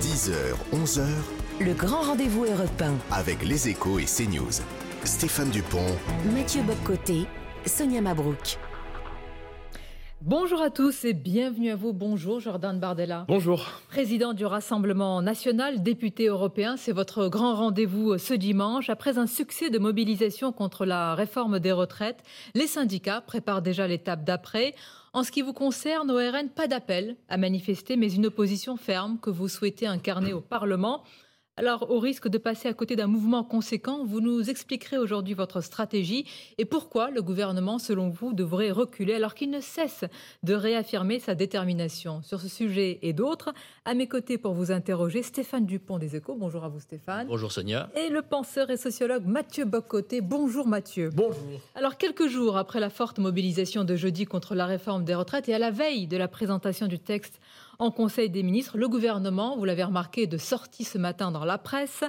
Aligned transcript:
10h, 0.00 0.32
11h, 0.72 1.02
Le 1.60 1.72
grand 1.74 2.02
rendez-vous 2.02 2.44
européen. 2.44 2.94
avec 3.10 3.42
les 3.44 3.68
échos 3.68 3.98
et 3.98 4.04
CNews. 4.04 4.50
Stéphane 5.04 5.50
Dupont, 5.50 5.86
Mathieu 6.34 6.62
Boccoté, 6.62 7.26
Sonia 7.66 8.00
Mabrouk. 8.00 8.58
Bonjour 10.26 10.62
à 10.62 10.70
tous 10.70 11.04
et 11.04 11.12
bienvenue 11.12 11.68
à 11.68 11.76
vous. 11.76 11.92
Bonjour 11.92 12.40
Jordan 12.40 12.80
Bardella. 12.80 13.26
Bonjour. 13.28 13.66
Président 13.88 14.32
du 14.32 14.46
Rassemblement 14.46 15.20
national, 15.20 15.82
député 15.82 16.28
européen, 16.28 16.78
c'est 16.78 16.92
votre 16.92 17.28
grand 17.28 17.54
rendez-vous 17.54 18.16
ce 18.16 18.32
dimanche. 18.32 18.88
Après 18.88 19.18
un 19.18 19.26
succès 19.26 19.68
de 19.68 19.78
mobilisation 19.78 20.50
contre 20.50 20.86
la 20.86 21.14
réforme 21.14 21.58
des 21.58 21.72
retraites, 21.72 22.22
les 22.54 22.66
syndicats 22.66 23.20
préparent 23.20 23.60
déjà 23.60 23.86
l'étape 23.86 24.24
d'après. 24.24 24.74
En 25.12 25.24
ce 25.24 25.30
qui 25.30 25.42
vous 25.42 25.52
concerne, 25.52 26.10
au 26.10 26.16
RN, 26.16 26.48
pas 26.48 26.68
d'appel 26.68 27.16
à 27.28 27.36
manifester, 27.36 27.96
mais 27.96 28.10
une 28.10 28.24
opposition 28.24 28.78
ferme 28.78 29.18
que 29.20 29.28
vous 29.28 29.48
souhaitez 29.48 29.86
incarner 29.86 30.32
au 30.32 30.40
Parlement. 30.40 31.04
Alors, 31.56 31.88
au 31.88 32.00
risque 32.00 32.26
de 32.26 32.36
passer 32.36 32.68
à 32.68 32.74
côté 32.74 32.96
d'un 32.96 33.06
mouvement 33.06 33.44
conséquent, 33.44 34.04
vous 34.04 34.20
nous 34.20 34.50
expliquerez 34.50 34.98
aujourd'hui 34.98 35.34
votre 35.34 35.60
stratégie 35.60 36.26
et 36.58 36.64
pourquoi 36.64 37.10
le 37.10 37.22
gouvernement, 37.22 37.78
selon 37.78 38.08
vous, 38.08 38.32
devrait 38.32 38.72
reculer 38.72 39.14
alors 39.14 39.34
qu'il 39.34 39.50
ne 39.50 39.60
cesse 39.60 40.04
de 40.42 40.52
réaffirmer 40.52 41.20
sa 41.20 41.36
détermination. 41.36 42.22
Sur 42.22 42.40
ce 42.40 42.48
sujet 42.48 42.98
et 43.02 43.12
d'autres, 43.12 43.54
à 43.84 43.94
mes 43.94 44.08
côtés 44.08 44.36
pour 44.36 44.52
vous 44.52 44.72
interroger, 44.72 45.22
Stéphane 45.22 45.64
Dupont 45.64 45.98
des 45.98 46.16
Échos. 46.16 46.34
Bonjour 46.36 46.64
à 46.64 46.68
vous 46.68 46.80
Stéphane. 46.80 47.28
Bonjour 47.28 47.52
Sonia. 47.52 47.88
Et 47.94 48.08
le 48.08 48.22
penseur 48.22 48.70
et 48.70 48.76
sociologue 48.76 49.24
Mathieu 49.24 49.64
Bocoté. 49.64 50.22
Bonjour 50.22 50.66
Mathieu. 50.66 51.10
Bonjour. 51.14 51.60
Alors, 51.76 51.98
quelques 51.98 52.26
jours 52.26 52.56
après 52.56 52.80
la 52.80 52.90
forte 52.90 53.20
mobilisation 53.20 53.84
de 53.84 53.94
jeudi 53.94 54.24
contre 54.24 54.56
la 54.56 54.66
réforme 54.66 55.04
des 55.04 55.14
retraites 55.14 55.48
et 55.48 55.54
à 55.54 55.60
la 55.60 55.70
veille 55.70 56.08
de 56.08 56.16
la 56.16 56.26
présentation 56.26 56.88
du 56.88 56.98
texte 56.98 57.40
en 57.78 57.90
Conseil 57.90 58.30
des 58.30 58.42
ministres, 58.42 58.76
le 58.78 58.88
gouvernement, 58.88 59.56
vous 59.56 59.64
l'avez 59.64 59.84
remarqué, 59.84 60.22
est 60.22 60.26
de 60.26 60.38
sortie 60.38 60.84
ce 60.84 60.98
matin 60.98 61.30
dans 61.30 61.44
la 61.44 61.58
presse 61.58 62.04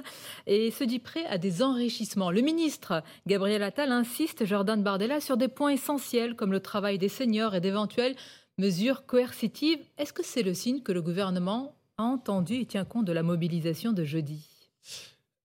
et 0.46 0.70
se 0.70 0.84
dit 0.84 0.98
prêt 0.98 1.24
à 1.26 1.38
des 1.38 1.62
enrichissements. 1.62 2.30
Le 2.30 2.40
ministre 2.40 3.02
Gabriel 3.26 3.62
Attal 3.62 3.92
insiste, 3.92 4.44
Jordan 4.44 4.82
Bardella, 4.82 5.20
sur 5.20 5.36
des 5.36 5.48
points 5.48 5.70
essentiels 5.70 6.36
comme 6.36 6.52
le 6.52 6.60
travail 6.60 6.98
des 6.98 7.08
seniors 7.08 7.54
et 7.54 7.60
d'éventuelles 7.60 8.16
mesures 8.58 9.06
coercitives. 9.06 9.80
Est-ce 9.98 10.12
que 10.12 10.24
c'est 10.24 10.42
le 10.42 10.54
signe 10.54 10.80
que 10.80 10.92
le 10.92 11.02
gouvernement 11.02 11.74
a 11.98 12.04
entendu 12.04 12.54
et 12.54 12.66
tient 12.66 12.84
compte 12.84 13.04
de 13.04 13.12
la 13.12 13.22
mobilisation 13.22 13.92
de 13.92 14.04
jeudi? 14.04 14.40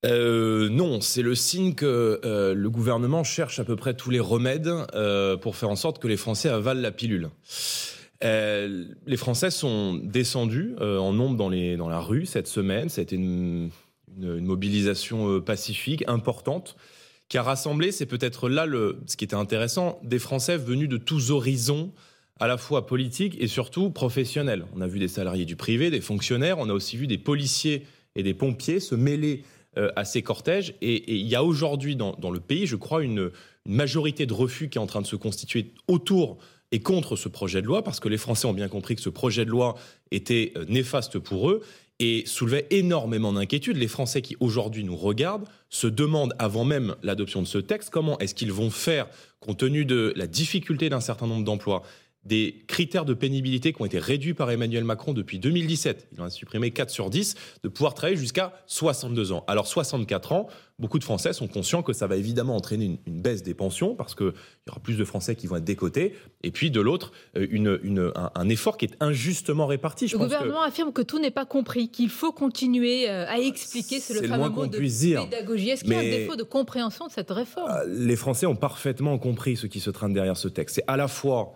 Euh, 0.04 0.70
non, 0.70 1.00
c'est 1.00 1.22
le 1.22 1.36
signe 1.36 1.76
que 1.76 2.20
euh, 2.26 2.56
le 2.56 2.70
gouvernement 2.72 3.24
cherche 3.24 3.60
à 3.60 3.64
peu 3.64 3.76
près 3.76 3.94
tous 3.94 4.10
les 4.10 4.20
remèdes 4.20 4.72
euh, 4.96 5.38
pour 5.38 5.56
faire 5.56 5.70
en 5.70 5.76
sorte 5.76 6.00
que 6.00 6.08
les 6.08 6.18
Français 6.18 6.50
avalent 6.50 6.82
la 6.82 6.92
pilule. 6.92 7.30
Euh, 8.24 8.86
les 9.08 9.18
Français 9.18 9.50
sont 9.50 9.96
descendus 9.96 10.76
euh, 10.80 11.00
en 11.00 11.14
nombre 11.14 11.38
dans, 11.38 11.50
les, 11.50 11.76
dans 11.76 11.90
la 11.90 12.00
rue 12.00 12.26
cette 12.26 12.48
semaine. 12.48 12.88
Été 12.96 13.16
une, 13.16 13.72
mobilisation 14.18 15.30
euh, 15.30 15.40
pacifique, 15.40 16.04
importante, 16.08 16.76
qui 17.30 17.38
a 17.38 17.44
rassemblé, 17.44 17.94
c'est 17.94 18.06
peut-être 18.06 18.50
là 18.50 18.66
le, 18.66 19.00
ce 19.08 19.16
qui 19.16 19.24
était 19.24 19.36
intéressant, 19.36 20.00
des 20.04 20.20
Français 20.20 20.58
venus 20.58 20.90
de 20.90 20.98
tous 20.98 21.32
horizons, 21.32 21.94
à 22.40 22.48
la 22.48 22.58
fois 22.58 22.86
politiques 22.86 23.38
et 23.40 23.48
surtout 23.48 23.90
professionnels. 23.90 24.66
On 24.76 24.82
a 24.82 24.88
vu 24.88 25.00
des 25.00 25.08
salariés 25.08 25.46
du 25.46 25.56
privé, 25.56 25.90
des 25.90 26.02
fonctionnaires, 26.02 26.58
on 26.60 26.70
a 26.70 26.74
aussi 26.74 26.98
vu 26.98 27.08
des 27.08 27.18
policiers 27.18 27.86
et 28.16 28.24
des 28.24 28.34
pompiers 28.34 28.80
se 28.82 28.96
mêler 28.96 29.44
à 29.96 30.04
ces 30.04 30.22
cortèges. 30.22 30.74
Et, 30.82 31.14
il 31.14 31.28
y 31.28 31.36
a 31.36 31.44
aujourd'hui 31.44 31.96
dans, 31.96 32.14
dans 32.14 32.32
le 32.32 32.42
pays, 32.42 32.66
je 32.66 32.76
crois, 32.76 33.04
une 33.04 33.32
majorité 33.66 34.26
de 34.26 34.34
refus 34.34 34.68
qui 34.68 34.78
est 34.78 34.82
en 34.82 34.88
train 34.88 35.02
de 35.02 35.08
se 35.08 35.16
constituer 35.16 35.72
autour 35.88 36.40
et 36.72 36.80
contre 36.80 37.16
ce 37.16 37.30
projet 37.30 37.62
de 37.62 37.68
loi, 37.68 37.84
parce 37.84 38.00
que 38.00 38.08
les 38.10 38.18
Français 38.18 38.48
ont 38.48 38.54
bien 38.54 38.70
compris 38.70 38.96
que 38.96 39.02
ce 39.02 39.10
projet 39.10 39.46
de 39.46 39.50
loi 39.50 39.76
était 40.12 40.54
euh, 40.56 40.66
néfaste 40.68 41.20
pour 41.20 41.50
eux 41.50 41.62
et 42.00 42.24
soulevait 42.26 42.66
énormément 42.72 43.32
d'inquiétudes. 43.32 43.78
Les 43.78 43.88
Français 43.88 44.22
qui 44.22 44.36
aujourd'hui 44.40 44.84
nous 44.84 44.96
regardent 44.96 45.46
se 45.70 45.88
demandent, 45.88 46.34
avant 46.40 46.66
même 46.66 46.96
l'adoption 47.04 47.42
de 47.42 47.48
ce 47.48 47.60
texte, 47.60 47.92
comment 47.92 48.18
est-ce 48.20 48.34
qu'ils 48.34 48.52
vont 48.52 48.72
faire, 48.72 49.08
compte 49.40 49.60
tenu 49.60 49.86
de 49.86 50.12
la 50.16 50.28
difficulté 50.28 50.90
d'un 50.90 51.02
certain 51.02 51.28
nombre 51.28 51.44
d'emplois, 51.44 51.84
des 52.24 52.64
critères 52.68 53.04
de 53.06 53.16
pénibilité 53.16 53.74
qui 53.74 53.82
ont 53.82 53.86
été 53.86 53.98
réduits 53.98 54.36
par 54.36 54.52
Emmanuel 54.52 54.84
Macron 54.84 55.12
depuis 55.14 55.40
2017. 55.40 56.10
Il 56.14 56.22
en 56.22 56.26
a 56.26 56.30
supprimé 56.30 56.70
4 56.70 56.90
sur 56.92 57.10
10, 57.10 57.34
de 57.64 57.68
pouvoir 57.68 57.96
travailler 57.96 58.16
jusqu'à 58.18 58.54
62 58.68 59.32
ans. 59.32 59.44
Alors 59.48 59.66
64 59.66 60.32
ans, 60.34 60.48
beaucoup 60.78 61.00
de 61.00 61.04
Français 61.04 61.34
sont 61.34 61.48
conscients 61.48 61.82
que 61.82 61.94
ça 61.94 62.06
va 62.06 62.18
évidemment 62.18 62.56
entraîner 62.56 62.86
une, 62.86 62.98
une 63.08 63.22
baisse 63.22 63.42
des 63.42 63.56
pensions 63.56 63.96
parce 63.96 64.14
qu'il 64.14 64.28
y 64.28 64.70
aura 64.70 64.80
plus 64.80 64.98
de 64.98 65.04
Français 65.04 65.36
qui 65.36 65.48
vont 65.48 65.56
être 65.56 65.64
décotés. 65.64 66.14
Et 66.44 66.52
puis 66.52 66.70
de 66.70 66.80
l'autre, 66.80 67.12
euh, 67.38 67.48
une, 67.50 67.80
une- 67.82 68.12
un, 68.14 68.30
un 68.36 68.50
effort 68.50 68.78
qui 68.78 68.86
est 68.86 68.96
injustement 69.00 69.66
réparti. 69.66 70.08
Je 70.08 70.14
Le 70.16 70.20
pense 70.20 70.28
que- 70.32 70.34
gouvernement 70.38 70.62
affirme 70.62 70.94
que 70.94 71.02
tout 71.02 71.18
n'est 71.20 71.32
pas 71.32 71.46
compris, 71.46 71.90
qu'il 71.90 72.10
faut 72.10 72.32
continuer 72.32 73.10
euh, 73.10 73.26
à 73.28 73.40
expliquer, 73.40 74.00
c'est 74.00 74.14
le 74.14 74.22
le 74.22 74.28
fameux 74.28 74.50
moins 74.50 74.50
mot 74.50 74.68
de 74.68 74.78
puisse 74.78 75.00
dire. 75.00 75.28
pédagogie. 75.28 75.70
Est-ce 75.72 75.84
qu'il 75.84 75.94
y 75.94 75.96
a 75.96 76.00
un 76.00 76.04
défaut 76.04 76.36
de 76.36 76.44
compréhension 76.44 77.08
de 77.08 77.12
cette 77.12 77.32
réforme? 77.32 77.72
Euh, 77.72 77.86
les 77.88 78.16
Français 78.16 78.46
ont 78.46 78.56
parfaitement 78.56 79.18
compris 79.18 79.58
ce 79.58 79.66
qui 79.66 79.80
se 79.80 79.90
trame 79.90 80.14
derrière 80.14 80.38
ce 80.38 80.48
texte. 80.48 80.76
C'est 80.76 80.84
à 80.88 80.98
la 80.98 81.08
fois 81.08 81.54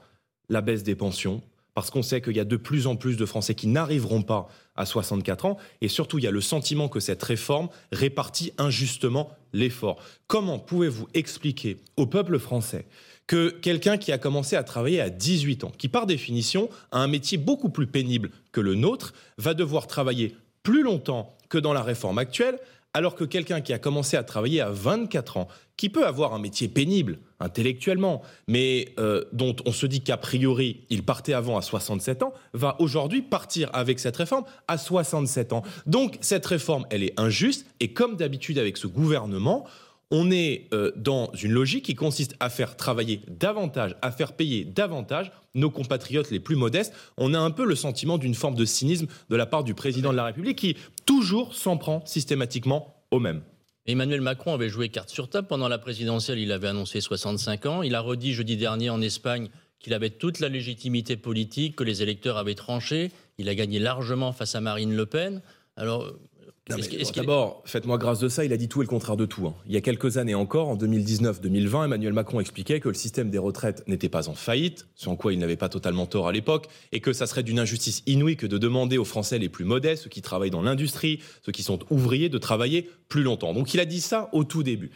la 0.49 0.61
baisse 0.61 0.83
des 0.83 0.95
pensions, 0.95 1.41
parce 1.73 1.91
qu'on 1.91 2.01
sait 2.03 2.21
qu'il 2.21 2.35
y 2.35 2.39
a 2.39 2.45
de 2.45 2.55
plus 2.55 2.87
en 2.87 2.95
plus 2.95 3.17
de 3.17 3.25
Français 3.25 3.53
qui 3.53 3.67
n'arriveront 3.67 4.21
pas 4.21 4.47
à 4.75 4.85
64 4.85 5.45
ans, 5.45 5.57
et 5.81 5.89
surtout 5.89 6.17
il 6.17 6.23
y 6.23 6.27
a 6.27 6.31
le 6.31 6.41
sentiment 6.41 6.87
que 6.87 6.99
cette 6.99 7.21
réforme 7.21 7.67
répartit 7.91 8.53
injustement 8.57 9.29
l'effort. 9.53 10.01
Comment 10.27 10.57
pouvez-vous 10.57 11.07
expliquer 11.13 11.77
au 11.97 12.07
peuple 12.07 12.39
français 12.39 12.85
que 13.27 13.49
quelqu'un 13.49 13.97
qui 13.97 14.11
a 14.11 14.17
commencé 14.17 14.55
à 14.55 14.63
travailler 14.63 15.01
à 15.01 15.09
18 15.09 15.63
ans, 15.65 15.71
qui 15.77 15.89
par 15.89 16.05
définition 16.05 16.69
a 16.91 16.99
un 16.99 17.07
métier 17.07 17.37
beaucoup 17.37 17.69
plus 17.69 17.87
pénible 17.87 18.29
que 18.51 18.61
le 18.61 18.75
nôtre, 18.75 19.13
va 19.37 19.53
devoir 19.53 19.87
travailler 19.87 20.35
plus 20.63 20.83
longtemps 20.83 21.35
que 21.49 21.57
dans 21.57 21.73
la 21.73 21.83
réforme 21.83 22.17
actuelle, 22.17 22.59
alors 22.95 23.15
que 23.15 23.25
quelqu'un 23.25 23.59
qui 23.59 23.73
a 23.73 23.77
commencé 23.77 24.15
à 24.15 24.23
travailler 24.23 24.61
à 24.61 24.69
24 24.69 25.35
ans, 25.35 25.49
qui 25.75 25.89
peut 25.89 26.07
avoir 26.07 26.33
un 26.33 26.39
métier 26.39 26.69
pénible 26.69 27.19
intellectuellement, 27.41 28.21
mais 28.47 28.93
euh, 28.99 29.25
dont 29.33 29.53
on 29.65 29.73
se 29.73 29.85
dit 29.85 29.99
qu'a 29.99 30.15
priori 30.15 30.85
il 30.89 31.03
partait 31.03 31.33
avant 31.33 31.57
à 31.57 31.61
67 31.61 32.23
ans, 32.23 32.33
va 32.53 32.77
aujourd'hui 32.79 33.21
partir 33.21 33.69
avec 33.73 33.99
cette 33.99 34.15
réforme 34.15 34.45
à 34.69 34.77
67 34.77 35.51
ans. 35.51 35.61
Donc 35.85 36.17
cette 36.21 36.45
réforme, 36.45 36.85
elle 36.89 37.03
est 37.03 37.19
injuste, 37.19 37.65
et 37.81 37.91
comme 37.91 38.15
d'habitude 38.15 38.57
avec 38.57 38.77
ce 38.77 38.87
gouvernement, 38.87 39.65
on 40.11 40.31
est 40.31 40.67
euh, 40.73 40.91
dans 40.95 41.31
une 41.33 41.51
logique 41.51 41.85
qui 41.85 41.95
consiste 41.95 42.35
à 42.39 42.49
faire 42.49 42.77
travailler 42.77 43.21
davantage, 43.27 43.95
à 44.01 44.11
faire 44.11 44.33
payer 44.33 44.65
davantage 44.65 45.31
nos 45.55 45.69
compatriotes 45.69 46.31
les 46.31 46.39
plus 46.39 46.55
modestes. 46.55 46.93
On 47.17 47.33
a 47.33 47.39
un 47.39 47.51
peu 47.51 47.65
le 47.65 47.75
sentiment 47.75 48.17
d'une 48.17 48.35
forme 48.35 48.55
de 48.55 48.65
cynisme 48.65 49.07
de 49.29 49.35
la 49.35 49.45
part 49.45 49.63
du 49.63 49.73
président 49.73 50.11
de 50.11 50.17
la 50.17 50.25
République 50.25 50.57
qui 50.57 50.77
toujours 51.05 51.55
s'en 51.55 51.77
prend 51.77 52.05
systématiquement 52.05 53.03
au 53.11 53.19
même. 53.19 53.41
Emmanuel 53.87 54.21
Macron 54.21 54.53
avait 54.53 54.69
joué 54.69 54.89
carte 54.89 55.09
sur 55.09 55.29
table 55.29 55.47
pendant 55.47 55.67
la 55.67 55.77
présidentielle. 55.77 56.39
Il 56.39 56.51
avait 56.51 56.67
annoncé 56.67 57.01
65 57.01 57.65
ans. 57.67 57.83
Il 57.83 57.93
a 57.93 58.01
redit 58.01 58.33
jeudi 58.33 58.57
dernier 58.57 58.89
en 58.89 59.01
Espagne 59.01 59.49
qu'il 59.79 59.93
avait 59.93 60.09
toute 60.09 60.39
la 60.39 60.49
légitimité 60.49 61.15
politique, 61.17 61.75
que 61.75 61.83
les 61.83 62.01
électeurs 62.01 62.37
avaient 62.37 62.55
tranché. 62.55 63.11
Il 63.37 63.47
a 63.47 63.53
gagné 63.53 63.77
largement 63.77 64.33
face 64.33 64.55
à 64.55 64.61
Marine 64.61 64.95
Le 64.95 65.05
Pen. 65.05 65.41
Alors, 65.77 66.13
D'abord, 66.67 67.61
faites-moi 67.65 67.99
grâce 67.99 68.19
de 68.19 68.27
ça, 68.27 68.43
il 68.43 68.51
a 68.51 68.57
dit 68.57 68.67
tout 68.67 68.81
et 68.81 68.85
le 68.85 68.89
contraire 68.89 69.15
de 69.17 69.25
tout. 69.25 69.45
hein. 69.45 69.53
Il 69.67 69.73
y 69.73 69.77
a 69.77 69.81
quelques 69.81 70.17
années 70.17 70.33
encore, 70.33 70.67
en 70.67 70.75
2019-2020, 70.75 71.85
Emmanuel 71.85 72.13
Macron 72.13 72.39
expliquait 72.39 72.79
que 72.79 72.87
le 72.89 72.95
système 72.95 73.29
des 73.29 73.37
retraites 73.37 73.87
n'était 73.87 74.09
pas 74.09 74.29
en 74.29 74.33
faillite, 74.33 74.87
ce 74.95 75.09
en 75.09 75.15
quoi 75.15 75.31
il 75.31 75.39
n'avait 75.39 75.57
pas 75.57 75.69
totalement 75.69 76.07
tort 76.07 76.27
à 76.27 76.31
l'époque, 76.31 76.67
et 76.91 77.01
que 77.01 77.13
ça 77.13 77.27
serait 77.27 77.43
d'une 77.43 77.59
injustice 77.59 78.01
inouïe 78.07 78.35
que 78.35 78.47
de 78.47 78.57
demander 78.57 78.97
aux 78.97 79.05
Français 79.05 79.37
les 79.37 79.49
plus 79.49 79.65
modestes, 79.65 80.03
ceux 80.05 80.09
qui 80.09 80.23
travaillent 80.23 80.49
dans 80.49 80.63
l'industrie, 80.63 81.19
ceux 81.45 81.51
qui 81.51 81.61
sont 81.61 81.79
ouvriers, 81.91 82.29
de 82.29 82.37
travailler 82.39 82.89
plus 83.09 83.21
longtemps. 83.21 83.53
Donc 83.53 83.73
il 83.75 83.79
a 83.79 83.85
dit 83.85 84.01
ça 84.01 84.29
au 84.33 84.43
tout 84.43 84.63
début. 84.63 84.89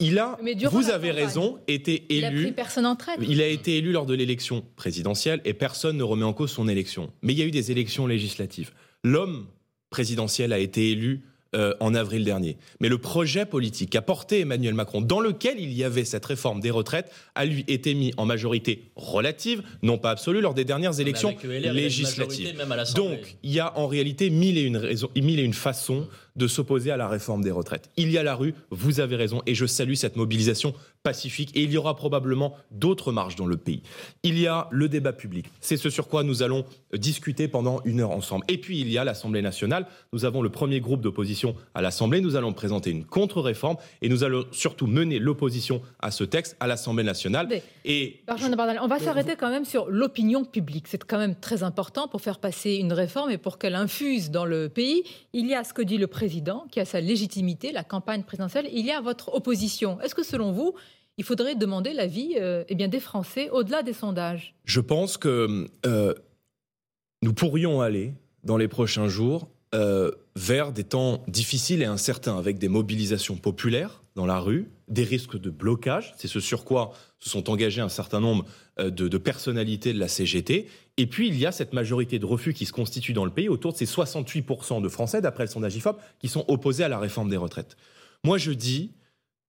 Il 0.00 0.20
a, 0.20 0.38
vous 0.70 0.90
avez 0.90 1.10
raison, 1.10 1.58
été 1.66 2.06
Il 2.08 2.24
a 2.24 2.30
pris 2.30 2.38
élu. 2.42 2.52
personne 2.52 2.86
en 2.86 2.94
traite. 2.94 3.18
Il 3.28 3.42
a 3.42 3.48
été 3.48 3.78
élu 3.78 3.90
lors 3.90 4.06
de 4.06 4.14
l'élection 4.14 4.62
présidentielle 4.76 5.40
et 5.44 5.54
personne 5.54 5.96
ne 5.96 6.04
remet 6.04 6.22
en 6.24 6.32
cause 6.32 6.52
son 6.52 6.68
élection. 6.68 7.10
Mais 7.22 7.32
il 7.32 7.38
y 7.40 7.42
a 7.42 7.44
eu 7.44 7.50
des 7.50 7.72
élections 7.72 8.06
législatives. 8.06 8.70
L'homme 9.02 9.48
présidentiel 9.90 10.52
a 10.52 10.58
été 10.58 10.90
élu 10.90 11.22
euh, 11.56 11.72
en 11.80 11.94
avril 11.94 12.24
dernier. 12.24 12.58
Mais 12.78 12.90
le 12.90 12.98
projet 12.98 13.46
politique 13.46 13.88
qu'a 13.88 14.02
porté 14.02 14.40
Emmanuel 14.40 14.74
Macron, 14.74 15.00
dans 15.00 15.20
lequel 15.20 15.58
il 15.58 15.72
y 15.72 15.82
avait 15.82 16.04
cette 16.04 16.26
réforme 16.26 16.60
des 16.60 16.70
retraites, 16.70 17.10
a 17.34 17.46
lui 17.46 17.64
été 17.68 17.94
mis 17.94 18.12
en 18.18 18.26
majorité 18.26 18.90
relative, 18.96 19.62
non 19.82 19.96
pas 19.96 20.10
absolue, 20.10 20.42
lors 20.42 20.52
des 20.52 20.66
dernières 20.66 21.00
élections 21.00 21.34
législatives. 21.42 22.54
Donc, 22.94 23.38
il 23.42 23.50
y 23.50 23.60
a 23.60 23.78
en 23.78 23.86
réalité 23.86 24.28
mille 24.28 24.58
et 24.58 24.62
une, 24.62 24.76
raisons, 24.76 25.08
mille 25.16 25.40
et 25.40 25.42
une 25.42 25.54
façons 25.54 26.06
de 26.38 26.46
s'opposer 26.46 26.90
à 26.90 26.96
la 26.96 27.08
réforme 27.08 27.42
des 27.42 27.50
retraites. 27.50 27.90
Il 27.96 28.10
y 28.10 28.16
a 28.16 28.22
la 28.22 28.34
rue, 28.34 28.54
vous 28.70 29.00
avez 29.00 29.16
raison, 29.16 29.42
et 29.46 29.54
je 29.54 29.66
salue 29.66 29.94
cette 29.94 30.16
mobilisation 30.16 30.74
pacifique, 31.02 31.50
et 31.54 31.62
il 31.62 31.72
y 31.72 31.76
aura 31.76 31.96
probablement 31.96 32.56
d'autres 32.70 33.12
marches 33.12 33.36
dans 33.36 33.46
le 33.46 33.56
pays. 33.56 33.82
Il 34.22 34.38
y 34.38 34.46
a 34.46 34.68
le 34.70 34.88
débat 34.88 35.12
public, 35.12 35.46
c'est 35.60 35.76
ce 35.76 35.90
sur 35.90 36.08
quoi 36.08 36.22
nous 36.22 36.42
allons 36.42 36.64
discuter 36.94 37.48
pendant 37.48 37.80
une 37.84 38.00
heure 38.00 38.10
ensemble. 38.10 38.44
Et 38.48 38.58
puis 38.58 38.80
il 38.80 38.90
y 38.90 38.98
a 38.98 39.04
l'Assemblée 39.04 39.42
nationale, 39.42 39.86
nous 40.12 40.24
avons 40.24 40.42
le 40.42 40.50
premier 40.50 40.80
groupe 40.80 41.00
d'opposition 41.00 41.54
à 41.74 41.82
l'Assemblée, 41.82 42.20
nous 42.20 42.36
allons 42.36 42.52
présenter 42.52 42.90
une 42.90 43.04
contre-réforme, 43.04 43.76
et 44.02 44.08
nous 44.08 44.24
allons 44.24 44.44
surtout 44.52 44.86
mener 44.86 45.18
l'opposition 45.18 45.82
à 46.00 46.10
ce 46.10 46.24
texte 46.24 46.56
à 46.60 46.66
l'Assemblée 46.66 47.04
nationale. 47.04 47.48
Et 47.84 48.20
on 48.28 48.86
va 48.86 48.98
s'arrêter 48.98 49.36
quand 49.36 49.50
même 49.50 49.64
sur 49.64 49.88
l'opinion 49.90 50.44
publique, 50.44 50.86
c'est 50.88 51.02
quand 51.02 51.18
même 51.18 51.34
très 51.34 51.62
important 51.62 52.06
pour 52.06 52.20
faire 52.20 52.38
passer 52.38 52.74
une 52.74 52.92
réforme 52.92 53.30
et 53.30 53.38
pour 53.38 53.58
qu'elle 53.58 53.74
infuse 53.74 54.30
dans 54.30 54.44
le 54.44 54.68
pays. 54.68 55.02
Il 55.32 55.46
y 55.46 55.54
a 55.54 55.64
ce 55.64 55.72
que 55.72 55.82
dit 55.82 55.98
le 55.98 56.06
président, 56.06 56.27
qui 56.70 56.80
a 56.80 56.84
sa 56.84 57.00
légitimité, 57.00 57.72
la 57.72 57.84
campagne 57.84 58.22
présidentielle. 58.22 58.68
Il 58.72 58.84
y 58.84 58.90
a 58.90 59.00
votre 59.00 59.34
opposition. 59.34 60.00
Est-ce 60.00 60.14
que 60.14 60.22
selon 60.22 60.52
vous, 60.52 60.74
il 61.16 61.24
faudrait 61.24 61.54
demander 61.54 61.92
l'avis 61.92 62.34
euh, 62.36 62.64
eh 62.68 62.74
des 62.74 63.00
Français 63.00 63.50
au-delà 63.50 63.82
des 63.82 63.92
sondages? 63.92 64.54
Je 64.64 64.80
pense 64.80 65.16
que 65.16 65.66
euh, 65.86 66.14
nous 67.22 67.32
pourrions 67.32 67.80
aller, 67.80 68.14
dans 68.44 68.56
les 68.56 68.68
prochains 68.68 69.08
jours, 69.08 69.48
euh, 69.74 70.10
vers 70.36 70.72
des 70.72 70.84
temps 70.84 71.24
difficiles 71.28 71.82
et 71.82 71.86
incertains, 71.86 72.38
avec 72.38 72.58
des 72.58 72.68
mobilisations 72.68 73.36
populaires 73.36 74.02
dans 74.14 74.24
la 74.24 74.38
rue, 74.38 74.70
des 74.88 75.04
risques 75.04 75.38
de 75.38 75.50
blocage, 75.50 76.14
c'est 76.16 76.28
ce 76.28 76.40
sur 76.40 76.64
quoi 76.64 76.92
se 77.18 77.28
sont 77.28 77.50
engagés 77.50 77.82
un 77.82 77.88
certain 77.88 78.20
nombre 78.20 78.44
de, 78.78 79.08
de, 79.08 79.18
personnalités 79.18 79.92
de 79.92 79.98
la 79.98 80.08
CGT, 80.08 80.68
et 80.96 81.06
puis 81.06 81.28
il 81.28 81.38
y 81.38 81.46
a 81.46 81.52
cette 81.52 81.72
majorité 81.72 82.18
de 82.18 82.26
refus 82.26 82.52
qui 82.52 82.66
se 82.66 82.72
constitue 82.72 83.12
dans 83.12 83.24
le 83.24 83.30
pays, 83.30 83.48
autour 83.48 83.72
de 83.72 83.76
ces 83.76 83.86
68% 83.86 84.82
de 84.82 84.88
Français, 84.88 85.20
d'après 85.20 85.44
le 85.44 85.50
sondage 85.50 85.76
IFOP, 85.76 85.98
qui 86.18 86.28
sont 86.28 86.44
opposés 86.48 86.84
à 86.84 86.88
la 86.88 86.98
réforme 86.98 87.28
des 87.28 87.36
retraites. 87.36 87.76
Moi 88.24 88.38
je 88.38 88.52
dis, 88.52 88.92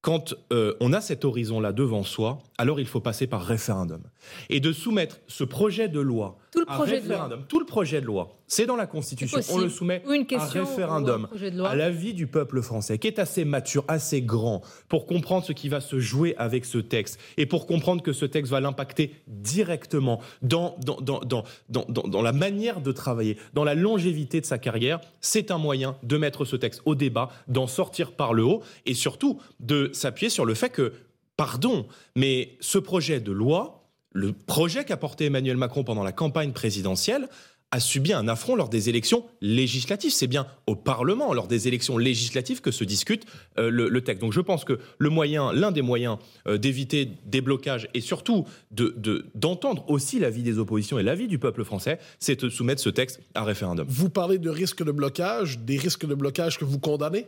quand 0.02 0.34
euh, 0.52 0.74
on 0.80 0.92
a 0.92 1.00
cet 1.00 1.24
horizon-là 1.24 1.72
devant 1.72 2.04
soi, 2.04 2.38
alors 2.56 2.80
il 2.80 2.86
faut 2.86 3.00
passer 3.00 3.26
par 3.26 3.44
référendum. 3.44 4.02
Et 4.48 4.60
de 4.60 4.72
soumettre 4.72 5.20
ce 5.26 5.44
projet 5.44 5.88
de 5.88 6.00
loi 6.00 6.38
tout 6.50 6.60
le 6.60 6.66
projet 6.66 6.96
référendum, 6.96 7.28
de 7.30 7.34
loi. 7.36 7.44
tout 7.48 7.60
le 7.60 7.66
projet 7.66 8.00
de 8.00 8.06
loi, 8.06 8.38
c'est 8.46 8.66
dans 8.66 8.76
la 8.76 8.86
Constitution, 8.86 9.38
on 9.50 9.58
le 9.58 9.68
soumet 9.68 10.02
une 10.10 10.26
question, 10.26 10.62
à 10.62 10.64
référendum, 10.64 11.28
à 11.64 11.76
l'avis 11.76 12.12
du 12.12 12.26
peuple 12.26 12.60
français, 12.60 12.98
qui 12.98 13.06
est 13.06 13.18
assez 13.18 13.44
mature, 13.44 13.84
assez 13.86 14.20
grand, 14.22 14.62
pour 14.88 15.06
comprendre 15.06 15.44
ce 15.44 15.52
qui 15.52 15.68
va 15.68 15.80
se 15.80 16.00
jouer 16.00 16.34
avec 16.38 16.64
ce 16.64 16.78
texte, 16.78 17.20
et 17.36 17.46
pour 17.46 17.66
comprendre 17.66 18.02
que 18.02 18.12
ce 18.12 18.24
texte 18.24 18.50
va 18.50 18.60
l'impacter 18.60 19.14
directement 19.28 20.20
dans, 20.42 20.76
dans, 20.80 21.00
dans, 21.00 21.20
dans, 21.68 21.84
dans 21.86 22.22
la 22.22 22.32
manière 22.32 22.80
de 22.80 22.90
travailler, 22.90 23.36
dans 23.54 23.64
la 23.64 23.74
longévité 23.74 24.40
de 24.40 24.46
sa 24.46 24.58
carrière, 24.58 25.00
c'est 25.20 25.52
un 25.52 25.58
moyen 25.58 25.96
de 26.02 26.16
mettre 26.16 26.44
ce 26.44 26.56
texte 26.56 26.82
au 26.84 26.96
débat, 26.96 27.30
d'en 27.46 27.68
sortir 27.68 28.12
par 28.12 28.34
le 28.34 28.42
haut, 28.42 28.62
et 28.86 28.94
surtout 28.94 29.40
de 29.60 29.90
s'appuyer 29.92 30.30
sur 30.30 30.44
le 30.44 30.54
fait 30.54 30.70
que, 30.70 30.94
pardon, 31.36 31.86
mais 32.16 32.56
ce 32.60 32.78
projet 32.78 33.20
de 33.20 33.30
loi, 33.30 33.79
le 34.12 34.32
projet 34.32 34.84
qu'a 34.84 34.96
porté 34.96 35.26
Emmanuel 35.26 35.56
Macron 35.56 35.84
pendant 35.84 36.02
la 36.02 36.12
campagne 36.12 36.52
présidentielle 36.52 37.28
a 37.72 37.78
subi 37.78 38.12
un 38.12 38.26
affront 38.26 38.56
lors 38.56 38.68
des 38.68 38.88
élections 38.88 39.24
législatives. 39.40 40.10
C'est 40.10 40.26
bien 40.26 40.46
au 40.66 40.74
Parlement, 40.74 41.32
lors 41.32 41.46
des 41.46 41.68
élections 41.68 41.98
législatives, 41.98 42.60
que 42.60 42.72
se 42.72 42.82
discute 42.82 43.26
euh, 43.58 43.70
le, 43.70 44.00
texte. 44.02 44.20
Donc 44.20 44.32
je 44.32 44.40
pense 44.40 44.64
que 44.64 44.80
le 44.98 45.08
moyen, 45.08 45.52
l'un 45.52 45.70
des 45.70 45.82
moyens 45.82 46.18
euh, 46.48 46.58
d'éviter 46.58 47.08
des 47.26 47.40
blocages 47.40 47.88
et 47.94 48.00
surtout 48.00 48.44
d'entendre 48.72 49.86
de, 49.86 49.92
aussi 49.92 50.18
l'avis 50.18 50.42
des 50.42 50.58
oppositions 50.58 50.98
et 50.98 51.02
l'avis 51.02 51.28
du 51.28 51.38
peuple 51.38 51.62
français, 51.64 51.98
c'est 52.18 52.42
de 52.42 52.48
soumettre 52.48 52.82
ce 52.82 52.90
texte 52.90 53.20
à 53.34 53.44
référendum. 53.44 53.86
Vous 53.88 54.10
parlez 54.10 54.38
de 54.38 54.50
risques 54.50 54.82
de 54.82 54.92
blocage, 54.92 55.60
des 55.60 55.76
risques 55.76 56.06
de 56.06 56.14
blocage 56.14 56.58
que 56.58 56.64
vous 56.64 56.80
condamnez? 56.80 57.26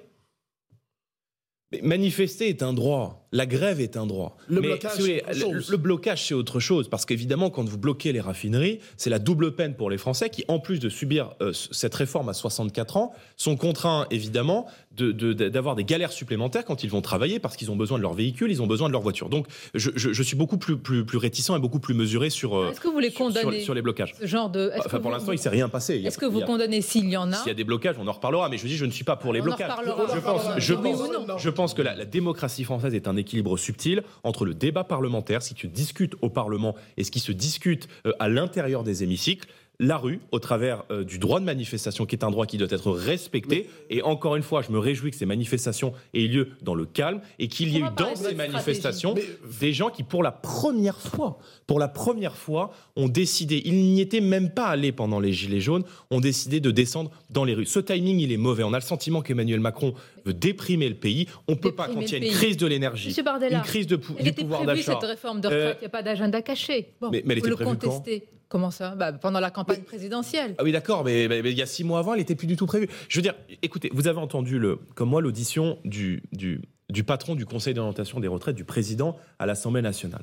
Manifester 1.82 2.48
est 2.48 2.62
un 2.62 2.72
droit, 2.72 3.21
la 3.32 3.46
grève 3.46 3.80
est 3.80 3.96
un 3.96 4.06
droit. 4.06 4.36
Le 4.46 4.60
blocage, 4.60 4.98
le, 4.98 5.76
blocage, 5.76 6.26
c'est 6.26 6.34
autre 6.34 6.60
chose, 6.60 6.88
parce 6.88 7.06
qu'évidemment, 7.06 7.50
quand 7.50 7.66
vous 7.66 7.78
bloquez 7.78 8.12
les 8.12 8.20
raffineries, 8.20 8.78
c'est 8.98 9.10
la 9.10 9.18
double 9.18 9.54
peine 9.54 9.74
pour 9.74 9.90
les 9.90 9.98
Français 9.98 10.28
qui, 10.28 10.44
en 10.48 10.58
plus 10.58 10.80
de 10.80 10.90
subir 10.90 11.34
euh, 11.40 11.52
cette 11.52 11.94
réforme 11.94 12.28
à 12.28 12.34
64 12.34 12.98
ans, 12.98 13.12
sont 13.38 13.56
contraints, 13.56 14.06
évidemment, 14.10 14.66
d'avoir 14.94 15.74
des 15.74 15.84
galères 15.84 16.12
supplémentaires 16.12 16.66
quand 16.66 16.84
ils 16.84 16.90
vont 16.90 17.00
travailler, 17.00 17.38
parce 17.38 17.56
qu'ils 17.56 17.70
ont 17.70 17.76
besoin 17.76 17.96
de 17.96 18.02
leur 18.02 18.12
véhicule, 18.12 18.50
ils 18.50 18.60
ont 18.60 18.66
besoin 18.66 18.88
de 18.88 18.92
leur 18.92 19.00
voiture. 19.00 19.30
Donc, 19.30 19.46
je, 19.74 20.22
suis 20.22 20.36
beaucoup 20.36 20.58
plus, 20.58 20.76
plus, 20.76 21.04
plus, 21.06 21.18
réticent 21.18 21.50
et 21.50 21.58
beaucoup 21.58 21.80
plus 21.80 21.94
mesuré 21.94 22.28
sur, 22.28 22.56
euh, 22.56 22.72
que 22.80 22.88
vous 22.88 22.98
les 22.98 23.12
condamnez 23.12 23.60
sur, 23.60 23.72
les 23.72 23.82
blocages. 23.82 24.14
Ce 24.20 24.26
genre 24.26 24.50
de, 24.50 24.70
enfin, 24.78 25.00
pour 25.00 25.10
l'instant, 25.10 25.32
il 25.32 25.36
ne 25.36 25.40
s'est 25.40 25.48
rien 25.48 25.70
passé. 25.70 26.02
Est-ce 26.04 26.18
que 26.18 26.26
vous 26.26 26.42
condamnez 26.42 26.82
s'il 26.82 27.08
y 27.08 27.16
en 27.16 27.32
a 27.32 27.36
S'il 27.36 27.48
y 27.48 27.52
a 27.52 27.54
des 27.54 27.64
blocages, 27.64 27.96
on 27.98 28.06
en 28.06 28.12
reparlera, 28.12 28.50
mais 28.50 28.58
je 28.58 28.66
dis, 28.66 28.76
je 28.76 28.84
ne 28.84 28.90
suis 28.90 29.04
pas 29.04 29.16
pour 29.16 29.32
les 29.32 29.40
blocages. 29.40 29.72
Je 29.86 30.20
pense, 30.20 30.42
je 30.58 30.74
pense, 30.74 31.00
je 31.38 31.50
pense 31.50 31.74
que 31.74 31.80
la, 31.80 31.94
la 31.94 32.04
démocratie 32.04 32.64
française 32.64 32.94
est 32.94 33.08
un 33.08 33.16
équilibre 33.22 33.56
subtil 33.56 34.02
entre 34.22 34.44
le 34.44 34.54
débat 34.54 34.84
parlementaire, 34.84 35.42
ce 35.42 35.54
qui 35.54 35.62
se 35.62 35.66
discute 35.66 36.14
au 36.20 36.28
Parlement 36.28 36.74
et 36.96 37.04
ce 37.04 37.10
qui 37.10 37.20
se 37.20 37.32
discute 37.32 37.88
euh, 38.06 38.12
à 38.18 38.28
l'intérieur 38.28 38.84
des 38.84 39.02
hémicycles, 39.02 39.48
la 39.82 39.96
rue 39.96 40.20
au 40.30 40.38
travers 40.38 40.84
euh, 40.90 41.02
du 41.04 41.18
droit 41.18 41.40
de 41.40 41.44
manifestation, 41.44 42.06
qui 42.06 42.14
est 42.14 42.24
un 42.24 42.30
droit 42.30 42.46
qui 42.46 42.56
doit 42.56 42.68
être 42.70 42.92
respecté. 42.92 43.68
Et 43.90 44.00
encore 44.02 44.36
une 44.36 44.42
fois, 44.42 44.62
je 44.62 44.70
me 44.70 44.78
réjouis 44.78 45.10
que 45.10 45.16
ces 45.16 45.26
manifestations 45.26 45.92
aient 46.14 46.28
lieu 46.28 46.50
dans 46.62 46.74
le 46.74 46.86
calme 46.86 47.20
et 47.38 47.48
qu'il 47.48 47.70
y 47.70 47.76
ait 47.76 47.80
eu 47.80 47.90
dans 47.96 48.14
ces 48.14 48.34
manifestations 48.34 49.14
des 49.60 49.72
gens 49.72 49.90
qui, 49.90 50.04
pour 50.04 50.22
la 50.22 50.30
première 50.30 51.00
fois, 51.00 51.38
pour 51.66 51.80
la 51.80 51.88
première 51.88 52.36
fois, 52.36 52.72
ont 52.96 53.08
décidé, 53.08 53.60
ils 53.64 53.74
n'y 53.74 54.00
étaient 54.00 54.20
même 54.20 54.50
pas 54.50 54.66
allés 54.66 54.92
pendant 54.92 55.18
les 55.18 55.32
Gilets 55.32 55.60
jaunes, 55.60 55.84
ont 56.10 56.20
décidé 56.20 56.60
de 56.60 56.70
descendre 56.70 57.10
dans 57.30 57.44
les 57.44 57.54
rues. 57.54 57.66
Ce 57.66 57.80
timing, 57.80 58.20
il 58.20 58.30
est 58.30 58.36
mauvais. 58.36 58.62
On 58.62 58.72
a 58.72 58.78
le 58.78 58.84
sentiment 58.84 59.20
qu'Emmanuel 59.20 59.60
Macron 59.60 59.94
veut 60.24 60.34
déprimer 60.34 60.88
le 60.88 60.94
pays. 60.94 61.26
On 61.48 61.52
ne 61.52 61.56
peut 61.56 61.74
pas, 61.74 61.88
quand 61.88 62.00
il 62.00 62.10
y 62.10 62.14
a 62.14 62.18
une 62.18 62.32
crise 62.32 62.56
de 62.56 62.66
l'énergie, 62.66 63.14
une 63.16 63.62
crise 63.62 63.86
de, 63.86 63.96
du 63.96 64.32
pouvoir 64.32 64.64
d'achat. 64.64 64.92
cette 64.92 65.10
réforme 65.10 65.40
de 65.40 65.48
retraite, 65.48 65.78
il 65.80 65.82
n'y 65.82 65.86
a 65.86 65.90
pas 65.90 66.02
d'agenda 66.02 66.42
caché. 66.42 66.94
Bon, 67.00 67.10
mais, 67.10 67.22
elle 67.28 67.38
était 67.38 67.48
le 67.48 67.56
contester. 67.56 68.28
Comment 68.48 68.70
ça? 68.70 68.94
Bah, 68.94 69.12
Pendant 69.12 69.40
la 69.40 69.50
campagne 69.50 69.80
présidentielle. 69.82 70.54
Ah 70.58 70.62
oui, 70.62 70.72
d'accord, 70.72 71.04
mais, 71.04 71.24
il 71.24 71.58
y 71.58 71.62
a 71.62 71.66
six 71.66 71.84
mois 71.84 72.00
avant, 72.00 72.12
elle 72.12 72.20
n'était 72.20 72.34
plus 72.34 72.46
du 72.46 72.56
tout 72.56 72.66
prévue. 72.66 72.88
Je 73.08 73.18
veux 73.18 73.22
dire, 73.22 73.34
écoutez, 73.62 73.90
vous 73.94 74.08
avez 74.08 74.18
entendu, 74.18 74.58
le, 74.58 74.76
comme 74.94 75.08
moi, 75.08 75.22
l'audition 75.22 75.78
du, 75.86 76.22
du, 76.32 76.60
du 76.90 77.02
patron 77.02 77.34
du 77.34 77.46
Conseil 77.46 77.72
d'orientation 77.72 78.20
des 78.20 78.28
retraites, 78.28 78.54
du 78.54 78.64
président 78.64 79.16
à 79.38 79.46
l'Assemblée 79.46 79.80
nationale. 79.80 80.22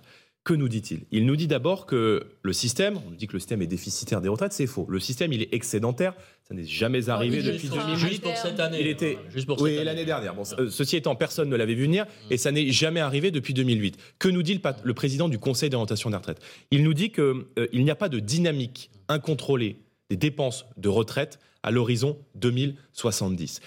Que 0.50 0.56
nous 0.56 0.68
dit-il? 0.68 1.01
Il 1.12 1.28
nous 1.28 1.36
dit 1.36 1.46
d'abord 1.46 1.86
que 1.86 2.25
le 2.42 2.54
système, 2.54 2.98
on 3.06 3.12
nous 3.12 3.16
dit 3.16 3.28
que 3.28 3.34
le 3.34 3.40
système 3.40 3.62
est 3.62 3.68
déficitaire 3.68 4.19
des 4.19 4.30
retraites, 4.30 4.51
c'est 4.51 4.66
faux. 4.66 4.88
Le 4.90 5.00
système, 5.00 5.31
il 5.31 5.44
est 5.44 5.54
excédentaire. 5.54 6.16
Ça 6.42 6.56
n'est 6.56 6.63
jamais 6.63 7.07
arrivé 7.07 7.44
depuis 7.44 7.69
2008. 7.69 7.96
Juste 7.98 8.24
pour 8.24 8.36
cette 8.36 8.60
année. 8.60 8.80
Il 8.81 8.88
était, 8.88 9.19
oui, 9.60 9.84
l'année 9.84 10.06
dernière. 10.06 10.34
Bon, 10.34 10.42
euh, 10.57 10.72
ceci 10.72 10.98
étant, 10.98 11.16
personne 11.16 11.50
ne 11.50 11.56
l'avait 11.56 11.75
vu 11.75 11.84
venir 11.84 12.07
et 12.31 12.38
ça 12.38 12.51
n'est 12.51 12.72
jamais 12.72 13.00
arrivé 13.00 13.30
depuis 13.30 13.54
2008. 13.54 14.00
Que 14.18 14.28
nous 14.28 14.42
dit 14.42 14.56
le, 14.56 14.62
le 14.84 14.94
président 14.96 15.30
du 15.30 15.38
Conseil 15.38 15.69
d'orientation 15.69 16.10
des 16.10 16.16
retraites? 16.16 16.42
Il 16.72 16.81
nous 16.84 16.96
dit 16.96 17.12
qu'il 17.12 17.24
euh, 17.24 17.68
n'y 17.72 17.92
a 17.92 17.96
pas 17.96 18.10
de 18.10 18.18
dynamique 18.18 18.90
incontrôlée 19.07 19.78
des 20.10 20.18
dépenses 20.18 20.66
de 20.78 20.90
retraite 20.90 21.38
à 21.62 21.69
l'horizon 21.69 22.18
2070. 22.34 23.62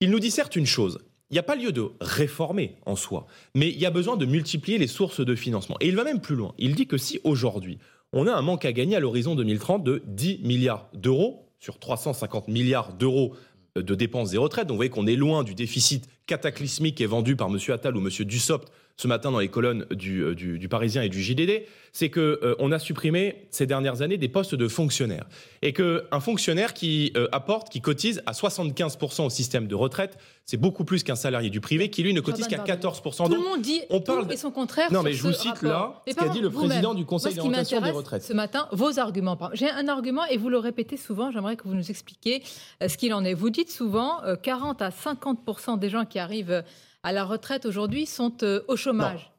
Il 0.00 0.10
nous 0.10 0.20
dit 0.20 0.30
certes 0.30 0.54
une 0.54 0.66
chose, 0.66 0.98
il 1.30 1.34
n'y 1.34 1.38
a 1.38 1.44
pas 1.44 1.54
lieu 1.54 1.70
de 1.70 1.90
réformer 2.00 2.76
en 2.86 2.96
soi, 2.96 3.26
mais 3.54 3.68
il 3.68 3.78
y 3.78 3.86
a 3.86 3.90
besoin 3.90 4.16
de 4.16 4.26
multiplier 4.26 4.78
les 4.78 4.88
sources 4.88 5.20
de 5.20 5.34
financement. 5.36 5.76
Et 5.80 5.88
il 5.88 5.96
va 5.96 6.04
même 6.04 6.20
plus 6.20 6.34
loin. 6.34 6.54
Il 6.58 6.74
dit 6.74 6.86
que 6.86 6.98
si 6.98 7.20
aujourd'hui, 7.22 7.78
on 8.12 8.26
a 8.26 8.32
un 8.32 8.42
manque 8.42 8.64
à 8.64 8.72
gagner 8.72 8.96
à 8.96 9.00
l'horizon 9.00 9.36
2030 9.36 9.84
de 9.84 10.02
10 10.06 10.40
milliards 10.42 10.88
d'euros 10.92 11.46
sur 11.60 11.78
350 11.78 12.48
milliards 12.48 12.94
d'euros 12.94 13.34
de 13.76 13.94
dépenses 13.94 14.30
des 14.30 14.38
retraites, 14.38 14.66
donc 14.66 14.74
vous 14.74 14.78
voyez 14.78 14.90
qu'on 14.90 15.06
est 15.06 15.14
loin 15.14 15.44
du 15.44 15.54
déficit 15.54 16.08
cataclysmique 16.26 16.96
qui 16.96 17.04
est 17.04 17.06
vendu 17.06 17.36
par 17.36 17.48
M. 17.48 17.58
Attal 17.68 17.96
ou 17.96 18.00
M. 18.00 18.08
Dussopt 18.24 18.72
ce 19.00 19.08
matin 19.08 19.30
dans 19.30 19.38
les 19.38 19.48
colonnes 19.48 19.86
du, 19.90 20.22
euh, 20.22 20.34
du, 20.34 20.68
Parisien 20.68 21.00
et 21.00 21.08
du 21.08 21.22
JDD, 21.22 21.62
c'est 21.92 22.10
qu'on 22.10 22.20
euh, 22.20 22.54
on 22.58 22.70
a 22.70 22.78
supprimé 22.78 23.46
ces 23.50 23.66
dernières 23.66 24.02
années 24.02 24.18
des 24.18 24.28
postes 24.28 24.54
de 24.54 24.68
fonctionnaires. 24.68 25.26
Et 25.62 25.72
qu'un 25.72 26.20
fonctionnaire 26.20 26.74
qui 26.74 27.10
euh, 27.16 27.26
apporte, 27.32 27.70
qui 27.70 27.80
cotise 27.80 28.22
à 28.26 28.32
75% 28.32 29.24
au 29.24 29.30
système 29.30 29.66
de 29.66 29.74
retraite, 29.74 30.18
c'est 30.44 30.58
beaucoup 30.58 30.84
plus 30.84 31.02
qu'un 31.02 31.16
salarié 31.16 31.48
du 31.48 31.60
privé 31.60 31.88
qui, 31.88 32.02
lui, 32.02 32.12
ne 32.12 32.20
cotise 32.20 32.46
qu'à 32.46 32.58
14%. 32.58 33.26
Tout 33.26 33.32
le 33.32 33.38
monde 33.38 33.62
dit 33.62 33.80
on 33.88 34.00
parle 34.02 34.30
et 34.30 34.36
son 34.36 34.50
contraire. 34.50 34.92
Non, 34.92 35.02
mais 35.02 35.14
je 35.14 35.22
vous 35.22 35.32
cite 35.32 35.62
là 35.62 36.02
ce 36.06 36.14
qu'a 36.14 36.28
dit 36.28 36.40
le 36.40 36.50
président 36.50 36.92
du 36.92 37.06
Conseil 37.06 37.34
d'orientation 37.34 37.80
des 37.80 37.90
retraites. 37.90 38.22
Ce 38.22 38.34
matin, 38.34 38.68
vos 38.72 38.98
arguments. 38.98 39.38
J'ai 39.54 39.70
un 39.70 39.88
argument 39.88 40.26
et 40.26 40.36
vous 40.36 40.50
le 40.50 40.58
répétez 40.58 40.98
souvent. 40.98 41.30
J'aimerais 41.30 41.56
que 41.56 41.64
vous 41.64 41.74
nous 41.74 41.90
expliquiez 41.90 42.42
ce 42.86 42.96
qu'il 42.98 43.14
en 43.14 43.24
est. 43.24 43.32
Vous 43.32 43.50
dites 43.50 43.70
souvent 43.70 44.20
40 44.42 44.82
à 44.82 44.90
50% 44.90 45.78
des 45.78 45.88
gens 45.88 46.04
qui 46.04 46.18
arrivent 46.18 46.62
à 47.02 47.12
la 47.12 47.24
retraite 47.24 47.66
aujourd'hui 47.66 48.06
sont 48.06 48.36
euh, 48.42 48.62
au 48.68 48.76
chômage. 48.76 49.32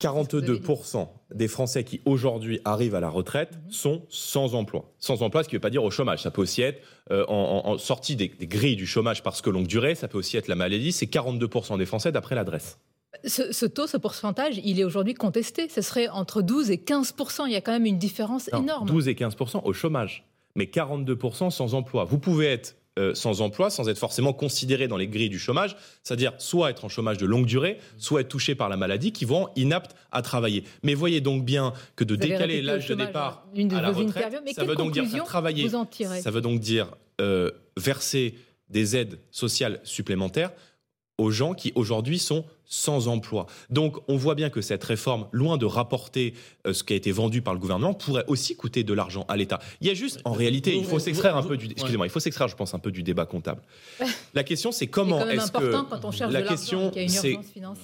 42% 0.00 1.08
des 1.34 1.48
Français 1.48 1.82
qui 1.82 2.00
aujourd'hui 2.04 2.60
arrivent 2.64 2.94
à 2.94 3.00
la 3.00 3.08
retraite 3.08 3.50
mhm. 3.52 3.72
sont 3.72 4.06
sans 4.08 4.54
emploi. 4.54 4.92
Sans 4.98 5.22
emploi, 5.22 5.42
ce 5.42 5.48
qui 5.48 5.56
ne 5.56 5.58
veut 5.58 5.62
pas 5.62 5.70
dire 5.70 5.82
au 5.82 5.90
chômage. 5.90 6.22
Ça 6.22 6.30
peut 6.30 6.42
aussi 6.42 6.62
être 6.62 6.80
euh, 7.10 7.24
en, 7.26 7.78
sortie 7.78 8.14
des, 8.14 8.28
grilles 8.28 8.76
du 8.76 8.86
chômage 8.86 9.22
parce 9.22 9.42
que 9.42 9.50
longue 9.50 9.66
durée. 9.66 9.96
Ça 9.96 10.06
peut 10.06 10.18
aussi 10.18 10.36
être 10.36 10.46
la 10.46 10.54
maladie. 10.54 10.92
C'est 10.92 11.06
42% 11.06 11.78
des 11.78 11.86
Français 11.86 12.12
d'après 12.12 12.36
l'adresse. 12.36 12.78
Ce, 13.24 13.66
taux, 13.66 13.88
ce 13.88 13.96
pourcentage, 13.96 14.60
il 14.62 14.78
est 14.78 14.84
aujourd'hui 14.84 15.14
contesté. 15.14 15.68
Ce 15.68 15.82
serait 15.82 16.08
entre 16.08 16.42
12 16.42 16.70
et 16.70 16.78
15 16.78 17.14
Il 17.46 17.52
y 17.52 17.56
a 17.56 17.60
quand 17.60 17.72
même 17.72 17.86
une 17.86 17.98
différence 17.98 18.48
énorme. 18.52 18.86
12 18.86 19.08
et 19.08 19.16
15 19.16 19.34
au 19.64 19.72
chômage, 19.72 20.24
mais 20.54 20.68
42 20.68 21.18
sans 21.50 21.74
emploi. 21.74 22.04
Vous 22.04 22.18
pouvez 22.18 22.46
être 22.46 22.76
euh, 22.98 23.14
sans 23.14 23.40
emploi, 23.40 23.70
sans 23.70 23.88
être 23.88 23.98
forcément 23.98 24.32
considérés 24.32 24.88
dans 24.88 24.96
les 24.96 25.06
grilles 25.06 25.28
du 25.28 25.38
chômage, 25.38 25.76
c'est-à-dire 26.02 26.32
soit 26.38 26.70
être 26.70 26.84
en 26.84 26.88
chômage 26.88 27.16
de 27.16 27.26
longue 27.26 27.46
durée, 27.46 27.78
soit 27.96 28.22
être 28.22 28.28
touché 28.28 28.54
par 28.54 28.68
la 28.68 28.76
maladie, 28.76 29.12
qui 29.12 29.24
vont 29.24 29.48
inaptes 29.56 29.94
à 30.10 30.20
travailler. 30.20 30.64
Mais 30.82 30.94
voyez 30.94 31.20
donc 31.20 31.44
bien 31.44 31.72
que 31.94 32.02
de 32.02 32.14
Vous 32.14 32.20
décaler 32.20 32.60
l'âge 32.60 32.88
de 32.88 32.94
départ 32.94 33.46
une 33.54 33.68
de 33.68 33.76
à 33.76 33.82
la 33.82 33.90
retraite, 33.92 34.34
veut 34.58 34.74
donc 34.74 34.92
dire 34.92 35.06
faire 35.06 35.24
travailler. 35.24 35.68
Ça 36.20 36.30
veut 36.30 36.40
donc 36.40 36.60
dire 36.60 36.88
euh, 37.20 37.50
verser 37.76 38.34
des 38.68 38.96
aides 38.96 39.18
sociales 39.30 39.80
supplémentaires 39.84 40.50
aux 41.18 41.30
gens 41.30 41.54
qui 41.54 41.72
aujourd'hui 41.74 42.18
sont 42.18 42.44
sans 42.68 43.08
emploi. 43.08 43.46
Donc 43.70 43.96
on 44.08 44.16
voit 44.16 44.34
bien 44.34 44.50
que 44.50 44.60
cette 44.60 44.84
réforme, 44.84 45.26
loin 45.32 45.56
de 45.56 45.66
rapporter 45.66 46.34
euh, 46.66 46.72
ce 46.72 46.84
qui 46.84 46.92
a 46.92 46.96
été 46.96 47.10
vendu 47.10 47.42
par 47.42 47.54
le 47.54 47.60
gouvernement, 47.60 47.94
pourrait 47.94 48.24
aussi 48.28 48.56
coûter 48.56 48.84
de 48.84 48.92
l'argent 48.92 49.24
à 49.28 49.36
l'État. 49.36 49.58
Il 49.80 49.88
y 49.88 49.90
a 49.90 49.94
juste, 49.94 50.20
en 50.24 50.32
réalité, 50.32 50.76
il 50.76 50.84
faut 50.84 50.98
s'extraire 50.98 51.36
un 51.36 51.42
peu 51.42 51.56
du, 51.56 51.66
excusez-moi, 51.66 52.06
il 52.06 52.10
faut 52.10 52.20
s'extraire, 52.20 52.48
je 52.48 52.56
pense, 52.56 52.74
un 52.74 52.78
peu 52.78 52.90
du 52.90 53.02
débat 53.02 53.26
comptable. 53.26 53.62
La 54.34 54.44
question, 54.44 54.70
c'est 54.72 54.86
comment 54.86 55.26
est-ce 55.26 55.48
important 55.48 55.84
que 55.84 55.90
quand 55.90 56.04
on 56.04 56.10
cherche 56.12 56.32
la 56.32 56.42
de 56.42 56.48
question, 56.48 56.92
c'est-. 56.94 57.38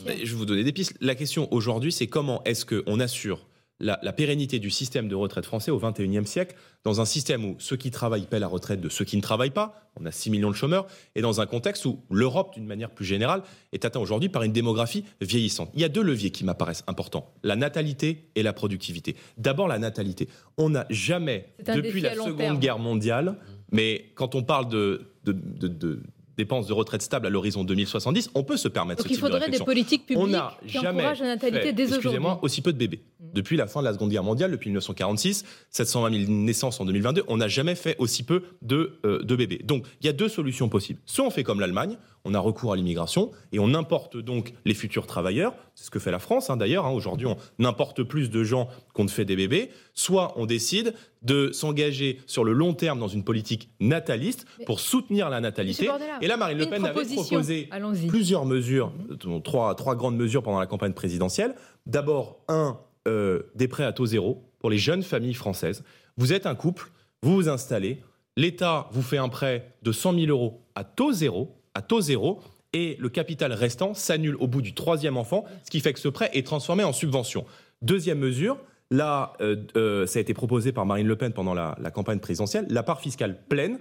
Ben, 0.04 0.18
Je 0.22 0.30
vais 0.30 0.36
vous 0.36 0.46
donner 0.46 0.62
des 0.62 0.72
pistes. 0.72 0.94
La 1.00 1.14
question 1.14 1.48
aujourd'hui, 1.52 1.90
c'est 1.90 2.06
comment 2.06 2.42
est-ce 2.44 2.66
qu'on 2.66 3.00
assure 3.00 3.40
la, 3.80 3.98
la 4.02 4.12
pérennité 4.12 4.58
du 4.60 4.70
système 4.70 5.08
de 5.08 5.14
retraite 5.14 5.44
français 5.44 5.70
au 5.70 5.78
XXIe 5.80 6.26
siècle, 6.26 6.54
dans 6.84 7.00
un 7.00 7.04
système 7.04 7.44
où 7.44 7.56
ceux 7.58 7.76
qui 7.76 7.90
travaillent 7.90 8.26
paient 8.26 8.38
la 8.38 8.46
retraite 8.46 8.80
de 8.80 8.88
ceux 8.88 9.04
qui 9.04 9.16
ne 9.16 9.22
travaillent 9.22 9.50
pas, 9.50 9.90
on 10.00 10.06
a 10.06 10.12
6 10.12 10.30
millions 10.30 10.50
de 10.50 10.54
chômeurs, 10.56 10.86
et 11.14 11.20
dans 11.22 11.40
un 11.40 11.46
contexte 11.46 11.84
où 11.84 12.00
l'Europe, 12.10 12.54
d'une 12.54 12.66
manière 12.66 12.90
plus 12.90 13.04
générale, 13.04 13.42
est 13.72 13.84
atteinte 13.84 14.02
aujourd'hui 14.02 14.28
par 14.28 14.42
une 14.44 14.52
démographie 14.52 15.04
vieillissante. 15.20 15.70
Il 15.74 15.80
y 15.80 15.84
a 15.84 15.88
deux 15.88 16.02
leviers 16.02 16.30
qui 16.30 16.44
m'apparaissent 16.44 16.84
importants, 16.86 17.32
la 17.42 17.56
natalité 17.56 18.28
et 18.36 18.42
la 18.44 18.52
productivité. 18.52 19.16
D'abord 19.38 19.66
la 19.68 19.78
natalité. 19.78 20.28
On 20.56 20.70
n'a 20.70 20.86
jamais, 20.90 21.48
depuis 21.82 22.00
la 22.00 22.10
Seconde 22.26 22.38
terme. 22.38 22.58
Guerre 22.60 22.78
mondiale, 22.78 23.36
mais 23.72 24.06
quand 24.14 24.34
on 24.36 24.42
parle 24.44 24.68
de, 24.68 25.08
de- 25.24 25.32
de- 25.32 25.68
de 25.68 26.02
dépenses 26.36 26.66
de 26.66 26.72
retraite 26.72 27.02
stables 27.02 27.26
à 27.26 27.30
l'horizon 27.30 27.64
2070, 27.64 28.30
on 28.34 28.42
peut 28.44 28.56
se 28.56 28.68
permettre 28.68 28.98
Donc 29.02 29.08
ce 29.08 29.12
il 29.12 29.16
type 29.16 29.24
de 29.24 29.28
faudrait 29.30 29.40
des 29.40 29.44
réflexion. 29.46 29.64
politiques 29.64 30.06
publiques 30.06 30.22
On 30.22 30.26
n'a 30.26 30.56
qui 30.66 30.68
jamais 30.68 31.00
encouragent 31.02 31.20
la 31.20 31.26
natalité 31.28 31.66
fait, 31.66 31.72
dès 31.72 31.96
aujourd'hui. 31.96 32.20
aussi 32.42 32.62
peu 32.62 32.72
de 32.72 32.78
bébés. 32.78 33.02
Depuis 33.20 33.56
la 33.56 33.66
fin 33.66 33.80
de 33.80 33.86
la 33.86 33.92
Seconde 33.92 34.10
Guerre 34.10 34.22
mondiale, 34.22 34.50
depuis 34.50 34.70
1946, 34.70 35.44
720 35.70 36.26
000 36.26 36.32
naissances 36.32 36.80
en 36.80 36.84
2022, 36.84 37.24
on 37.28 37.36
n'a 37.38 37.48
jamais 37.48 37.74
fait 37.74 37.96
aussi 37.98 38.22
peu 38.22 38.42
de, 38.62 38.98
euh, 39.04 39.22
de 39.22 39.36
bébés. 39.36 39.60
Donc 39.64 39.84
il 40.00 40.06
y 40.06 40.08
a 40.08 40.12
deux 40.12 40.28
solutions 40.28 40.68
possibles. 40.68 41.00
Soit 41.04 41.26
on 41.26 41.30
fait 41.30 41.42
comme 41.42 41.60
l'Allemagne, 41.60 41.96
on 42.24 42.34
a 42.34 42.38
recours 42.38 42.72
à 42.72 42.76
l'immigration 42.76 43.30
et 43.52 43.58
on 43.58 43.74
importe 43.74 44.16
donc 44.16 44.54
les 44.64 44.74
futurs 44.74 45.06
travailleurs. 45.06 45.54
C'est 45.74 45.84
ce 45.84 45.90
que 45.90 45.98
fait 45.98 46.10
la 46.12 46.18
France 46.20 46.50
hein, 46.50 46.56
d'ailleurs. 46.56 46.86
hein. 46.86 46.90
Aujourd'hui, 46.92 47.26
on 47.26 47.36
importe 47.64 48.02
plus 48.04 48.30
de 48.30 48.44
gens 48.44 48.68
qu'on 48.92 49.04
ne 49.04 49.08
fait 49.08 49.24
des 49.24 49.34
bébés. 49.36 49.70
Soit 49.92 50.32
on 50.36 50.46
décide 50.46 50.94
de 51.22 51.50
s'engager 51.52 52.20
sur 52.26 52.44
le 52.44 52.52
long 52.52 52.74
terme 52.74 53.00
dans 53.00 53.08
une 53.08 53.24
politique 53.24 53.70
nataliste 53.80 54.46
Mais- 54.58 54.64
pour 54.66 54.78
soutenir 54.78 55.30
la 55.30 55.40
natalité. 55.40 55.86
Bordella, 55.86 56.18
Et 56.20 56.26
là, 56.28 56.36
Marine 56.36 56.58
Le 56.58 56.66
Pen 56.70 56.84
avait 56.84 57.04
proposé 57.16 57.68
plusieurs 58.08 58.44
mesures, 58.46 58.92
dont 59.24 59.40
trois, 59.40 59.74
trois 59.74 59.96
grandes 59.96 60.16
mesures 60.16 60.42
pendant 60.42 60.60
la 60.60 60.66
campagne 60.66 60.92
présidentielle. 60.92 61.54
D'abord, 61.86 62.38
un, 62.48 62.78
euh, 63.08 63.42
des 63.54 63.66
prêts 63.68 63.84
à 63.84 63.92
taux 63.92 64.06
zéro 64.06 64.44
pour 64.60 64.70
les 64.70 64.78
jeunes 64.78 65.02
familles 65.02 65.34
françaises. 65.34 65.82
Vous 66.16 66.32
êtes 66.32 66.46
un 66.46 66.54
couple, 66.54 66.90
vous 67.22 67.34
vous 67.34 67.48
installez, 67.48 68.00
l'État 68.36 68.88
vous 68.92 69.02
fait 69.02 69.18
un 69.18 69.28
prêt 69.28 69.74
de 69.82 69.90
100 69.92 70.14
000 70.14 70.26
euros 70.28 70.62
à 70.74 70.84
taux 70.84 71.12
zéro, 71.12 71.56
à 71.74 71.82
taux 71.82 72.00
zéro, 72.00 72.40
et 72.74 72.96
le 73.00 73.08
capital 73.08 73.52
restant 73.52 73.94
s'annule 73.94 74.36
au 74.40 74.46
bout 74.46 74.60
du 74.60 74.74
troisième 74.74 75.16
enfant, 75.16 75.44
ce 75.64 75.70
qui 75.70 75.80
fait 75.80 75.94
que 75.94 76.00
ce 76.00 76.08
prêt 76.08 76.28
est 76.34 76.46
transformé 76.46 76.84
en 76.84 76.92
subvention. 76.92 77.46
Deuxième 77.80 78.18
mesure, 78.18 78.58
là, 78.90 79.32
euh, 79.40 79.56
euh, 79.76 80.06
ça 80.06 80.18
a 80.18 80.22
été 80.22 80.34
proposé 80.34 80.72
par 80.72 80.84
Marine 80.84 81.06
Le 81.06 81.16
Pen 81.16 81.32
pendant 81.32 81.54
la, 81.54 81.76
la 81.80 81.90
campagne 81.90 82.18
présidentielle, 82.18 82.66
la 82.68 82.82
part 82.82 83.00
fiscale 83.00 83.38
pleine 83.48 83.78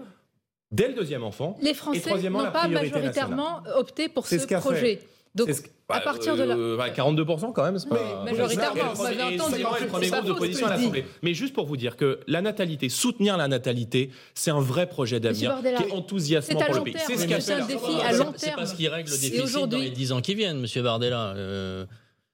dès 0.72 0.88
le 0.88 0.94
deuxième 0.94 1.24
enfant. 1.24 1.58
Les 1.62 1.74
Français 1.74 2.30
n'ont 2.30 2.52
pas 2.52 2.68
majoritairement 2.68 3.64
opté 3.76 4.10
pour 4.10 4.28
ce 4.28 4.38
fait. 4.38 5.00
Donc, 5.36 5.50
C'est 5.52 5.63
à 5.90 6.00
partir 6.00 6.36
de 6.38 6.44
là. 6.44 6.56
euh, 6.56 6.78
bah, 6.78 6.90
42% 6.92 7.54
quand 7.54 7.63
même, 7.63 7.80
c'est 7.80 7.90
pas. 7.90 8.24
majoritairement, 8.24 8.75
C'est- 8.92 8.96
vous 8.98 9.04
m'avez 9.04 9.16
c'est- 9.16 9.24
entendu, 9.24 9.40
c'est 9.40 9.63
c'est 9.80 9.84
le 9.84 9.88
premier 9.88 10.10
pas 10.10 10.18
groupe 10.18 10.30
de 10.30 10.34
faux, 10.36 10.40
position 10.40 10.68
à 10.68 10.70
l'Assemblée. 10.70 11.06
Mais 11.24 11.34
juste 11.34 11.54
pour 11.56 11.66
vous 11.66 11.75
dire 11.75 11.98
que 11.98 12.20
la 12.28 12.42
natalité, 12.42 12.88
soutenir 12.90 13.36
la 13.38 13.48
natalité, 13.48 14.12
c'est 14.36 14.52
un 14.52 14.60
vrai 14.60 14.88
projet 14.88 15.20
d'avenir 15.20 15.56
qui 15.78 15.84
est 15.84 15.92
enthousiasmant 15.92 16.60
c'est 16.60 16.66
pour 16.68 16.75
le 16.75 16.84
pays. 16.84 16.94
C'est 16.98 17.16
ce 17.18 17.22
mais 17.22 17.28
qu'a 17.28 17.42
c'est 17.42 17.48
fait 17.56 17.58
un 17.58 17.60
la- 17.62 17.66
défi 17.66 18.02
à 18.06 18.12
long 18.13 18.34
C'est 18.36 18.46
terme. 18.46 18.60
pas 18.60 18.66
ce 18.68 18.75
qui 18.75 18.88
règle 18.88 19.10
le 19.10 19.16
déficit 19.16 19.38
dans 19.40 19.44
aujourd'hui- 19.46 19.82
les 19.82 19.90
10 19.90 20.12
ans 20.12 20.22
qui 20.22 20.36
viennent, 20.36 20.60
Monsieur 20.60 20.84
Bardella. 20.84 21.34
Euh, 21.36 21.86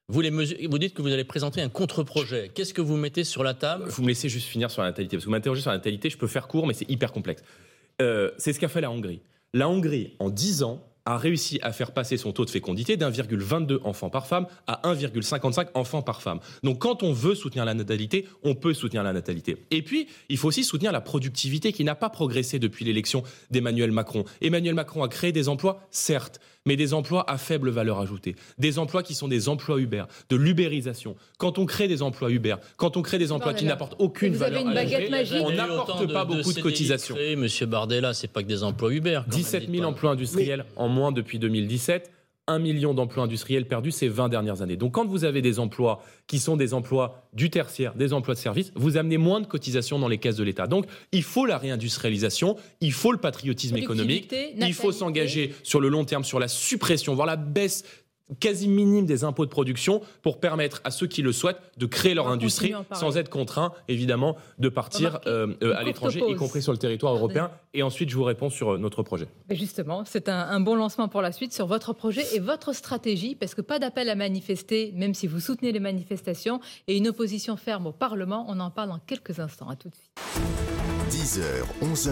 vous, 0.09 0.19
les 0.19 0.31
mesures- 0.31 0.57
vous 0.69 0.77
dites 0.79 0.93
que 0.93 1.01
vous 1.01 1.11
allez 1.13 1.23
présenter 1.23 1.61
un 1.61 1.69
contre-projet. 1.69 2.51
Qu'est-ce 2.53 2.73
que 2.73 2.81
vous 2.81 2.97
mettez 2.97 3.23
sur 3.23 3.43
la 3.45 3.53
table? 3.53 3.85
Vous 3.87 4.03
me 4.03 4.09
laissez 4.09 4.27
juste 4.27 4.47
finir 4.49 4.69
sur 4.71 4.81
la 4.81 4.89
natalité, 4.89 5.15
parce 5.15 5.23
que 5.23 5.29
vous 5.29 5.31
m'interrogez 5.31 5.61
sur 5.61 5.71
la 5.71 5.77
natalité, 5.77 6.09
je 6.09 6.17
peux 6.17 6.27
faire 6.27 6.49
court, 6.49 6.67
mais 6.67 6.73
c'est 6.73 6.89
hyper 6.91 7.13
complexe. 7.13 7.43
Euh, 8.01 8.31
c'est 8.37 8.51
ce 8.51 8.59
qu'a 8.59 8.67
fait 8.67 8.81
la 8.81 8.91
Hongrie. 8.91 9.21
La 9.53 9.69
Hongrie, 9.69 10.15
en 10.19 10.29
10 10.29 10.63
ans, 10.63 10.83
a 11.05 11.17
réussi 11.17 11.59
à 11.61 11.71
faire 11.71 11.91
passer 11.91 12.17
son 12.17 12.31
taux 12.31 12.45
de 12.45 12.49
fécondité 12.49 12.97
d'1,22 12.97 13.79
enfants 13.83 14.09
par 14.09 14.27
femme 14.27 14.47
à 14.67 14.81
1,55 14.83 15.69
enfants 15.73 16.01
par 16.01 16.21
femme. 16.21 16.39
Donc 16.63 16.79
quand 16.79 17.03
on 17.03 17.13
veut 17.13 17.35
soutenir 17.35 17.65
la 17.65 17.73
natalité, 17.73 18.27
on 18.43 18.55
peut 18.55 18.73
soutenir 18.73 19.03
la 19.03 19.13
natalité. 19.13 19.57
Et 19.71 19.81
puis, 19.81 20.07
il 20.29 20.37
faut 20.37 20.47
aussi 20.47 20.63
soutenir 20.63 20.91
la 20.91 21.01
productivité 21.01 21.73
qui 21.73 21.83
n'a 21.83 21.95
pas 21.95 22.09
progressé 22.09 22.59
depuis 22.59 22.85
l'élection 22.85 23.23
d'Emmanuel 23.51 23.91
Macron. 23.91 24.25
Emmanuel 24.41 24.75
Macron 24.75 25.03
a 25.03 25.07
créé 25.07 25.31
des 25.31 25.49
emplois, 25.49 25.87
certes, 25.91 26.39
mais 26.69 26.75
des 26.75 26.93
emplois 26.93 27.27
à 27.27 27.39
faible 27.39 27.71
valeur 27.71 27.99
ajoutée. 27.99 28.35
Des 28.59 28.77
emplois 28.77 29.01
qui 29.01 29.15
sont 29.15 29.27
des 29.27 29.49
emplois 29.49 29.79
Uber, 29.79 30.03
de 30.29 30.35
l'ubérisation. 30.35 31.15
Quand 31.39 31.57
on 31.57 31.65
crée 31.65 31.87
des 31.87 32.03
emplois 32.03 32.29
Uber, 32.29 32.57
quand 32.77 32.95
on 32.95 33.01
crée 33.01 33.17
des 33.17 33.31
emplois 33.31 33.55
qui 33.55 33.65
n'apportent 33.65 33.95
aucune 33.97 34.35
avez 34.35 34.63
valeur 34.63 34.77
ajoutée, 34.77 35.09
magique. 35.09 35.37
on 35.43 35.51
n'apporte 35.51 36.13
pas 36.13 36.25
beaucoup 36.25 36.37
de 36.37 36.43
CDI 36.43 36.61
cotisations. 36.61 37.15
créés, 37.15 37.35
Monsieur 37.35 37.65
Bardella, 37.65 38.13
c'est 38.13 38.27
pas 38.27 38.43
que 38.43 38.47
des 38.47 38.61
emplois 38.61 38.93
Uber. 38.93 39.21
quand 39.25 39.31
même, 39.31 39.39
17 39.41 39.61
dites 39.61 39.71
000 39.71 39.81
pas. 39.81 39.89
emplois 39.89 40.11
industriels 40.11 40.63
en 40.75 40.89
moins 40.89 41.11
depuis 41.11 41.39
2017. 41.39 42.11
1 42.49 42.59
million 42.59 42.93
d'emplois 42.93 43.23
industriels 43.23 43.67
perdus 43.67 43.91
ces 43.91 44.09
20 44.09 44.27
dernières 44.27 44.61
années. 44.61 44.75
Donc 44.75 44.93
quand 44.93 45.05
vous 45.05 45.23
avez 45.23 45.41
des 45.41 45.59
emplois 45.59 46.01
qui 46.27 46.39
sont 46.39 46.57
des 46.57 46.73
emplois 46.73 47.23
du 47.31 47.49
tertiaire, 47.49 47.93
des 47.93 48.11
emplois 48.11 48.33
de 48.33 48.39
service, 48.39 48.71
vous 48.75 48.97
amenez 48.97 49.17
moins 49.17 49.39
de 49.39 49.45
cotisations 49.45 49.99
dans 49.99 50.07
les 50.07 50.17
caisses 50.17 50.35
de 50.35 50.43
l'État. 50.43 50.65
Donc 50.65 50.85
il 51.11 51.23
faut 51.23 51.45
la 51.45 51.57
réindustrialisation, 51.57 52.57
il 52.81 52.91
faut 52.91 53.11
le 53.11 53.19
patriotisme 53.19 53.77
économique, 53.77 54.33
il 54.57 54.73
faut 54.73 54.91
s'engager 54.91 55.53
sur 55.63 55.79
le 55.79 55.89
long 55.89 56.05
terme 56.05 56.23
sur 56.23 56.39
la 56.39 56.47
suppression, 56.47 57.13
voire 57.13 57.27
la 57.27 57.35
baisse 57.35 57.83
quasi 58.39 58.67
minime 58.67 59.05
des 59.05 59.23
impôts 59.23 59.45
de 59.45 59.49
production 59.49 60.01
pour 60.21 60.39
permettre 60.39 60.81
à 60.83 60.91
ceux 60.91 61.07
qui 61.07 61.21
le 61.21 61.31
souhaitent 61.31 61.59
de 61.77 61.85
créer 61.85 62.13
leur 62.13 62.27
On 62.27 62.31
industrie 62.31 62.73
sans 62.93 63.17
être 63.17 63.29
contraints 63.29 63.73
évidemment 63.87 64.35
de 64.59 64.69
partir 64.69 65.19
euh, 65.25 65.47
euh, 65.63 65.75
à 65.75 65.83
l'étranger, 65.83 66.21
y 66.27 66.35
compris 66.35 66.61
sur 66.61 66.71
le 66.71 66.77
territoire 66.77 67.13
européen. 67.13 67.51
Et 67.73 67.83
ensuite 67.83 68.09
je 68.09 68.15
vous 68.15 68.23
réponds 68.23 68.49
sur 68.49 68.73
euh, 68.73 68.77
notre 68.77 69.03
projet. 69.03 69.27
Mais 69.49 69.55
Justement, 69.55 70.03
c'est 70.05 70.29
un, 70.29 70.39
un 70.39 70.59
bon 70.59 70.75
lancement 70.75 71.07
pour 71.07 71.21
la 71.21 71.31
suite 71.31 71.53
sur 71.53 71.67
votre 71.67 71.93
projet 71.93 72.23
et 72.35 72.39
votre 72.39 72.73
stratégie, 72.73 73.35
parce 73.35 73.55
que 73.55 73.61
pas 73.61 73.79
d'appel 73.79 74.09
à 74.09 74.15
manifester, 74.15 74.91
même 74.95 75.13
si 75.13 75.27
vous 75.27 75.39
soutenez 75.39 75.71
les 75.71 75.79
manifestations, 75.79 76.59
et 76.87 76.97
une 76.97 77.07
opposition 77.07 77.57
ferme 77.57 77.87
au 77.87 77.91
Parlement. 77.91 78.45
On 78.47 78.59
en 78.59 78.71
parle 78.71 78.89
dans 78.89 78.99
quelques 78.99 79.39
instants. 79.39 79.69
À 79.69 79.75
tout 79.75 79.89
de 79.89 79.95
suite. 79.95 80.11
10h, 81.09 81.41
11h, 81.83 82.11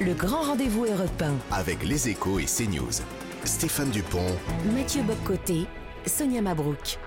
Le 0.00 0.14
grand 0.14 0.42
rendez-vous 0.42 0.86
européen. 0.86 1.34
avec 1.50 1.86
les 1.86 2.08
échos 2.08 2.38
et 2.38 2.46
CNews. 2.46 3.02
Stéphane 3.44 3.90
Dupont, 3.90 4.26
Mathieu 4.74 5.02
Boccoté, 5.02 5.66
Sonia 6.04 6.42
Mabrouk. 6.42 6.98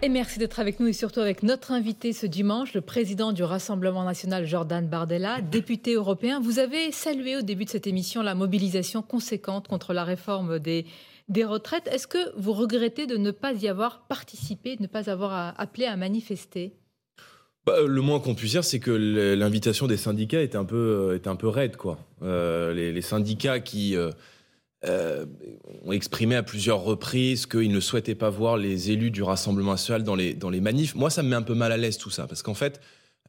Et 0.00 0.08
merci 0.08 0.38
d'être 0.38 0.60
avec 0.60 0.78
nous 0.78 0.86
et 0.86 0.92
surtout 0.92 1.18
avec 1.18 1.42
notre 1.42 1.72
invité 1.72 2.12
ce 2.12 2.26
dimanche, 2.26 2.74
le 2.74 2.80
président 2.80 3.32
du 3.32 3.42
Rassemblement 3.42 4.04
national 4.04 4.46
Jordan 4.46 4.86
Bardella, 4.86 5.40
député 5.40 5.94
européen. 5.94 6.40
Vous 6.40 6.60
avez 6.60 6.92
salué 6.92 7.36
au 7.36 7.42
début 7.42 7.64
de 7.64 7.70
cette 7.70 7.88
émission 7.88 8.22
la 8.22 8.36
mobilisation 8.36 9.02
conséquente 9.02 9.66
contre 9.66 9.92
la 9.92 10.04
réforme 10.04 10.60
des, 10.60 10.86
des 11.28 11.44
retraites. 11.44 11.88
Est-ce 11.88 12.06
que 12.06 12.36
vous 12.36 12.52
regrettez 12.52 13.06
de 13.06 13.16
ne 13.16 13.32
pas 13.32 13.52
y 13.52 13.68
avoir 13.68 14.06
participé, 14.06 14.76
de 14.76 14.82
ne 14.82 14.88
pas 14.88 15.10
avoir 15.10 15.54
appelé 15.60 15.86
à 15.86 15.96
manifester? 15.96 16.76
Bah, 17.66 17.74
euh, 17.78 17.86
le 17.86 18.00
moins 18.00 18.18
qu'on 18.18 18.34
puisse 18.34 18.52
dire, 18.52 18.64
c'est 18.64 18.80
que 18.80 18.90
l'invitation 18.90 19.86
des 19.86 19.96
syndicats 19.96 20.42
était 20.42 20.56
un 20.56 20.64
peu, 20.64 21.10
euh, 21.10 21.16
était 21.16 21.28
un 21.28 21.36
peu 21.36 21.48
raide. 21.48 21.76
Quoi. 21.76 21.98
Euh, 22.22 22.74
les, 22.74 22.92
les 22.92 23.02
syndicats 23.02 23.60
qui 23.60 23.96
euh, 23.96 24.10
euh, 24.84 25.26
ont 25.84 25.92
exprimé 25.92 26.34
à 26.36 26.42
plusieurs 26.42 26.80
reprises 26.82 27.46
qu'ils 27.46 27.72
ne 27.72 27.80
souhaitaient 27.80 28.14
pas 28.14 28.30
voir 28.30 28.56
les 28.56 28.90
élus 28.90 29.10
du 29.10 29.22
Rassemblement 29.22 29.72
national 29.72 30.02
dans 30.02 30.14
les, 30.14 30.34
dans 30.34 30.50
les 30.50 30.60
manifs, 30.60 30.94
moi, 30.94 31.10
ça 31.10 31.22
me 31.22 31.28
met 31.28 31.36
un 31.36 31.42
peu 31.42 31.54
mal 31.54 31.70
à 31.72 31.76
l'aise 31.76 31.98
tout 31.98 32.10
ça. 32.10 32.26
Parce 32.26 32.42
qu'en 32.42 32.54
fait, 32.54 32.80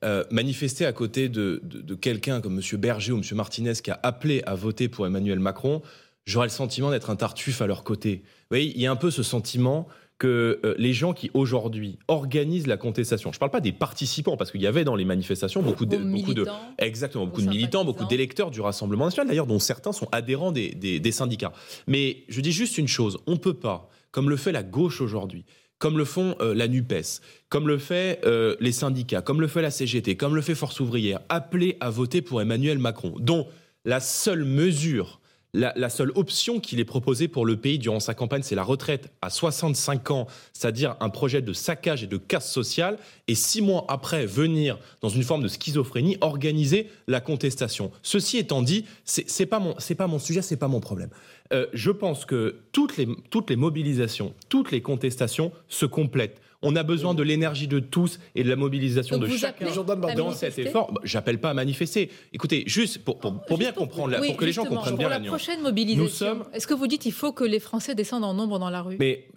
euh, 0.04 0.24
manifester 0.32 0.86
à 0.86 0.92
côté 0.94 1.30
de, 1.30 1.62
de- 1.64 1.82
de 1.82 1.96
quelqu'un 1.96 2.42
comme 2.42 2.60
M. 2.60 2.80
Berger 2.80 3.12
ou 3.14 3.18
M. 3.18 3.24
Martinez 3.34 3.74
qui 3.84 3.92
a 3.92 4.00
appelé 4.04 4.42
à 4.46 4.56
voter 4.56 4.90
pour 4.90 5.06
Emmanuel 5.06 5.40
Macron, 5.40 5.82
j'aurais 6.26 6.48
le 6.48 6.52
sentiment 6.52 6.92
d'être 6.92 7.10
un 7.10 7.16
tartuffe 7.16 7.62
à 7.62 7.68
leur 7.68 7.84
côté. 7.84 8.22
Vous 8.24 8.48
voyez, 8.58 8.74
il 8.76 8.82
y 8.82 8.86
a 8.88 8.92
un 8.92 8.96
peu 8.98 9.12
ce 9.12 9.24
sentiment 9.24 9.88
que 10.20 10.60
euh, 10.64 10.76
les 10.78 10.94
gens 10.94 11.14
qui 11.14 11.30
aujourd'hui 11.34 11.98
organisent 12.08 12.68
la 12.68 12.78
contestation, 12.78 13.32
je 13.32 13.38
ne 13.38 13.40
parle 13.40 13.52
pas 13.52 13.60
des 13.62 13.72
participants, 13.72 14.38
parce 14.38 14.52
qu'il 14.52 14.62
y 14.62 14.68
avait 14.68 14.84
dans 14.84 14.96
les 14.96 15.06
manifestations 15.06 15.62
beaucoup 15.62 15.86
de, 15.86 15.98
beaucoup 16.22 16.34
exactement, 16.78 17.26
beaucoup 17.26 17.42
de 17.42 17.48
militants, 17.50 17.84
beaucoup 17.86 18.06
d'électeurs 18.10 18.52
du 18.52 18.62
Rassemblement 18.62 19.06
national, 19.06 19.28
d'ailleurs, 19.28 19.48
dont 19.48 19.60
certains 19.60 19.92
sont 19.92 20.08
adhérents 20.12 20.52
des, 20.52 20.70
des- 20.70 21.00
des 21.00 21.12
syndicats. 21.12 21.52
Mais 21.88 22.24
je 22.30 22.40
dis 22.42 22.52
juste 22.52 22.78
une 22.78 22.88
chose, 22.88 23.18
on 23.28 23.32
ne 23.34 23.38
peut 23.38 23.56
pas, 23.56 23.90
comme 24.12 24.30
le 24.30 24.38
fait 24.38 24.52
la 24.52 24.64
gauche 24.64 25.02
aujourd'hui, 25.02 25.44
comme 25.80 25.98
le 25.98 26.06
font 26.06 26.36
euh, 26.40 26.54
la 26.54 26.68
NUPES, 26.70 27.20
comme 27.50 27.68
le 27.68 27.78
fait 27.78 28.22
euh, 28.26 28.56
les 28.62 28.72
syndicats, 28.72 29.22
comme 29.22 29.42
le 29.42 29.48
fait 29.48 29.62
la 29.62 29.72
CGT, 29.72 30.16
comme 30.16 30.36
le 30.36 30.42
fait 30.42 30.56
Force 30.56 30.80
ouvrière, 30.80 31.20
appeler 31.28 31.76
à 31.82 31.90
voter 31.90 32.22
pour 32.22 32.42
Emmanuel 32.42 32.78
Macron, 32.78 33.14
dont 33.20 33.48
la 33.84 34.00
seule 34.00 34.46
mesure 34.46 35.20
la, 35.54 35.90
seule 35.90 36.12
option 36.16 36.60
qu'il 36.60 36.80
ait 36.80 36.86
proposée 36.86 37.28
pour 37.28 37.46
le 37.46 37.58
pays 37.58 37.78
durant 37.78 38.00
sa 38.00 38.14
campagne, 38.14 38.42
c'est 38.42 38.56
la 38.56 38.64
retraite 38.64 39.12
à 39.22 39.30
65 39.30 40.12
ans, 40.12 40.28
c'est-à-dire 40.52 40.96
un 41.00 41.10
projet 41.10 41.42
de 41.42 41.54
saccage 41.54 42.04
et 42.04 42.08
de 42.08 42.18
casse 42.18 42.52
sociale, 42.52 42.98
et 43.28 43.36
six 43.36 43.62
mois 43.62 43.86
après 43.88 44.26
venir 44.26 44.80
dans 45.02 45.10
une 45.10 45.24
forme 45.24 45.44
de 45.44 45.48
schizophrénie 45.48 46.18
organiser 46.22 46.90
la 47.08 47.22
contestation. 47.22 47.92
Ceci 48.02 48.38
étant 48.38 48.64
dit, 48.64 48.86
c'est 49.06 49.46
pas 49.46 49.62
pas 49.98 50.08
mon 50.08 50.20
sujet, 50.20 50.42
c'est 50.42 50.58
pas 50.58 50.68
mon 50.68 50.80
problème. 50.80 51.10
Euh, 51.52 51.68
je 51.74 51.92
pense 51.92 52.26
que 52.26 52.62
toutes 52.72 52.98
les 52.98 53.08
toutes 53.30 53.50
les 53.50 53.56
mobilisations, 53.56 54.34
toutes 54.50 54.72
les 54.72 54.82
contestations 54.82 55.52
se 55.68 55.86
complètent. 55.86 56.42
On 56.64 56.76
a 56.76 56.84
besoin 56.84 57.14
de 57.14 57.22
l'énergie 57.24 57.68
de 57.68 57.80
tous 57.80 58.20
et 58.36 58.44
de 58.44 58.50
la 58.50 58.56
mobilisation 58.56 59.18
Donc 59.18 59.30
de 59.30 59.36
chacun 59.38 59.68
dans 60.16 60.32
cet 60.32 60.58
effort. 60.60 60.92
Bah, 60.92 61.02
J'appelle 61.04 61.40
pas 61.40 61.50
à 61.52 61.54
manifester. 61.54 62.10
Écoutez, 62.32 62.64
juste 62.68 63.04
pour, 63.04 63.20
pour, 63.20 63.42
pour 63.46 63.58
bien 63.58 63.72
pour- 63.74 63.84
comprendre, 63.84 64.12
la- 64.12 64.22
oui, 64.22 64.28
pour 64.28 64.38
que 64.38 64.46
les 64.46 64.54
gens 64.54 64.66
comprennent 64.66 64.96
bien 64.98 65.10
la 65.10 65.20
prochaine 65.20 65.62
mobilisation, 65.62 66.04
Nous 66.04 66.10
sommes- 66.10 66.46
est-ce 66.54 66.66
que 66.66 66.74
vous 66.74 66.88
dites 66.88 67.02
qu'il 67.02 67.12
faut 67.12 67.34
que 67.34 67.44
les 67.44 67.60
Français 67.60 67.96
descendent 67.96 68.24
en 68.24 68.34
nombre 68.34 68.60
dans 68.60 68.70
la 68.70 68.82
rue? 68.82 68.96
Mais, 69.00 69.28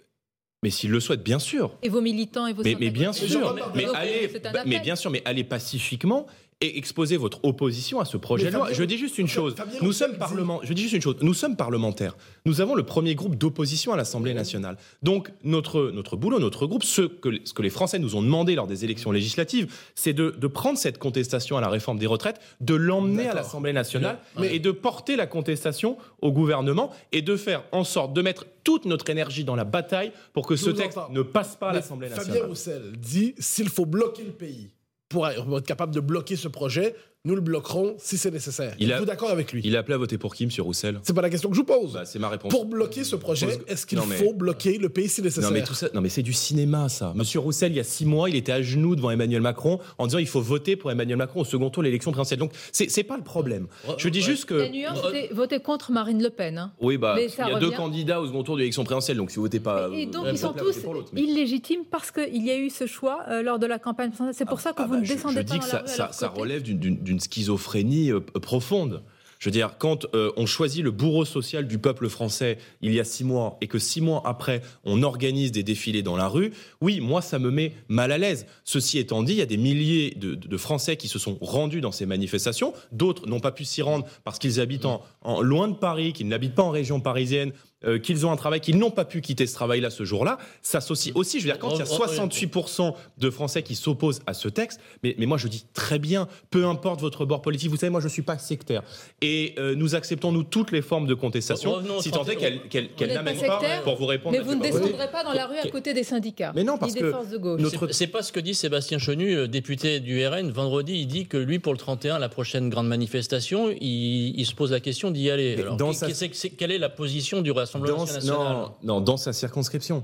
mais 0.63 0.69
s'ils 0.69 0.89
le 0.89 0.99
souhaitent, 0.99 1.23
bien 1.23 1.39
sûr. 1.39 1.71
Et 1.83 1.89
vos 1.89 2.01
militants 2.01 2.47
et 2.47 2.53
vos 2.53 2.63
Mais, 2.63 2.75
mais 2.79 2.89
bien 2.89 3.11
sûr, 3.13 3.53
Mais 3.75 3.83
mais, 3.85 3.85
allez, 3.93 4.31
mais 4.65 4.79
bien 4.79 4.95
sûr, 4.95 5.11
mais 5.11 5.21
allez 5.25 5.43
pacifiquement 5.43 6.27
et 6.59 6.77
exposer 6.79 7.17
votre 7.17 7.39
opposition 7.45 7.99
à 7.99 8.05
ce 8.05 8.17
projet 8.17 8.47
de 8.47 8.51
loi. 8.55 8.65
Fabien- 8.65 8.75
Je 8.75 8.83
dis 8.83 8.97
juste 8.97 9.19
une 9.19 9.27
chose. 9.27 9.53
Fabien 9.55 9.79
Nous 9.81 9.91
sommes 9.93 10.17
parlement. 10.17 10.59
Je 10.63 10.73
dis 10.73 10.81
juste 10.81 10.95
une 10.95 11.01
chose. 11.01 11.17
Nous 11.21 11.35
sommes 11.35 11.55
parlementaires. 11.55 12.17
Nous 12.45 12.61
avons 12.61 12.73
le 12.73 12.81
premier 12.83 13.13
groupe 13.13 13.35
d'opposition 13.35 13.93
à 13.93 13.97
l'Assemblée 13.97 14.33
nationale. 14.33 14.77
Donc 15.03 15.31
notre 15.43 15.91
notre 15.91 16.15
boulot, 16.17 16.39
notre 16.39 16.65
groupe, 16.65 16.83
ce 16.83 17.03
que 17.03 17.29
ce 17.43 17.53
que 17.53 17.61
les 17.61 17.69
Français 17.69 17.99
nous 17.99 18.15
ont 18.15 18.23
demandé 18.23 18.55
lors 18.55 18.65
des 18.65 18.83
élections 18.83 19.11
législatives, 19.11 19.71
c'est 19.93 20.13
de, 20.13 20.31
de 20.31 20.47
prendre 20.47 20.79
cette 20.79 20.97
contestation 20.97 21.57
à 21.57 21.61
la 21.61 21.69
réforme 21.69 21.99
des 21.99 22.07
retraites, 22.07 22.39
de 22.59 22.73
l'emmener 22.73 23.27
à 23.27 23.35
l'Assemblée 23.35 23.73
nationale 23.73 24.17
Mais- 24.39 24.55
et 24.55 24.59
de 24.59 24.71
porter 24.71 25.15
la 25.15 25.27
contestation 25.27 25.97
au 26.23 26.31
gouvernement 26.31 26.91
et 27.11 27.21
de 27.21 27.35
faire 27.37 27.63
en 27.71 27.83
sorte 27.83 28.13
de 28.13 28.21
mettre 28.23 28.47
toute 28.63 28.85
notre 28.85 29.09
énergie 29.11 29.43
dans 29.43 29.55
la 29.55 29.63
bataille 29.63 30.11
pour 30.33 30.47
que 30.47 30.55
Je 30.55 30.63
ce 30.65 30.69
texte 30.71 30.97
entends. 30.97 31.13
ne 31.13 31.21
passe 31.21 31.55
pas 31.55 31.69
à 31.69 31.73
l'Assemblée 31.73 32.07
Fabien 32.07 32.25
nationale. 32.25 32.49
Roussel 32.49 32.81
dit 32.97 33.35
s'il 33.37 33.69
faut 33.69 33.85
bloquer 33.85 34.23
le 34.23 34.31
pays 34.31 34.71
pour 35.09 35.27
être 35.27 35.65
capable 35.65 35.93
de 35.93 35.99
bloquer 35.99 36.35
ce 36.35 36.47
projet, 36.47 36.95
nous 37.27 37.35
le 37.35 37.41
bloquerons 37.41 37.95
si 37.99 38.17
c'est 38.17 38.31
nécessaire. 38.31 38.73
Il 38.79 38.91
a- 38.91 38.95
Êtes-vous 38.95 39.05
d'accord 39.05 39.29
avec 39.29 39.51
lui? 39.51 39.61
Il 39.63 39.75
a 39.75 39.79
appelé 39.79 39.95
à 39.95 39.97
voter 39.97 40.17
pour 40.17 40.33
qui, 40.33 40.45
Monsieur 40.45 40.63
Roussel 40.63 40.99
C'est 41.03 41.13
pas 41.13 41.21
la 41.21 41.29
question 41.29 41.49
que 41.49 41.55
je 41.55 41.61
vous 41.61 41.65
pose. 41.65 41.93
Bah, 41.93 42.05
C'est 42.05 42.19
ma 42.19 42.29
réponse. 42.29 42.49
pour 42.51 42.65
bloquer 42.65 43.03
ce 43.03 43.15
projet, 43.15 43.47
Pose- 43.47 43.59
est-ce 43.67 43.85
qu'il 43.85 43.99
mais- 44.07 44.15
faut 44.15 44.33
bloquer 44.33 44.77
le 44.77 44.89
pays 44.89 45.09
si 45.09 45.21
nécessaire 45.21 45.49
Non 45.51 45.55
mais 45.57 45.63
tout 45.63 45.73
ça, 45.73 45.89
non 45.93 46.01
mais 46.01 46.09
c'est 46.09 46.23
du 46.23 46.33
cinéma 46.33 46.89
ça. 46.89 47.11
Monsieur 47.15 47.39
Roussel, 47.39 47.71
il 47.73 47.75
y 47.75 47.79
a 47.79 47.83
six 47.83 48.05
mois, 48.05 48.29
il 48.29 48.35
était 48.35 48.51
à 48.53 48.61
genoux 48.61 48.95
devant 48.95 49.11
Emmanuel 49.11 49.41
Macron 49.41 49.79
en 49.97 50.07
disant 50.07 50.17
il 50.19 50.27
faut 50.27 50.41
voter 50.41 50.75
pour 50.75 50.89
Emmanuel 50.91 51.17
Macron 51.17 51.41
au 51.41 51.45
second 51.45 51.69
tour 51.69 51.83
de 51.83 51.87
l'élection 51.87 52.11
présidentielle. 52.11 52.39
Donc 52.39 52.51
c'est 52.71 52.89
c'est 52.89 53.03
pas 53.03 53.17
le 53.17 53.23
problème. 53.23 53.67
Je 53.97 54.07
dis 54.09 54.21
juste 54.21 54.49
La 54.49 54.67
que 54.67 54.71
nuance, 54.71 54.99
c'était 55.05 55.33
voter 55.33 55.59
contre 55.59 55.91
Marine 55.91 56.23
Le 56.23 56.29
Pen. 56.29 56.57
hein. 56.57 56.71
oui 56.81 56.97
bah 56.97 57.15
il 57.19 57.29
y 57.29 57.41
a 57.53 57.59
deux 57.59 57.71
candidats 57.71 58.21
au 58.21 58.27
second 58.27 58.43
tour 58.43 58.55
de 58.55 58.59
l'élection 58.61 58.83
présidentielle. 58.83 59.17
Donc 59.17 59.31
si 59.31 59.35
vous 59.35 59.41
votez 59.43 59.59
pas, 59.59 59.89
Et 59.93 60.05
donc, 60.05 60.25
euh, 60.25 60.31
ils 60.31 60.37
sont 60.37 60.53
tous 60.53 60.75
mais- 61.13 61.21
illégitimes 61.21 61.81
parce 61.89 62.11
qu'il 62.11 62.43
y 62.45 62.51
a 62.51 62.57
eu 62.57 62.69
ce 62.69 62.85
choix 62.87 63.23
euh, 63.29 63.41
lors 63.41 63.59
de 63.59 63.65
la 63.65 63.79
campagne 63.79 64.09
présidentielle. 64.09 64.35
C'est 64.37 64.45
pour 64.49 64.59
ça 64.59 64.71
que 64.71 64.81
Ah 64.81 64.85
vous 64.85 64.93
bah, 64.93 64.99
ne 64.99 65.03
je- 65.05 65.13
descendez 65.13 65.35
je, 65.35 65.41
pas 65.41 65.53
dis 65.53 65.59
dans 65.59 65.65
que 65.83 65.97
la 65.97 66.11
ça, 66.13 66.27
relève 66.29 66.61
d'une- 66.63 66.97
d'une 67.17 67.19
schizophrénie 67.19 68.11
euh, 68.11 68.19
profonde. 68.19 69.03
Je 69.39 69.49
veux 69.49 69.51
dire, 69.53 69.75
quand 69.77 70.07
euh, 70.15 70.31
on 70.35 70.47
choisit 70.47 70.83
le 70.83 70.89
bourreau 70.89 71.23
social 71.23 71.67
du 71.67 71.77
peuple 71.77 72.09
français 72.09 72.57
il 72.81 72.91
y 72.91 72.99
a 72.99 73.03
six 73.03 73.23
mois 73.23 73.57
et 73.61 73.67
que 73.67 73.77
six 73.77 74.01
mois 74.01 74.23
après, 74.25 74.61
on 74.83 75.03
organise 75.03 75.51
des 75.51 75.61
défilés 75.61 76.01
dans 76.01 76.17
la 76.17 76.27
rue, 76.27 76.51
oui, 76.81 77.01
moi, 77.01 77.21
ça 77.21 77.37
me 77.37 77.51
met 77.51 77.73
mal 77.87 78.11
à 78.11 78.17
l'aise. 78.17 78.47
Ceci 78.63 78.97
étant 78.97 79.21
dit, 79.21 79.33
il 79.33 79.37
y 79.37 79.41
a 79.43 79.45
des 79.45 79.57
milliers 79.57 80.15
de, 80.15 80.33
de- 80.33 80.47
de 80.47 80.57
Français 80.57 80.97
qui 80.97 81.07
se 81.07 81.19
sont 81.19 81.37
rendus 81.39 81.81
dans 81.81 81.91
ces 81.91 82.07
manifestations. 82.07 82.73
D'autres 82.91 83.27
n'ont 83.27 83.39
pas 83.39 83.51
pu 83.51 83.63
s'y 83.63 83.83
rendre 83.83 84.07
parce 84.23 84.39
qu'ils 84.39 84.59
habitent 84.59 84.85
en, 84.85 85.03
en- 85.21 85.41
loin 85.41 85.67
de 85.67 85.75
Paris, 85.75 86.13
qu'ils 86.13 86.27
n'habitent 86.27 86.55
pas 86.55 86.63
en 86.63 86.71
région 86.71 86.99
parisienne, 86.99 87.51
euh, 87.85 87.99
qu'ils 87.99 88.25
ont 88.25 88.31
un 88.31 88.35
travail, 88.37 88.59
qu'ils 88.59 88.77
n'ont 88.77 88.89
pas 88.91 89.05
pu 89.05 89.21
quitter 89.21 89.45
ce 89.47 89.53
travail-là 89.53 89.89
ce 89.89 90.03
jour-là. 90.03 90.37
S'associe 90.61 91.15
aussi, 91.15 91.39
je 91.39 91.45
veux 91.45 91.51
dire, 91.51 91.59
quand 91.59 91.69
il 91.71 91.77
y 91.79 91.81
a 91.81 91.85
Oh, 91.89 91.97
oh, 91.99 92.03
oh, 92.07 92.15
68% 92.15 92.93
de 93.19 93.29
Français 93.29 93.63
qui 93.63 93.75
s'opposent 93.75 94.21
à 94.25 94.33
ce 94.33 94.47
texte, 94.47 94.79
mais, 95.03 95.15
mais 95.17 95.25
moi 95.25 95.37
je 95.37 95.47
dis 95.47 95.65
très 95.73 95.99
bien, 95.99 96.27
peu 96.49 96.65
importe 96.65 97.01
votre 97.01 97.25
bord 97.25 97.41
politique, 97.41 97.69
vous 97.69 97.77
savez, 97.77 97.89
moi 97.89 98.01
je 98.01 98.07
suis 98.07 98.21
pas 98.23 98.37
sectaire. 98.37 98.83
Et 99.21 99.53
euh, 99.59 99.75
nous 99.75 99.95
acceptons, 99.95 100.31
nous, 100.31 100.43
toutes 100.43 100.71
les 100.71 100.81
formes 100.81 101.07
de 101.07 101.13
contestation, 101.13 101.73
Revenons 101.73 101.97
au 101.97 102.01
si 102.01 102.11
tant 102.11 102.23
est 102.23 102.35
31. 102.35 102.39
qu'elles 102.39 102.61
qu'elles- 102.69 102.89
qu'elles 102.93 103.07
Vous 103.09 103.13
n'êtes 103.15 103.23
pas 103.23 103.31
n'amènent 103.31 103.47
pas, 103.47 103.59
sectaire, 103.59 103.83
pour 103.83 103.95
vous 103.95 104.05
répondre... 104.05 104.35
Mais 104.37 104.43
vous 104.43 104.55
ne 104.55 104.61
descendrez 104.61 105.11
pas 105.11 105.23
dans 105.23 105.33
la 105.33 105.45
rue 105.47 105.57
à 105.57 105.67
côté 105.69 105.93
des 105.93 106.03
syndicats. 106.03 106.51
Mais 106.55 106.63
non, 106.63 106.77
parce 106.77 106.93
ni 106.93 106.99
des 106.99 107.05
que 107.05 107.11
forces 107.11 107.29
de 107.29 107.37
gauche. 107.37 107.61
notre- 107.61 107.91
C'est- 107.93 108.07
pas 108.07 108.21
ce 108.23 108.31
que 108.31 108.39
dit 108.39 108.55
Sébastien 108.55 108.97
Chenu, 108.99 109.35
euh, 109.35 109.47
député 109.47 109.99
du 109.99 110.25
RN. 110.25 110.49
Vendredi, 110.51 110.93
il 110.99 111.07
dit 111.07 111.27
que 111.27 111.37
lui, 111.37 111.59
pour 111.59 111.73
le 111.73 111.77
31, 111.79 112.19
la 112.19 112.29
prochaine 112.29 112.69
grande 112.69 112.87
manifestation, 112.87 113.69
il, 113.69 114.39
il 114.39 114.45
se 114.45 114.53
pose 114.55 114.71
la 114.71 114.79
question 114.79 115.11
d'y 115.11 115.29
aller. 115.29 115.55
Alors, 115.59 115.75
dans 115.77 115.93
sa- 115.93 116.13
c'est- 116.13 116.49
quelle 116.51 116.71
est 116.71 116.77
la 116.77 116.89
position 116.89 117.41
du 117.41 117.51
Dans, 117.73 118.05
non, 118.25 118.71
non, 118.83 119.01
dans 119.01 119.17
sa 119.17 119.33
circonscription. 119.33 120.03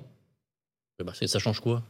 C'est- 1.14 1.28
Ça 1.28 1.40
change 1.40 1.60
quoi? 1.60 1.84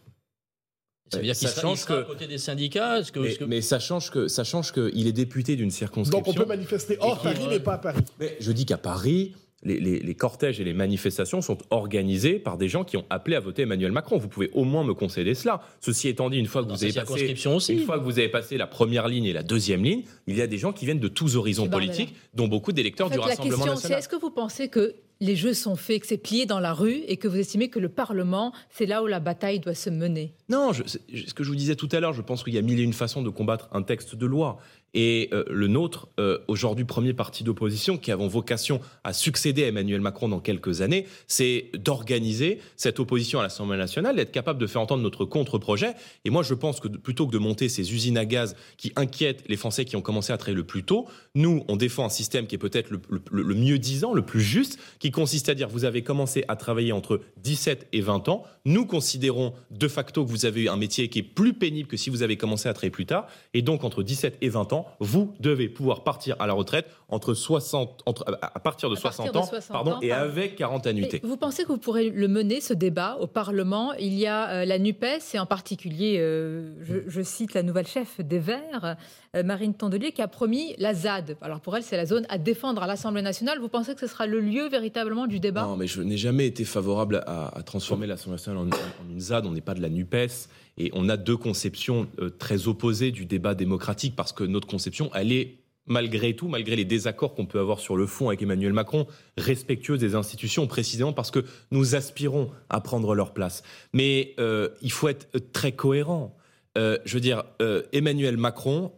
Ça 1.12 1.18
veut 1.20 1.26
dire 1.26 1.36
qu'il 1.36 1.48
sera, 1.48 1.60
il 1.62 1.62
change 1.62 1.84
à 1.84 1.86
que- 2.04 2.08
côté 2.08 2.28
des 2.28 2.38
syndicats 2.40 3.02
que, 3.04 3.20
Mais, 3.20 3.36
que- 3.36 3.62
ça 3.62 3.80
change 3.80 4.10
que 4.10 4.28
ça 4.28 4.44
change 4.44 4.72
qu'il 4.72 5.06
est 5.06 5.12
député 5.12 5.56
d'une 5.56 5.70
circonscription. 5.70 6.20
Donc 6.20 6.28
on 6.28 6.34
peut 6.34 6.48
manifester 6.48 6.98
hors 7.00 7.22
Paris, 7.22 7.46
mais 7.50 7.60
pas 7.60 7.74
à 7.74 7.78
Paris. 7.78 8.02
Mais 8.20 8.36
je 8.40 8.52
dis 8.52 8.66
qu'à 8.66 8.78
Paris, 8.78 9.36
les, 9.62 9.80
les- 9.80 10.00
les 10.00 10.16
cortèges 10.16 10.60
et 10.60 10.64
les 10.64 10.74
manifestations 10.74 11.42
sont 11.42 11.58
organisés 11.70 12.40
par 12.40 12.58
des 12.58 12.68
gens 12.68 12.84
qui 12.84 12.98
ont 12.98 13.06
appelé 13.12 13.36
à 13.36 13.40
voter 13.42 13.62
Emmanuel 13.64 13.92
Macron. 13.92 14.18
Vous 14.18 14.28
pouvez 14.28 14.50
au 14.54 14.64
moins 14.64 14.84
me 14.84 14.94
concéder 14.96 15.36
cela. 15.36 15.62
Ceci 15.82 16.08
étant 16.08 16.30
dit, 16.32 16.38
une 16.38 16.48
fois 16.48 16.64
que 16.64 16.68
Dans 16.70 16.74
vous 16.76 16.84
avez 16.84 16.94
passé, 16.94 17.36
aussi. 17.48 17.74
une 17.74 17.86
fois 17.86 18.00
que 18.00 18.04
vous 18.04 18.18
avez 18.18 18.30
passé 18.30 18.58
la 18.58 18.68
première 18.68 19.08
ligne 19.08 19.26
et 19.26 19.34
la 19.34 19.44
deuxième 19.44 19.84
ligne, 19.84 20.04
il 20.26 20.36
y 20.36 20.42
a 20.42 20.48
des 20.48 20.58
gens 20.58 20.74
qui 20.74 20.86
viennent 20.86 21.00
de 21.00 21.08
tous 21.10 21.36
horizons 21.36 21.70
politiques, 21.70 22.16
dont 22.34 22.48
beaucoup 22.48 22.72
d'électeurs 22.72 23.08
En 23.08 23.10
fait, 23.10 23.16
du 23.16 23.20
la 23.22 23.26
Rassemblement 23.28 23.58
question, 23.58 23.76
c'est 23.76 23.82
national. 23.84 24.00
est-ce 24.00 24.10
que 24.10 24.16
vous 24.16 24.32
pensez 24.32 24.68
que 24.70 24.96
les 25.24 25.38
jeux 25.38 25.54
sont 25.54 25.78
faits, 25.78 26.02
que 26.02 26.08
c'est 26.08 26.18
plié 26.18 26.46
dans 26.46 26.60
la 26.60 26.74
rue 26.74 27.02
et 27.08 27.16
que 27.16 27.30
vous 27.30 27.38
estimez 27.38 27.70
que 27.70 27.80
le 27.80 27.88
Parlement, 27.88 28.52
c'est 28.70 28.86
là 28.86 29.02
où 29.02 29.08
la 29.08 29.22
bataille 29.22 29.62
doit 29.62 29.74
se 29.74 29.90
mener 29.90 30.34
Non, 30.50 30.74
ce 30.74 31.34
que 31.34 31.44
je 31.46 31.50
vous 31.50 31.56
disais 31.56 31.76
tout 31.76 31.88
à 31.94 32.02
l'heure, 32.02 32.12
je 32.12 32.22
pense 32.22 32.44
qu'il 32.44 32.54
y 32.54 32.58
a 32.58 32.62
mille 32.62 32.80
et 32.80 32.84
une 32.84 32.92
façons 32.92 33.22
de 33.22 33.30
combattre 33.30 33.70
un 33.72 33.84
texte 33.84 34.16
de 34.16 34.26
loi. 34.26 34.58
Et 34.94 35.30
euh, 35.34 35.44
le 35.50 35.68
nôtre, 35.68 36.08
euh, 36.20 36.40
aujourd'hui 36.48 36.86
premier 36.86 37.14
parti 37.14 37.44
d'opposition, 37.44 37.98
qui 37.98 38.12
avons 38.12 38.28
vocation 38.28 38.80
à 39.04 39.14
succéder 39.14 39.64
à 39.64 39.68
Emmanuel 39.68 40.02
Macron 40.02 40.30
dans 40.30 40.40
quelques 40.40 40.82
années, 40.82 41.06
c'est 41.28 41.72
d'organiser 41.74 42.60
cette 42.76 43.00
opposition 43.00 43.40
à 43.40 43.44
l'Assemblée 43.44 43.78
nationale, 43.78 44.16
d'être 44.16 44.32
capable 44.32 44.60
de 44.60 44.68
faire 44.68 44.82
entendre 44.82 45.04
notre 45.04 45.26
contre-projet. 45.26 45.94
Et 46.26 46.30
moi, 46.30 46.44
je 46.44 46.54
pense 46.54 46.80
que 46.80 46.88
plutôt 46.88 47.28
que 47.28 47.32
de 47.32 47.40
monter 47.40 47.70
ces 47.70 47.94
usines 47.94 48.18
à 48.18 48.26
gaz 48.26 48.56
qui 48.78 48.92
inquiètent 48.96 49.44
les 49.48 49.58
Français 49.58 49.86
qui 49.86 49.96
ont 49.96 50.02
commencé 50.02 50.32
à 50.32 50.38
travailler 50.38 50.58
le 50.58 50.64
plus 50.64 50.84
tôt, 50.84 51.08
nous, 51.36 51.64
on 51.68 51.76
défend 51.76 52.06
un 52.06 52.10
système 52.10 52.46
qui 52.46 52.56
est 52.56 52.60
peut-être 52.60 52.92
le 52.92 53.56
mieux 53.56 53.80
disant, 53.80 54.14
le 54.14 54.22
plus 54.24 54.42
juste, 54.42 54.80
qui 55.00 55.12
consiste 55.12 55.50
à 55.50 55.56
dire 55.56 55.70
vous 55.70 55.86
avez 55.86 56.04
commencé 56.04 56.46
à 56.48 56.56
travailler 56.56 56.92
entre 56.92 57.22
17 57.38 57.88
et 57.94 58.02
20 58.02 58.30
ans. 58.30 58.44
Nous 58.66 58.86
considérons 58.86 59.54
de 59.72 59.88
facto 59.88 60.24
que 60.24 60.30
vous 60.30 60.46
avez 60.46 60.62
eu 60.62 60.70
un 60.70 60.78
métier 60.78 61.10
qui 61.10 61.20
est 61.20 61.24
plus 61.24 61.54
pénible 61.54 61.88
que 61.88 61.98
si 61.98 62.10
vous 62.10 62.24
avez 62.24 62.38
commencé 62.38 62.70
à 62.70 62.74
travailler 62.74 62.92
plus 62.92 63.06
tard. 63.06 63.28
Et 63.54 63.62
donc, 63.62 63.84
entre 63.84 64.04
17 64.04 64.38
et 64.42 64.50
20 64.50 64.74
ans, 64.74 64.83
vous 65.00 65.34
devez 65.40 65.70
pouvoir 65.70 66.04
partir 66.04 66.36
à 66.40 66.48
la 66.48 66.54
retraite 66.54 66.88
entre 67.10 67.34
60, 67.34 68.04
entre, 68.06 68.26
à 68.42 68.60
partir 68.60 68.90
de 68.90 68.98
À 68.98 69.02
partir 69.02 69.26
60 69.26 69.34
de 69.34 69.40
ans, 69.40 69.44
60 69.44 69.72
pardon, 69.72 69.92
ans, 69.94 70.02
et 70.02 70.12
avec 70.12 70.56
40 70.56 70.86
Et 70.86 70.90
annuités. 70.90 71.22
Vous 71.24 71.38
pensez 71.38 71.64
que 71.64 71.70
vous 71.70 71.78
pourrez 71.78 72.10
le 72.10 72.28
mener, 72.28 72.62
ce 72.62 72.74
débat, 72.74 73.18
au 73.20 73.28
Parlement? 73.28 73.94
Il 73.94 74.14
y 74.14 74.28
a 74.28 74.50
euh, 74.50 74.66
la 74.66 74.80
NUPES 74.80 75.34
et 75.34 75.40
en 75.40 75.46
particulier, 75.46 76.18
euh, 76.20 76.74
je, 76.82 76.98
je 77.08 77.22
cite 77.22 77.54
la 77.54 77.64
nouvelle 77.64 77.88
chef 77.88 78.20
des 78.20 78.40
Verts, 78.40 78.98
Marine 79.44 79.74
Tondelier, 79.74 80.12
qui 80.12 80.22
a 80.22 80.28
promis 80.28 80.76
la 80.78 80.94
ZAD. 80.94 81.38
Alors 81.42 81.60
pour 81.60 81.76
elle, 81.76 81.84
c'est 81.84 81.98
la 81.98 82.06
zone 82.06 82.26
à 82.30 82.38
défendre 82.38 82.84
à 82.84 82.88
l'Assemblée 82.88 83.22
nationale. 83.22 83.60
Vous 83.60 83.70
pensez 83.70 83.96
que 83.96 84.00
ce 84.00 84.08
sera 84.08 84.28
le 84.28 84.40
lieu 84.40 84.68
véritablement 84.70 85.26
du 85.26 85.40
débat? 85.40 85.64
Non, 85.64 85.76
mais 85.76 85.88
je 85.88 86.02
n'ai 86.02 86.18
jamais 86.18 86.46
été 86.46 86.66
favorable 86.66 87.24
à, 87.26 87.52
transformer 87.66 88.06
l'Assemblée 88.06 88.34
nationale 88.34 88.60
en, 88.60 89.12
une 89.12 89.20
ZAD. 89.20 89.46
On 89.46 89.52
n'est 89.52 89.62
pas 89.62 89.74
de 89.74 89.82
la 89.82 89.90
NUPES. 89.90 90.50
Et 90.78 90.92
on 90.94 91.10
a 91.10 91.18
deux 91.18 91.38
conceptions 91.38 92.08
euh, 92.20 92.30
très 92.30 92.68
opposées 92.68 93.12
du 93.12 93.26
débat 93.26 93.56
démocratique 93.56 94.16
parce 94.16 94.34
que 94.34 94.44
notre 94.44 94.68
conception, 94.68 95.12
elle 95.14 95.32
est 95.32 95.64
malgré 95.86 96.36
tout, 96.36 96.48
malgré 96.48 96.76
les 96.76 96.86
désaccords 96.86 97.36
qu'on 97.36 97.46
peut 97.46 97.60
avoir 97.60 97.80
sur 97.80 97.98
le 97.98 98.06
fond 98.06 98.30
avec 98.30 98.42
Emmanuel 98.42 98.74
Macron, 98.74 99.08
respectueuse 99.38 100.00
des 100.00 100.16
institutions, 100.16 100.68
précisément 100.68 101.14
parce 101.14 101.32
que 101.32 101.44
nous 101.72 101.96
aspirons 101.96 102.50
à 102.70 102.82
prendre 102.82 103.16
leur 103.16 103.34
place. 103.34 103.64
Mais 103.92 104.34
euh, 104.40 104.70
il 104.82 104.92
faut 104.92 105.10
être 105.10 105.28
très 105.52 105.74
cohérent. 105.74 106.36
Euh, 106.78 106.98
je 107.06 107.16
veux 107.16 107.22
dire, 107.22 107.44
euh, 107.62 107.84
Emmanuel 107.92 108.38
Macron 108.38 108.92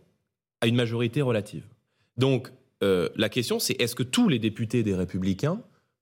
a 0.66 0.68
une 0.68 0.76
majorité 0.76 1.22
relative. 1.22 1.64
Donc, 2.18 2.52
euh, 2.84 3.10
la 3.16 3.30
question, 3.30 3.60
c'est 3.60 3.80
est-ce 3.82 3.96
que 3.96 4.04
tous 4.04 4.30
les 4.30 4.40
députés 4.40 4.84
des 4.84 4.96
Républicains 4.96 5.62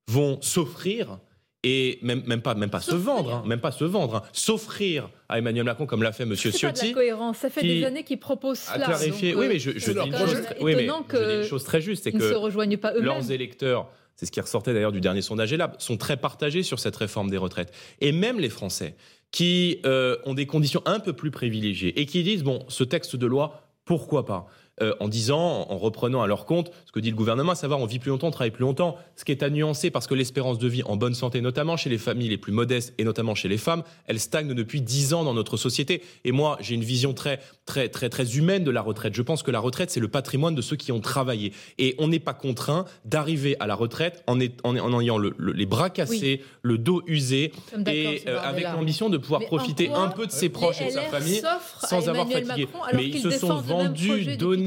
vont 0.10 0.42
s'offrir 0.42 1.20
et 1.66 1.98
même, 2.02 2.24
même 2.28 2.42
pas, 2.42 2.56
même 2.56 2.70
pas 2.70 2.82
se 2.82 2.94
vendre, 2.94 3.36
hein, 3.36 3.44
même 3.48 3.62
pas 3.62 3.72
se 3.72 3.86
vendre, 3.86 4.16
hein, 4.18 4.24
s'offrir 4.34 5.10
à 5.30 5.38
Emmanuel 5.40 5.64
Macron 5.64 5.86
comme 5.86 6.04
l'a 6.04 6.12
fait 6.12 6.26
Monsieur 6.26 6.52
C'est 6.52 6.60
pas 6.68 6.74
de 6.74 6.78
la 6.78 6.82
Ciotti. 6.82 6.94
cohérence. 6.94 7.38
Ça 7.38 7.50
fait 7.50 7.62
qui 7.62 7.68
des 7.68 7.86
années 7.86 8.04
qu'ils 8.04 8.20
proposent 8.20 8.68
À 8.68 8.74
cela. 8.76 8.86
clarifier. 8.88 9.32
Donc, 9.32 9.40
oui, 9.40 9.46
euh, 9.46 9.50
mais 9.54 9.60
je, 9.60 9.72
je 9.72 9.80
c'est 9.80 9.94
dis 9.94 10.00
une 10.08 10.18
chose, 10.18 10.42
C'est 10.50 10.62
oui, 10.62 10.76
mais 10.76 10.84
étonnant 10.84 11.06
je 11.10 11.16
dis 11.18 11.24
que 11.24 11.42
une 11.44 11.48
chose 11.48 11.64
très 11.64 11.80
juste, 11.80 12.04
c'est 12.04 12.12
se 12.12 12.18
que 12.18 12.34
rejoignent 12.34 12.76
pas 12.78 12.92
eux-mêmes. 12.92 13.06
leurs 13.06 13.32
électeurs, 13.32 13.90
c'est 14.18 14.26
ce 14.26 14.32
qui 14.34 14.42
ressortait 14.42 14.74
d'ailleurs 14.74 14.92
du 14.92 15.00
dernier 15.00 15.22
sondage 15.22 15.54
ELAB, 15.54 15.76
sont 15.80 15.96
très 15.96 16.18
partagés 16.18 16.64
sur 16.64 16.80
cette 16.80 16.98
réforme 16.98 17.30
des 17.30 17.38
retraites. 17.38 17.72
Et 18.02 18.12
même 18.12 18.42
les 18.42 18.50
Français 18.50 18.96
qui 19.32 19.80
euh, 19.86 20.18
ont 20.26 20.34
des 20.34 20.46
conditions 20.46 20.82
un 20.86 21.00
peu 21.00 21.14
plus 21.14 21.32
privilégiées 21.32 21.98
et 22.00 22.06
qui 22.06 22.24
disent, 22.24 22.44
bon, 22.44 22.66
ce 22.68 22.84
texte 22.84 23.16
de 23.16 23.26
loi, 23.26 23.62
pourquoi 23.86 24.26
pas? 24.26 24.48
Euh, 24.82 24.96
en 25.00 25.08
disant, 25.08 25.68
en 25.70 25.78
reprenant 25.78 26.24
à 26.24 26.28
leur 26.28 26.46
compte 26.46 26.72
ce 26.86 26.92
que 26.92 27.00
dit 27.00 27.12
le 27.12 27.16
gouvernement, 27.16 27.52
à 27.52 27.56
savoir 27.56 27.80
on 27.80 27.86
vit 27.86 28.00
plus 28.00 28.10
longtemps, 28.10 28.28
on 28.28 28.32
travaille 28.32 28.50
plus 28.50 28.64
longtemps, 28.64 28.98
ce 29.16 29.24
qui 29.24 29.32
est 29.32 29.44
à 29.44 29.52
nuancer 29.52 29.92
parce 29.92 30.08
que 30.08 30.16
l'espérance 30.16 30.58
de 30.58 30.68
vie 30.68 30.82
en 30.84 30.96
bonne 30.96 31.14
santé, 31.14 31.42
notamment 31.42 31.78
chez 31.78 31.92
les 31.92 32.00
familles 32.00 32.30
les 32.30 32.40
plus 32.40 32.52
modestes 32.52 32.94
et 32.98 33.04
notamment 33.04 33.36
chez 33.36 33.48
les 33.48 33.60
femmes, 33.60 33.84
elle 34.08 34.20
stagne 34.20 34.52
depuis 34.54 34.82
10 34.82 35.14
ans 35.14 35.24
dans 35.24 35.36
notre 35.36 35.58
société. 35.58 36.02
Et 36.26 36.32
moi, 36.32 36.58
j'ai 36.60 36.74
une 36.74 36.84
vision 36.84 37.14
très, 37.14 37.40
très, 37.68 37.88
très, 37.90 38.10
très 38.10 38.36
humaine 38.36 38.64
de 38.64 38.72
la 38.72 38.82
retraite. 38.82 39.14
Je 39.14 39.22
pense 39.22 39.44
que 39.44 39.52
la 39.52 39.60
retraite, 39.60 39.92
c'est 39.92 40.00
le 40.00 40.08
patrimoine 40.08 40.56
de 40.56 40.62
ceux 40.62 40.76
qui 40.76 40.92
ont 40.92 41.02
travaillé. 41.02 41.54
Et 41.78 41.94
on 42.00 42.08
n'est 42.08 42.20
pas 42.20 42.34
contraint 42.34 42.86
d'arriver 43.06 43.56
à 43.60 43.68
la 43.68 43.76
retraite 43.76 44.24
en, 44.26 44.40
en, 44.64 45.00
ayant 45.00 45.20
les 45.20 45.66
bras 45.68 45.92
cassés, 45.92 46.42
le 46.64 46.80
dos 46.80 47.04
usé 47.06 47.52
et 47.86 48.24
euh, 48.28 48.40
avec 48.42 48.64
l'ambition 48.64 49.10
de 49.12 49.18
pouvoir 49.18 49.42
profiter 49.42 49.92
un 49.92 50.08
peu 50.08 50.26
de 50.26 50.32
ses 50.32 50.50
proches 50.50 50.82
et 50.82 50.86
de 50.86 50.92
sa 50.92 51.02
famille 51.04 51.44
sans 51.88 52.10
avoir 52.10 52.28
fatigué. 52.28 52.68
Mais 52.94 53.08
ils 53.08 53.22
se 53.22 53.30
sont 53.30 53.56
vendus, 53.56 54.36
donnés, 54.38 54.63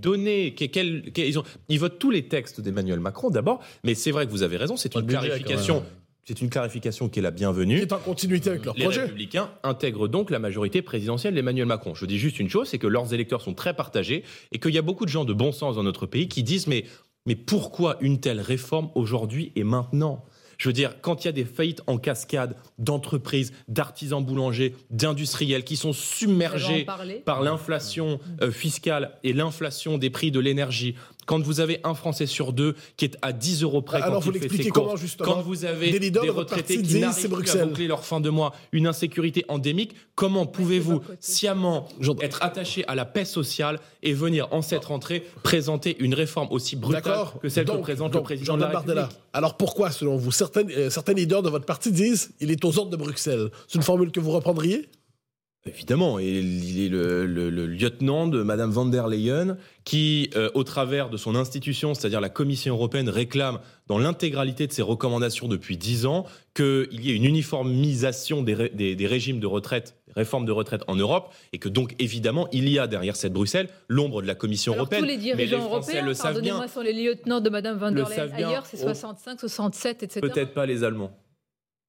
donnés. 0.00 0.54
ils, 1.68 1.78
votent 1.78 1.98
tous 1.98 2.10
les 2.10 2.28
textes 2.28 2.60
d'Emmanuel 2.60 3.00
Macron 3.00 3.30
d'abord, 3.30 3.60
mais 3.84 3.94
c'est 3.94 4.10
vrai 4.10 4.26
que 4.26 4.30
vous 4.30 4.42
avez 4.42 4.56
raison, 4.56 4.76
c'est 4.76 4.94
une 4.94 5.06
clarification. 5.06 5.84
C'est 6.24 6.42
une 6.42 6.50
clarification 6.50 7.08
qui 7.08 7.18
est 7.18 7.22
la 7.22 7.32
bienvenue. 7.32 7.78
Qui 7.78 7.82
est 7.82 7.92
en 7.92 7.98
continuité 7.98 8.50
avec 8.50 8.64
leur 8.64 8.76
les 8.76 8.84
projet. 8.84 9.00
Les 9.00 9.06
Républicains 9.06 9.50
intègrent 9.64 10.06
donc 10.06 10.30
la 10.30 10.38
majorité 10.38 10.80
présidentielle 10.80 11.34
d'Emmanuel 11.34 11.66
Macron. 11.66 11.94
Je 11.94 12.06
dis 12.06 12.18
juste 12.18 12.38
une 12.38 12.48
chose, 12.48 12.68
c'est 12.68 12.78
que 12.78 12.86
leurs 12.86 13.12
électeurs 13.12 13.40
sont 13.40 13.54
très 13.54 13.74
partagés 13.74 14.22
et 14.52 14.60
qu'il 14.60 14.72
y 14.72 14.78
a 14.78 14.82
beaucoup 14.82 15.06
de 15.06 15.10
gens 15.10 15.24
de 15.24 15.32
bon 15.32 15.50
sens 15.50 15.74
dans 15.74 15.82
notre 15.82 16.06
pays 16.06 16.28
qui 16.28 16.44
disent 16.44 16.68
mais 16.68 16.84
mais 17.26 17.34
pourquoi 17.36 17.96
une 18.00 18.20
telle 18.20 18.40
réforme 18.40 18.90
aujourd'hui 18.94 19.52
et 19.56 19.64
maintenant? 19.64 20.24
Je 20.60 20.68
veux 20.68 20.74
dire, 20.74 21.00
quand 21.00 21.24
il 21.24 21.28
y 21.28 21.30
a 21.30 21.32
des 21.32 21.46
faillites 21.46 21.80
en 21.86 21.96
cascade 21.96 22.54
d'entreprises, 22.78 23.52
d'artisans 23.68 24.22
boulangers, 24.22 24.76
d'industriels 24.90 25.64
qui 25.64 25.76
sont 25.76 25.94
submergés 25.94 26.86
par 27.24 27.42
l'inflation 27.42 28.20
euh, 28.42 28.50
fiscale 28.50 29.12
et 29.24 29.32
l'inflation 29.32 29.96
des 29.96 30.10
prix 30.10 30.30
de 30.30 30.38
l'énergie, 30.38 30.96
quand 31.26 31.40
vous 31.42 31.60
avez 31.60 31.80
un 31.84 31.94
Français 31.94 32.26
sur 32.26 32.52
deux 32.52 32.74
qui 32.96 33.04
est 33.04 33.16
à 33.22 33.32
10 33.32 33.62
euros 33.62 33.82
près 33.82 34.00
Alors, 34.00 34.14
quand 34.14 34.30
vous 34.30 34.36
il 34.36 34.48
fait 34.48 34.62
ses 34.62 34.70
comment, 34.70 34.96
justement 34.96 35.32
quand 35.32 35.42
vous 35.42 35.64
avez 35.64 35.98
des, 35.98 36.18
retraités 36.28 36.82
qui 36.82 37.00
n'arrivent 37.00 37.28
plus 37.28 37.56
à 37.56 37.66
boucler 37.66 37.86
leur 37.86 38.04
fin 38.04 38.20
de 38.20 38.30
mois, 38.30 38.52
une 38.72 38.86
insécurité 38.86 39.44
endémique, 39.48 39.94
comment 40.14 40.46
pouvez-vous 40.46 41.00
sciemment 41.20 41.88
être 42.20 42.42
attaché 42.42 42.84
à 42.86 42.94
la 42.94 43.04
paix 43.04 43.24
sociale 43.24 43.80
et 44.02 44.12
venir 44.12 44.48
en 44.50 44.62
cette 44.62 44.84
rentrée 44.84 45.24
présenter 45.42 45.96
une 46.00 46.14
réforme 46.14 46.48
aussi 46.50 46.76
brutale 46.76 47.26
que 47.42 47.48
celle 47.48 47.66
que 47.66 47.76
présente 47.76 48.14
le 48.14 48.22
président 48.22 48.56
de 48.56 48.62
la 48.62 48.78
République. 48.78 49.04
Alors 49.32 49.56
pourquoi, 49.56 49.90
selon 49.90 50.16
vous, 50.16 50.32
certains, 50.32 50.68
euh, 50.68 50.90
certains 50.90 51.12
leaders 51.12 51.42
de 51.42 51.48
votre 51.48 51.64
parti 51.64 51.92
disent 51.92 52.32
il 52.40 52.50
est 52.50 52.64
aux 52.64 52.78
ordres 52.78 52.90
de 52.90 52.96
Bruxelles? 52.96 53.50
C'est 53.68 53.76
une 53.76 53.82
formule 53.82 54.10
que 54.10 54.20
vous 54.20 54.32
reprendriez? 54.32 54.88
Évidemment, 55.66 56.18
et 56.18 56.24
il 56.24 56.82
est 56.82 56.88
le, 56.88 57.26
lieutenant 57.66 58.26
de 58.26 58.42
Madame 58.42 58.70
van 58.70 58.86
der 58.86 59.08
Leyen 59.08 59.58
qui, 59.84 60.30
euh, 60.34 60.48
au 60.54 60.64
travers 60.64 61.10
de 61.10 61.18
son 61.18 61.34
institution, 61.34 61.92
c'est-à-dire 61.92 62.22
la 62.22 62.30
Commission 62.30 62.76
européenne, 62.76 63.10
réclame 63.10 63.60
dans 63.86 63.98
l'intégralité 63.98 64.66
de 64.66 64.72
ses 64.72 64.80
recommandations 64.80 65.48
depuis 65.48 65.76
dix 65.76 66.06
ans 66.06 66.24
qu'il 66.54 67.04
y 67.04 67.10
ait 67.10 67.14
une 67.14 67.26
uniformisation 67.26 68.42
des, 68.42 68.54
régimes 69.06 69.38
de 69.38 69.46
retraite, 69.46 69.96
réformes 70.16 70.46
de 70.46 70.52
retraite 70.52 70.80
en 70.86 70.96
Europe, 70.96 71.30
et 71.52 71.58
que 71.58 71.68
donc 71.68 71.94
évidemment 71.98 72.48
il 72.52 72.66
y 72.70 72.78
a 72.78 72.86
derrière 72.86 73.14
cette 73.14 73.34
Bruxelles 73.34 73.68
l'ombre 73.86 74.22
de 74.22 74.26
la 74.26 74.34
Commission 74.34 74.74
européenne. 74.74 75.02
Tous 75.02 75.08
les 75.08 75.18
dirigeants 75.18 75.62
européens, 75.62 76.06
le 76.06 76.14
pardonnez-moi, 76.14 76.68
sont 76.68 76.80
les 76.80 76.94
lieutenants 76.94 77.42
de 77.42 77.50
Madame 77.50 77.76
van 77.76 77.92
der 77.92 78.08
Leyen. 78.08 78.32
Ailleurs, 78.32 78.64
c'est 78.64 78.78
65, 78.78 79.38
67, 79.38 80.04
etc. 80.04 80.20
Peut-être 80.20 80.54
pas 80.54 80.64
les 80.64 80.84
Allemands. 80.84 81.12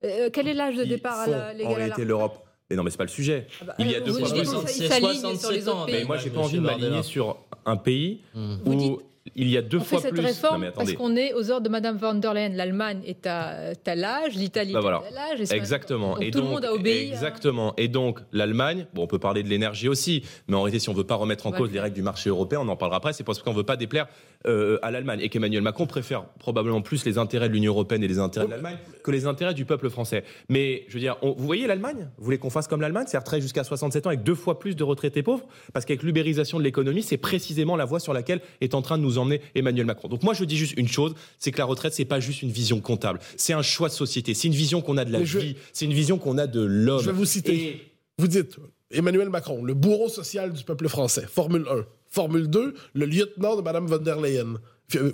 Euh, 0.04 0.30
quel 0.34 0.50
est 0.50 0.54
l'âge 0.54 0.76
de 0.76 0.84
départ 0.84 1.22
à 1.22 1.54
la, 1.54 1.66
En 1.66 1.74
réalité, 1.74 2.04
l'Europe 2.04 2.46
mais 2.72 2.78
non, 2.78 2.84
mais 2.84 2.90
c'est 2.90 2.98
pas 2.98 3.04
le 3.04 3.10
sujet. 3.10 3.48
Ah 3.62 3.66
bah, 3.66 3.76
il 3.80 3.92
y 3.92 3.96
a 3.96 4.00
deux 4.00 4.14
fois 4.14 4.30
plus. 4.30 4.46
C'est 4.66 4.88
67 4.88 5.68
ans. 5.68 5.86
Mais 5.88 6.06
moi, 6.06 6.18
j'ai 6.18 6.30
pas 6.30 6.40
envie 6.40 6.56
de 6.58 6.62
m'aligner 6.62 7.04
sur 7.04 7.38
un 7.66 7.76
pays 7.76 8.22
mmh. 8.34 8.56
où 8.66 9.02
il 9.36 9.50
y 9.50 9.58
a 9.58 9.62
deux 9.62 9.78
on 9.78 9.82
fois 9.82 10.00
fait 10.00 10.08
cette 10.08 10.16
plus. 10.16 10.26
Réforme 10.26 10.72
parce 10.74 10.94
qu'on 10.94 11.16
est 11.16 11.34
aux 11.34 11.52
ordres 11.52 11.66
de 11.66 11.70
Madame 11.70 11.98
van 11.98 12.16
der 12.16 12.34
Leyen. 12.34 12.50
L'Allemagne 12.50 13.02
est 13.06 13.28
à, 13.28 13.74
l'âge, 13.96 14.36
l'Italie 14.36 14.74
bah 14.74 14.80
est 14.82 15.08
à 15.08 15.12
l'âge. 15.12 15.52
Exactement. 15.52 16.18
et 16.20 16.32
tout 16.32 16.40
le 16.40 16.46
monde 16.46 16.66
a 16.66 16.74
obéi. 16.74 17.10
Exactement. 17.10 17.74
Et 17.78 17.88
donc 17.88 18.20
l'Allemagne, 18.32 18.88
bon, 18.94 19.04
on 19.04 19.08
peut 19.08 19.20
parler 19.20 19.44
de 19.44 19.50
l'énergie 19.50 19.90
aussi, 19.90 20.24
mais 20.48 20.56
en 20.56 20.64
réalité, 20.64 20.80
si 20.80 20.90
on 20.90 20.94
veut 20.94 21.04
pas 21.04 21.16
remettre 21.16 21.46
en 21.48 21.52
cause 21.52 21.72
les 21.72 21.80
règles 21.80 21.96
du 21.96 22.02
marché 22.02 22.30
européen, 22.30 22.60
on 22.62 22.68
en 22.68 22.78
parlera 22.78 22.98
après. 22.98 23.14
C'est 23.14 23.24
parce 23.24 23.42
qu'on 23.44 23.54
veut 23.54 23.64
pas 23.64 23.76
déplaire 23.76 24.08
euh, 24.48 24.80
à 24.82 24.92
l'Allemagne 24.92 25.20
et 25.22 25.30
qu'Emmanuel 25.30 25.62
Macron 25.62 25.86
préfère 25.86 26.26
probablement 26.40 26.82
plus 26.82 27.06
les 27.06 27.18
intérêts 27.18 27.48
de 27.50 27.54
l'Union 27.54 27.74
européenne 27.74 28.04
et 28.04 28.08
les 28.08 28.20
intérêts 28.20 28.46
de 28.46 28.52
l'Allemagne 28.52 28.78
que 29.04 29.12
les 29.12 29.26
intérêts 29.26 29.54
du 29.54 29.66
peuple 29.66 29.90
français. 29.90 30.24
Mais 30.50 30.86
je 30.88 30.94
veux 30.94 31.00
dire, 31.00 31.18
vous 31.22 31.36
voyez 31.38 31.68
l'Allemagne? 31.68 32.10
Vous 32.18 32.26
voulez 32.26 32.38
qu'on 32.38 32.50
fasse 32.50 32.68
comme 32.68 32.82
l'Allemagne, 32.82 33.06
c'est 33.08 33.18
retraite 33.18 33.42
jusqu'à 33.42 33.64
67 33.64 34.06
ans 34.06 34.10
avec 34.10 34.24
deux 34.24 34.36
fois 34.36 34.60
plus 34.60 34.76
de 34.76 34.84
retraités 34.84 35.24
pauvres? 35.24 35.46
Parce 35.74 35.86
qu'avec 35.86 36.04
l'ubérisation 36.04 36.58
de 36.58 36.64
l'économie, 36.64 37.04
c'est 37.04 37.18
précisément 37.18 37.76
la 37.76 37.86
voie 37.86 38.00
sur 38.00 38.14
laquelle 38.14 38.42
est 38.62 38.74
en 38.74 38.82
train 38.82 38.98
de 38.98 39.04
nous 39.04 39.18
emmener 39.18 39.42
Emmanuel 39.56 39.86
Macron. 39.86 40.08
Donc 40.08 40.24
moi, 40.24 40.34
je 40.34 40.44
dis 40.44 40.58
juste 40.58 40.78
une 40.78 40.88
chose, 40.88 41.14
c'est 41.40 41.52
que 41.52 41.58
la 41.58 41.66
retraite, 41.66 41.94
c'est 41.94 42.06
pas 42.06 42.20
juste 42.20 42.42
une 42.42 42.52
vision 42.52 42.80
comptable, 42.82 43.20
c'est 43.38 43.54
un 43.54 43.62
choix 43.62 43.90
de 43.90 43.94
société, 43.94 44.34
c'est 44.34 44.48
une 44.48 44.54
vision 44.54 44.82
qu'on 44.82 44.98
a 44.98 45.06
de 45.06 45.12
la 45.12 45.20
vie, 45.20 45.56
c'est 45.74 45.86
une 45.86 45.94
vision 45.94 46.18
qu'on 46.18 46.38
a 46.38 46.48
de 46.48 46.62
l'homme. 46.62 47.02
Je 47.02 47.10
vais 47.10 47.16
vous 47.16 47.26
citer. 47.26 47.92
Vous 48.18 48.28
dites 48.28 48.58
Emmanuel 48.92 49.30
Macron, 49.30 49.64
le 49.64 49.74
bourreau 49.74 50.10
social 50.10 50.52
du 50.52 50.64
peuple 50.64 50.88
français, 50.90 51.26
Formule 51.28 51.66
1. 51.70 51.86
Formule 52.12 52.50
2, 52.50 52.74
le 52.94 53.06
lieutenant 53.06 53.56
de 53.56 53.62
Mme 53.62 53.88
von 53.88 53.98
der 53.98 54.20
Leyen. 54.20 54.56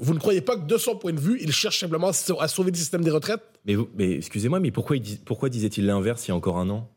Vous 0.01 0.15
ne 0.15 0.19
croyez 0.19 0.41
pas 0.41 0.57
que 0.57 0.65
de 0.65 0.77
son 0.77 0.95
point 0.95 1.13
de 1.13 1.19
vue, 1.19 1.38
il 1.39 1.51
cherche 1.51 1.79
simplement 1.79 2.10
à 2.10 2.47
sauver 2.47 2.71
le 2.71 2.77
système 2.77 3.03
des 3.03 3.12
retraites? 3.12 3.43
Mais, 3.65 3.75
mais 3.95 4.15
excusez-moi, 4.15 4.60
mais 4.60 4.71
pourquoi, 4.71 4.97
pourquoi 5.23 5.49
disait-il 5.49 5.86
l'inverse 5.86 6.27
il 6.27 6.29
y 6.29 6.31
a 6.31 6.36
encore 6.36 6.57
un 6.57 6.67
an? 6.71 6.89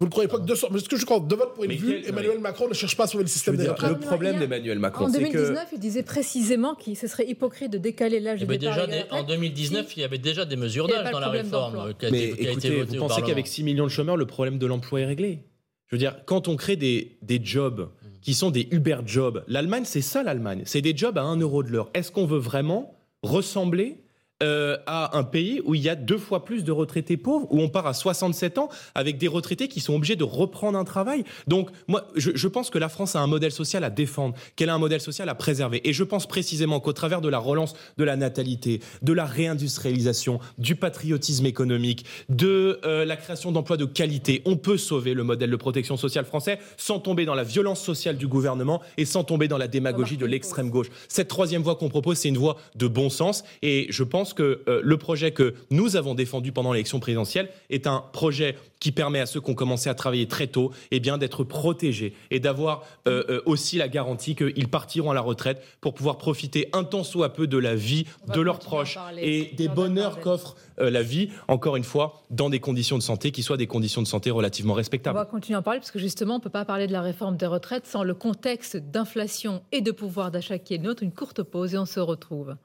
Vous 0.00 0.06
ne 0.06 0.10
croyez 0.10 0.28
pas 0.28 0.38
que 0.38 0.46
de 0.46 0.54
son... 0.54 0.68
ce 0.78 0.88
que 0.88 0.96
je 0.96 1.04
crois, 1.04 1.20
de 1.20 1.34
votre 1.34 1.52
point 1.52 1.66
de 1.66 1.74
vue, 1.74 2.02
Emmanuel 2.06 2.38
Macron 2.38 2.68
ne 2.68 2.72
cherche 2.72 2.96
pas 2.96 3.04
à 3.04 3.06
sauver 3.08 3.24
le 3.24 3.28
système 3.28 3.56
des 3.56 3.68
retraites. 3.68 3.90
Le 3.90 3.98
problème 3.98 4.38
d'Emmanuel 4.38 4.78
Macron, 4.78 5.08
c'est 5.12 5.18
que... 5.18 5.26
En 5.26 5.30
2019, 5.32 5.68
il 5.72 5.78
disait 5.80 6.02
précisément 6.04 6.74
que 6.74 6.94
ce 6.94 7.06
serait 7.06 7.26
hypocrite 7.28 7.70
de 7.70 7.78
décaler 7.78 8.20
l'âge 8.20 8.40
de 8.40 8.46
départ 8.46 8.86
déjà 8.86 9.06
En 9.10 9.24
2019, 9.24 9.94
il 9.96 10.00
y 10.00 10.04
avait 10.04 10.18
déjà 10.18 10.46
des 10.46 10.56
mesures 10.56 10.88
d'âge 10.88 11.10
dans 11.10 11.20
la 11.20 11.28
réforme 11.28 11.92
qui 11.98 12.06
a, 12.06 12.10
mais 12.10 12.28
été, 12.28 12.50
écoutez, 12.50 12.82
Vous 12.84 12.96
pensez 12.96 13.20
qu'avec 13.20 13.46
6 13.46 13.64
millions 13.64 13.84
de 13.84 13.90
chômeurs, 13.90 14.16
le 14.16 14.24
problème 14.24 14.58
de 14.58 14.66
l'emploi 14.66 15.00
est 15.00 15.06
réglé? 15.06 15.40
Je 15.88 15.96
veux 15.96 15.98
dire, 15.98 16.16
quand 16.26 16.48
on 16.48 16.56
crée 16.56 16.76
des, 16.76 17.18
des 17.22 17.40
jobs 17.42 17.88
qui 18.28 18.34
sont 18.34 18.50
des 18.50 18.68
Uber 18.72 18.98
jobs. 19.06 19.42
L'Allemagne, 19.48 19.84
c'est 19.86 20.02
ça 20.02 20.22
l'Allemagne. 20.22 20.60
C'est 20.66 20.82
des 20.82 20.94
jobs 20.94 21.16
à 21.16 21.22
1 21.22 21.36
euro 21.36 21.62
de 21.62 21.70
l'heure. 21.70 21.88
Est-ce 21.94 22.12
qu'on 22.12 22.26
veut 22.26 22.38
vraiment 22.38 22.92
ressembler 23.22 24.02
euh, 24.42 24.76
à 24.86 25.16
un 25.18 25.24
pays 25.24 25.60
où 25.64 25.74
il 25.74 25.82
y 25.82 25.88
a 25.88 25.96
deux 25.96 26.18
fois 26.18 26.44
plus 26.44 26.64
de 26.64 26.72
retraités 26.72 27.16
pauvres, 27.16 27.46
où 27.50 27.60
on 27.60 27.68
part 27.68 27.86
à 27.86 27.94
67 27.94 28.58
ans 28.58 28.68
avec 28.94 29.18
des 29.18 29.28
retraités 29.28 29.68
qui 29.68 29.80
sont 29.80 29.94
obligés 29.94 30.16
de 30.16 30.24
reprendre 30.24 30.78
un 30.78 30.84
travail. 30.84 31.24
Donc, 31.46 31.70
moi, 31.88 32.06
je, 32.14 32.30
je 32.34 32.48
pense 32.48 32.70
que 32.70 32.78
la 32.78 32.88
France 32.88 33.16
a 33.16 33.20
un 33.20 33.26
modèle 33.26 33.52
social 33.52 33.82
à 33.84 33.90
défendre, 33.90 34.34
qu'elle 34.56 34.70
a 34.70 34.74
un 34.74 34.78
modèle 34.78 35.00
social 35.00 35.28
à 35.28 35.34
préserver. 35.34 35.80
Et 35.88 35.92
je 35.92 36.04
pense 36.04 36.26
précisément 36.26 36.80
qu'au 36.80 36.92
travers 36.92 37.20
de 37.20 37.28
la 37.28 37.38
relance 37.38 37.74
de 37.96 38.04
la 38.04 38.16
natalité, 38.16 38.80
de 39.02 39.12
la 39.12 39.24
réindustrialisation, 39.24 40.40
du 40.58 40.76
patriotisme 40.76 41.46
économique, 41.46 42.04
de 42.28 42.80
euh, 42.84 43.04
la 43.04 43.16
création 43.16 43.52
d'emplois 43.52 43.76
de 43.76 43.84
qualité, 43.84 44.42
on 44.44 44.56
peut 44.56 44.78
sauver 44.78 45.14
le 45.14 45.24
modèle 45.24 45.50
de 45.50 45.56
protection 45.56 45.96
sociale 45.96 46.24
français 46.24 46.58
sans 46.76 47.00
tomber 47.00 47.24
dans 47.24 47.34
la 47.34 47.44
violence 47.44 47.82
sociale 47.82 48.16
du 48.16 48.28
gouvernement 48.28 48.82
et 48.96 49.04
sans 49.04 49.24
tomber 49.24 49.48
dans 49.48 49.58
la 49.58 49.68
démagogie 49.68 50.16
de 50.16 50.26
l'extrême 50.26 50.70
gauche. 50.70 50.88
Cette 51.08 51.28
troisième 51.28 51.62
voie 51.62 51.76
qu'on 51.76 51.88
propose, 51.88 52.18
c'est 52.18 52.28
une 52.28 52.38
voie 52.38 52.56
de 52.76 52.86
bon 52.86 53.10
sens. 53.10 53.44
Et 53.62 53.86
je 53.90 54.04
pense 54.04 54.27
que 54.34 54.62
euh, 54.68 54.80
le 54.82 54.96
projet 54.96 55.32
que 55.32 55.54
nous 55.70 55.96
avons 55.96 56.14
défendu 56.14 56.52
pendant 56.52 56.72
l'élection 56.72 57.00
présidentielle 57.00 57.48
est 57.70 57.86
un 57.86 58.04
projet 58.12 58.56
qui 58.80 58.92
permet 58.92 59.20
à 59.20 59.26
ceux 59.26 59.40
qui 59.40 59.50
ont 59.50 59.54
commencé 59.54 59.90
à 59.90 59.94
travailler 59.94 60.28
très 60.28 60.46
tôt 60.46 60.70
eh 60.90 61.00
bien 61.00 61.18
d'être 61.18 61.44
protégés 61.44 62.14
et 62.30 62.38
d'avoir 62.38 62.84
euh, 63.08 63.24
euh, 63.28 63.42
aussi 63.44 63.76
la 63.76 63.88
garantie 63.88 64.36
qu'ils 64.36 64.68
partiront 64.68 65.10
à 65.10 65.14
la 65.14 65.20
retraite 65.20 65.62
pour 65.80 65.94
pouvoir 65.94 66.18
profiter 66.18 66.68
un 66.72 66.84
temps 66.84 67.02
soit 67.02 67.32
peu 67.32 67.46
de 67.46 67.58
la 67.58 67.74
vie 67.74 68.06
de 68.32 68.40
leurs 68.40 68.60
proches 68.60 68.98
et 69.20 69.52
des 69.56 69.68
bonheurs 69.68 70.20
qu'offre 70.20 70.56
la 70.78 71.02
vie, 71.02 71.30
encore 71.48 71.74
une 71.74 71.82
fois, 71.82 72.22
dans 72.30 72.50
des 72.50 72.60
conditions 72.60 72.96
de 72.96 73.02
santé 73.02 73.32
qui 73.32 73.42
soient 73.42 73.56
des 73.56 73.66
conditions 73.66 74.00
de 74.00 74.06
santé 74.06 74.30
relativement 74.30 74.74
respectables. 74.74 75.18
On 75.18 75.22
va 75.22 75.26
continuer 75.26 75.56
à 75.56 75.60
en 75.60 75.62
parler 75.62 75.80
parce 75.80 75.90
que 75.90 75.98
justement, 75.98 76.34
on 76.34 76.38
ne 76.38 76.42
peut 76.42 76.50
pas 76.50 76.64
parler 76.64 76.86
de 76.86 76.92
la 76.92 77.02
réforme 77.02 77.36
des 77.36 77.46
retraites 77.46 77.86
sans 77.86 78.04
le 78.04 78.14
contexte 78.14 78.76
d'inflation 78.76 79.62
et 79.72 79.80
de 79.80 79.90
pouvoir 79.90 80.30
d'achat 80.30 80.58
qui 80.58 80.74
est 80.74 80.78
le 80.78 80.84
nôtre. 80.84 81.02
Une 81.02 81.12
courte 81.12 81.42
pause 81.42 81.74
et 81.74 81.78
on 81.78 81.86
se 81.86 82.00
retrouve. 82.00 82.56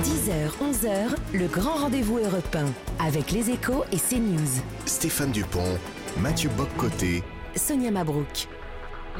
10h, 0.00 0.48
11h, 0.62 1.14
le 1.34 1.46
grand 1.46 1.76
rendez-vous 1.76 2.18
européen 2.18 2.64
avec 2.98 3.30
les 3.30 3.50
échos 3.50 3.84
et 3.92 3.98
CNews. 3.98 4.62
Stéphane 4.86 5.30
Dupont, 5.30 5.78
Mathieu 6.16 6.48
Boccoté, 6.56 7.22
Sonia 7.54 7.90
Mabrouk. 7.90 8.48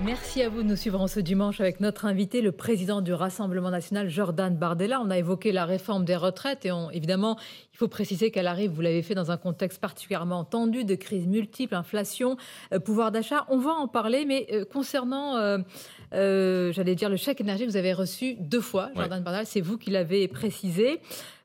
Merci 0.00 0.42
à 0.42 0.48
vous 0.48 0.62
de 0.62 0.68
nous 0.68 0.76
suivre 0.76 1.06
ce 1.06 1.20
dimanche 1.20 1.60
avec 1.60 1.78
notre 1.80 2.06
invité, 2.06 2.40
le 2.40 2.50
président 2.50 3.02
du 3.02 3.12
Rassemblement 3.12 3.70
national, 3.70 4.08
Jordan 4.08 4.56
Bardella. 4.56 5.00
On 5.00 5.10
a 5.10 5.18
évoqué 5.18 5.52
la 5.52 5.64
réforme 5.64 6.04
des 6.04 6.16
retraites 6.16 6.64
et 6.64 6.70
évidemment, 6.92 7.36
il 7.72 7.76
faut 7.76 7.88
préciser 7.88 8.30
qu'elle 8.30 8.46
arrive, 8.46 8.70
vous 8.72 8.80
l'avez 8.80 9.02
fait, 9.02 9.14
dans 9.14 9.30
un 9.30 9.36
contexte 9.36 9.80
particulièrement 9.80 10.44
tendu 10.44 10.84
de 10.84 10.94
crise 10.94 11.26
multiple, 11.26 11.74
inflation, 11.74 12.36
euh, 12.72 12.80
pouvoir 12.80 13.12
d'achat. 13.12 13.44
On 13.48 13.58
va 13.58 13.72
en 13.72 13.86
parler, 13.86 14.24
mais 14.24 14.46
euh, 14.52 14.64
concernant, 14.64 15.36
euh, 15.36 16.72
j'allais 16.72 16.94
dire, 16.94 17.10
le 17.10 17.16
chèque 17.16 17.40
énergie, 17.40 17.66
vous 17.66 17.76
avez 17.76 17.92
reçu 17.92 18.34
deux 18.40 18.60
fois, 18.62 18.90
Jordan 18.96 19.22
Bardella, 19.22 19.44
c'est 19.44 19.60
vous 19.60 19.78
qui 19.78 19.90
l'avez 19.90 20.26
précisé. 20.26 21.00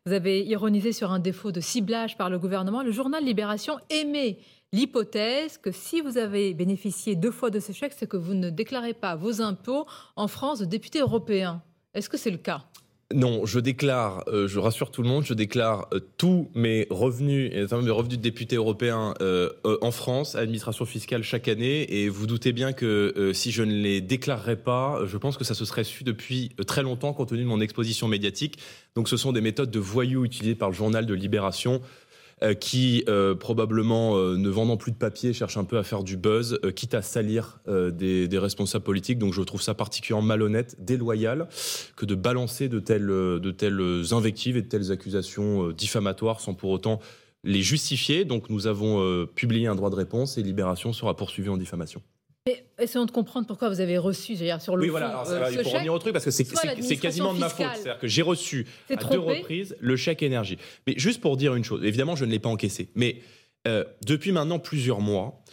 Vous 0.06 0.14
avez 0.14 0.42
ironisé 0.46 0.94
sur 0.94 1.12
un 1.12 1.20
défaut 1.20 1.52
de 1.52 1.60
ciblage 1.60 2.16
par 2.16 2.30
le 2.30 2.40
gouvernement. 2.40 2.82
Le 2.82 2.92
journal 2.92 3.26
Libération 3.26 3.78
émet 3.90 4.38
l'hypothèse 4.74 5.58
que 5.58 5.72
si 5.72 6.02
vous 6.02 6.18
avez 6.18 6.54
bénéficié 6.54 7.16
deux 7.16 7.32
fois 7.32 7.50
de 7.50 7.60
ce 7.60 7.72
chèque, 7.72 7.94
c'est 7.98 8.08
que 8.08 8.18
vous 8.18 8.34
ne 8.34 8.50
déclarez 8.50 8.94
pas 8.94 9.16
vos 9.16 9.42
impôts 9.42 9.86
en 10.16 10.28
France 10.28 10.60
de 10.60 10.66
député 10.66 11.00
européen. 11.00 11.62
Est-ce 11.94 12.10
que 12.10 12.18
c'est 12.18 12.32
le 12.32 12.38
cas? 12.38 12.66
Non, 13.14 13.46
je 13.46 13.62
déclare, 13.62 14.26
euh, 14.28 14.50
je 14.50 14.60
rassure 14.60 14.92
tout 14.92 15.02
le 15.02 15.08
monde, 15.08 15.24
je 15.24 15.34
déclare 15.34 15.88
euh, 15.94 16.02
tous 16.18 16.52
mes 16.56 16.88
revenus, 16.90 17.50
et 17.54 17.62
notamment 17.62 17.84
mes 17.84 17.90
revenus 17.90 18.18
de 18.18 18.22
député 18.22 18.58
européen 18.58 19.14
euh, 19.22 19.50
en 19.82 19.92
France, 19.92 20.36
à 20.36 20.42
l'administration 20.42 20.84
fiscale 20.84 21.24
chaque 21.24 21.48
année. 21.48 22.02
Et 22.02 22.10
vous 22.10 22.28
doutez 22.28 22.52
bien 22.52 22.74
que 22.74 23.32
si 23.34 23.52
je 23.52 23.64
ne 23.64 23.72
les 23.72 24.02
déclarerais 24.02 24.58
pas, 24.58 25.06
je 25.06 25.16
pense 25.16 25.38
que 25.38 25.46
ça 25.46 25.54
se 25.54 25.64
serait 25.64 25.86
su 25.86 26.04
depuis 26.04 26.50
très 26.68 26.84
longtemps 26.84 27.14
compte 27.14 27.30
tenu 27.30 27.44
de 27.44 27.48
mon 27.48 27.62
exposition 27.62 28.10
médiatique. 28.10 28.60
Donc 28.96 29.08
ce 29.08 29.16
sont 29.16 29.32
des 29.32 29.42
méthodes 29.42 29.72
de 29.72 29.80
voyous 29.80 30.26
utilisées 30.26 30.56
par 30.56 30.70
le 30.70 30.76
journal 30.76 31.06
de 31.06 31.14
Libération 31.14 31.76
euh, 31.76 32.07
qui 32.60 33.04
euh, 33.08 33.34
probablement 33.36 34.16
euh, 34.16 34.38
ne 34.38 34.50
vendant 34.50 34.78
plus 34.78 34.92
de 34.92 34.98
papier 34.98 35.34
cherche 35.34 35.58
un 35.58 35.64
peu 35.64 35.78
à 35.78 35.84
faire 35.84 36.04
du 36.04 36.18
buzz, 36.18 36.60
quitte 36.76 36.94
à 36.94 37.02
salir 37.02 37.60
des, 37.68 38.30
responsables 38.38 38.84
politiques. 38.84 39.18
Donc 39.18 39.34
je 39.34 39.42
trouve 39.42 39.62
ça 39.62 39.74
particulièrement 39.74 40.28
malhonnête, 40.28 40.76
déloyal, 40.80 41.48
que 41.96 42.06
de 42.06 42.16
balancer 42.16 42.70
de 42.70 42.80
telles, 42.80 43.08
de 43.08 43.52
telles 43.52 44.14
invectives 44.14 44.58
et 44.58 44.62
de 44.62 44.68
telles 44.68 44.92
accusations 44.92 45.72
diffamatoires 45.72 46.40
sans 46.40 46.54
pour 46.54 46.70
autant 46.70 47.00
les 47.44 47.62
justifier. 47.62 48.26
Donc 48.26 48.50
nous 48.50 48.68
avons 48.68 49.26
publié 49.28 49.68
un 49.68 49.76
droit 49.76 49.90
de 49.90 49.96
réponse 49.96 50.38
et 50.38 50.44
Libération 50.44 50.94
sera 50.94 51.16
poursuivie 51.16 51.50
en 51.50 51.58
diffamation. 51.58 52.02
Mais 52.48 52.64
essayons 52.80 53.06
de 53.06 53.12
comprendre 53.12 53.46
pourquoi 53.46 53.68
vous 53.68 53.82
avez 53.82 53.98
reçu, 53.98 54.38
c'est-à-dire 54.38 54.62
sur 54.62 54.78
le 54.78 54.84
oui, 54.84 54.90
voilà, 54.90 55.10
alors, 55.10 55.30
euh, 55.30 55.64
faut 55.64 55.70
revenir 55.70 55.94
au 55.94 56.00
truc 56.00 56.14
parce 56.14 56.24
que 56.24 56.32
c'est 56.32 56.98
quasiment 56.98 57.34
de 57.34 57.40
ma 57.40 57.50
faute. 57.50 57.66
C'est-à-dire 57.74 58.00
que 58.00 58.08
j'ai 58.08 58.22
reçu 58.22 58.66
à 58.90 58.96
deux 58.96 59.20
reprises 59.20 59.76
le 59.82 59.98
chèque 59.98 60.24
énergie. 60.24 60.58
Mais 60.88 60.94
juste 60.98 61.20
pour 61.20 61.36
dire 61.36 61.56
une 61.56 61.66
chose, 61.66 61.84
évidemment, 61.84 62.16
je 62.16 62.24
ne 62.24 62.32
l'ai 62.32 62.40
pas 62.40 62.50
encaissé. 62.50 62.90
Mais 62.96 63.18
euh, 63.68 63.84
depuis 64.06 64.32
maintenant 64.32 64.60
plusieurs 64.60 65.02
mois, 65.02 65.44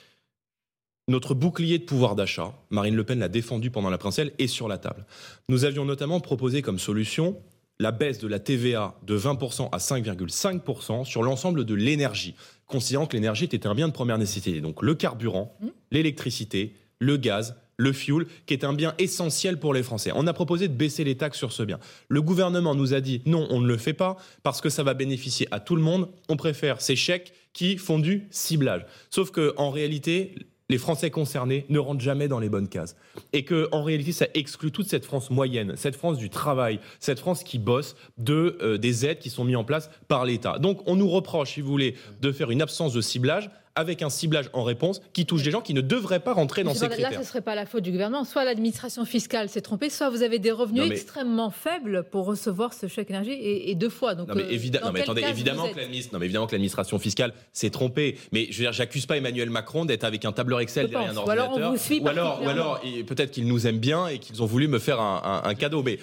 notre 1.09 1.35
bouclier 1.35 1.79
de 1.79 1.85
pouvoir 1.85 2.15
d'achat, 2.15 2.55
Marine 2.71 2.95
Le 2.95 3.03
Pen 3.03 3.19
l'a 3.19 3.29
défendu 3.29 3.71
pendant 3.71 3.91
la 3.91 3.99
princelle, 3.99 4.33
est 4.39 4.47
sur 4.47 4.69
la 4.69 4.79
table. 4.79 5.05
Nous 5.49 5.65
avions 5.65 5.85
notamment 5.85 6.21
proposé 6.21 6.63
comme 6.63 6.79
solution 6.79 7.37
la 7.81 7.91
baisse 7.91 8.19
de 8.19 8.29
la 8.29 8.39
TVA 8.39 8.95
de 9.03 9.19
20% 9.19 9.69
à 9.73 9.79
5,5% 9.79 11.05
sur 11.05 11.25
l'ensemble 11.25 11.65
de 11.65 11.75
l'énergie, 11.75 12.37
considérant 12.67 13.07
que 13.07 13.15
l'énergie 13.15 13.45
était 13.47 13.67
un 13.67 13.75
bien 13.75 13.89
de 13.89 13.93
première 13.93 14.17
nécessité. 14.17 14.61
Donc 14.61 14.81
le 14.81 14.95
carburant, 14.95 15.57
mmh. 15.61 15.67
l'électricité, 15.91 16.75
le 17.05 17.17
gaz, 17.17 17.57
le 17.77 17.93
fuel, 17.93 18.27
qui 18.47 18.55
est 18.55 18.65
un 18.65 18.73
bien 18.73 18.95
essentiel 18.99 19.59
pour 19.59 19.75
les 19.75 19.83
Français. 19.83 20.13
On 20.15 20.27
a 20.27 20.33
proposé 20.33 20.69
de 20.69 20.75
baisser 20.75 21.05
les 21.05 21.17
taxes 21.17 21.39
sur 21.39 21.53
ce 21.53 21.63
bien. 21.63 21.79
Le 22.09 22.23
gouvernement 22.23 22.75
nous 22.75 22.95
a 22.95 23.01
dit 23.01 23.23
non, 23.27 23.47
on 23.51 23.61
ne 23.61 23.67
le 23.67 23.77
fait 23.77 23.93
pas 23.93 24.17
parce 24.43 24.61
que 24.61 24.69
ça 24.69 24.83
va 24.83 24.95
bénéficier 24.95 25.49
à 25.51 25.61
tout 25.61 25.77
le 25.77 25.83
monde. 25.83 26.09
On 26.29 26.37
préfère 26.37 26.81
ces 26.81 26.97
chèques 26.97 27.33
qui 27.53 27.77
font 27.77 27.99
du 27.99 28.27
ciblage. 28.31 28.87
Sauf 29.11 29.31
que 29.31 29.55
en 29.57 29.71
réalité, 29.71 30.35
les 30.71 30.79
Français 30.79 31.11
concernés 31.11 31.67
ne 31.69 31.79
rentrent 31.79 32.01
jamais 32.01 32.27
dans 32.27 32.39
les 32.39 32.49
bonnes 32.49 32.69
cases. 32.69 32.97
Et 33.33 33.45
que, 33.45 33.69
en 33.71 33.83
réalité, 33.83 34.13
ça 34.13 34.27
exclut 34.35 34.73
toute 34.73 34.89
cette 34.89 35.05
France 35.05 35.31
moyenne, 35.31 35.75
cette 35.77 35.95
France 35.95 36.17
du 36.17 36.31
travail, 36.31 36.81
cette 37.01 37.19
France 37.19 37.45
qui 37.45 37.59
bosse 37.59 37.97
de 38.17 38.57
euh, 38.63 38.79
des 38.79 39.05
aides 39.05 39.19
qui 39.19 39.29
sont 39.29 39.45
mises 39.45 39.57
en 39.57 39.65
place 39.65 39.91
par 40.09 40.25
l'État. 40.25 40.59
Donc, 40.59 40.81
on 40.87 40.97
nous 40.97 41.09
reproche, 41.09 41.53
si 41.53 41.61
vous 41.61 41.71
voulez, 41.71 41.97
de 42.23 42.33
faire 42.33 42.51
une 42.51 42.63
absence 42.63 42.95
de 42.95 43.03
ciblage 43.03 43.51
avec 43.77 44.03
un 44.03 44.11
ciblage 44.11 44.51
en 44.53 44.63
réponse 44.63 45.01
qui 45.13 45.27
touche 45.27 45.43
des 45.43 45.51
gens 45.51 45.61
qui 45.61 45.75
ne 45.75 45.81
devraient 45.81 46.21
pas 46.21 46.33
rentrer 46.33 46.63
dans 46.63 46.75
ces 46.75 46.89
critères. 46.89 47.11
Là, 47.11 47.17
ce 47.17 47.21
ne 47.21 47.27
serait 47.27 47.41
pas 47.41 47.55
la 47.55 47.67
faute 47.67 47.83
du 47.83 47.91
gouvernement. 47.91 48.25
Soit 48.25 48.45
l'administration 48.45 49.05
fiscale 49.05 49.49
s'est 49.49 49.63
trompée, 49.63 49.91
soit 49.91 50.11
vous 50.11 50.23
avez 50.23 50.39
des 50.39 50.53
revenus 50.53 50.91
extrêmement 50.91 51.51
faibles 51.51 52.05
pour 52.11 52.27
recevoir 52.27 52.73
ce 52.73 52.87
chèque 52.87 53.11
énergie 53.11 53.33
et, 53.33 53.75
deux 53.75 53.89
fois. 53.89 54.15
Donc, 54.15 54.29
non, 54.29 54.35
mais, 54.37 54.43
euh, 54.43 54.81
non, 54.85 54.93
mais 54.93 55.01
attendez, 55.01 55.23
évidemment 55.23 55.69
que, 55.69 55.81
non, 55.81 56.19
mais 56.19 56.27
évidemment 56.27 56.47
que 56.47 56.53
l'administration 56.53 56.99
fiscale 56.99 57.33
s'est 57.53 57.71
trompée. 57.71 58.17
Mais 58.31 58.47
je 58.51 58.59
veux 58.59 58.65
dire, 58.65 58.73
j'accuse 58.73 59.07
pas 59.07 59.17
Emmanuel 59.17 59.51
Macron 59.51 59.85
d'être 59.85 60.05
avec 60.05 60.25
un 60.25 60.33
tableur 60.33 60.61
Excel 60.61 60.89
derrière 60.89 61.11
un 61.11 61.17
ordinateur. 61.17 61.53
Ou 61.53 61.57
alors, 61.57 61.69
on 61.69 61.73
vous 61.73 61.79
suit 61.79 62.01
ou 62.01 62.09
alors, 62.09 62.41
ou 62.43 62.49
alors 62.49 62.81
peut-être 63.07 63.33
qu'ils 63.33 63.49
nous 63.49 63.67
aiment 63.67 63.79
bien 63.79 64.07
et 64.07 64.19
qu'ils 64.19 64.43
ont 64.43 64.47
voulu 64.47 64.69
me 64.69 64.79
faire 64.79 65.01
un, 65.01 65.55
cadeau. 65.55 65.83
Mais 65.83 65.99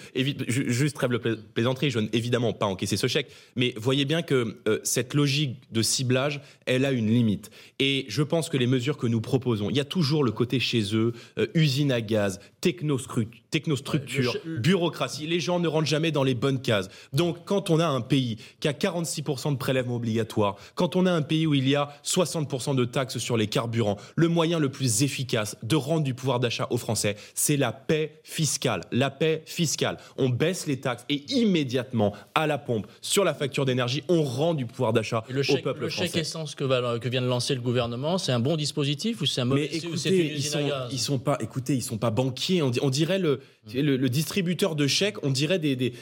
juste 0.46 0.94
trêve 0.94 1.12
le 1.12 1.18
plaisanterie, 1.18 1.90
je 1.90 2.00
n'ai 2.00 2.10
évidemment 2.12 2.52
pas 2.52 2.66
encaissé 2.66 2.96
ce 2.96 3.06
chèque. 3.06 3.28
Mais 3.56 3.72
voyez 3.76 4.04
bien 4.04 4.22
que 4.22 4.58
euh, 4.68 4.80
cette 4.82 5.14
logique 5.14 5.56
de 5.70 5.82
ciblage, 5.82 6.40
elle 6.66 6.84
a 6.84 6.92
une 6.92 7.08
limite. 7.08 7.50
Et 7.78 8.06
je 8.08 8.22
pense 8.22 8.48
que 8.48 8.56
les 8.56 8.66
mesures 8.66 8.96
que 8.96 9.06
nous 9.06 9.20
proposons, 9.20 9.70
il 9.70 9.76
y 9.76 9.80
a 9.80 9.84
toujours 9.84 10.24
le 10.24 10.32
côté 10.32 10.60
chez 10.60 10.94
eux, 10.94 11.12
euh, 11.38 11.46
usine 11.54 11.92
à 11.92 12.00
gaz, 12.00 12.40
technostructure, 12.60 14.36
bureaucratie. 14.46 15.26
Les 15.26 15.40
gens 15.40 15.60
ne 15.60 15.68
rentrent 15.68 15.88
jamais 15.88 16.10
dans 16.10 16.24
les 16.24 16.34
bonnes 16.34 16.60
cases. 16.60 16.88
Donc, 17.12 17.44
quand 17.44 17.70
on 17.70 17.80
a 17.80 17.86
un 17.86 18.00
pays 18.00 18.38
qui 18.60 18.68
a 18.68 18.72
46% 18.72 19.52
de 19.52 19.56
prélèvements 19.56 19.96
obligatoires, 19.96 20.56
quand 20.74 20.96
on 20.96 21.06
a 21.06 21.12
un 21.12 21.22
pays 21.22 21.46
où 21.46 21.54
il 21.54 21.68
y 21.68 21.76
a 21.76 21.90
60% 22.04 22.74
de 22.74 22.84
taxes 22.84 23.18
sur 23.18 23.36
les 23.36 23.46
carburants, 23.46 23.96
le 24.16 24.28
moyen 24.28 24.58
le 24.58 24.70
plus 24.70 25.02
efficace 25.02 25.56
de 25.62 25.76
rendre 25.76 26.04
du 26.04 26.14
pouvoir 26.14 26.40
d'achat 26.40 26.66
aux 26.70 26.78
Français, 26.78 27.16
c'est 27.34 27.56
la 27.56 27.72
paix 27.72 28.20
fiscale. 28.22 28.82
La 28.90 29.10
paix 29.10 29.42
fiscale. 29.46 29.98
On 30.16 30.28
baisse 30.28 30.66
les 30.66 30.80
taxes 30.80 31.04
et 31.08 31.24
immédiatement, 31.32 32.14
à 32.34 32.46
la 32.46 32.58
pompe, 32.58 32.86
sur 33.00 33.24
la 33.24 33.34
facture 33.34 33.64
d'énergie, 33.64 34.02
on 34.08 34.22
rend 34.22 34.54
du 34.54 34.66
pouvoir 34.66 34.92
d'achat 34.92 35.24
au 35.28 35.56
peuple 35.58 35.90
français. 35.90 36.04
Le 36.04 36.08
chèque 36.08 36.16
essence 36.16 36.54
que, 36.54 36.98
que 36.98 37.08
vient 37.08 37.22
de 37.22 37.26
lancer 37.26 37.51
le 37.54 37.60
gouvernement 37.60 38.18
c'est 38.18 38.32
un 38.32 38.40
bon 38.40 38.56
dispositif 38.56 39.20
ou 39.20 39.26
c'est 39.26 39.40
un 39.40 39.44
mauvais 39.44 39.68
Mais 39.72 39.78
ils 39.78 40.42
sont, 40.42 40.60
ils 40.90 40.98
sont 40.98 41.18
pas, 41.18 41.36
écoutez, 41.40 41.74
ils 41.74 41.82
sont 41.82 41.98
pas 41.98 42.10
banquiers. 42.10 42.62
On, 42.62 42.90
dirait 42.90 43.18
le, 43.18 43.40
le, 43.74 44.08
distributeur 44.08 44.74
de 44.74 44.86
chèques, 44.86 45.22
on 45.22 45.30
dirait 45.30 45.58
des, 45.58 45.92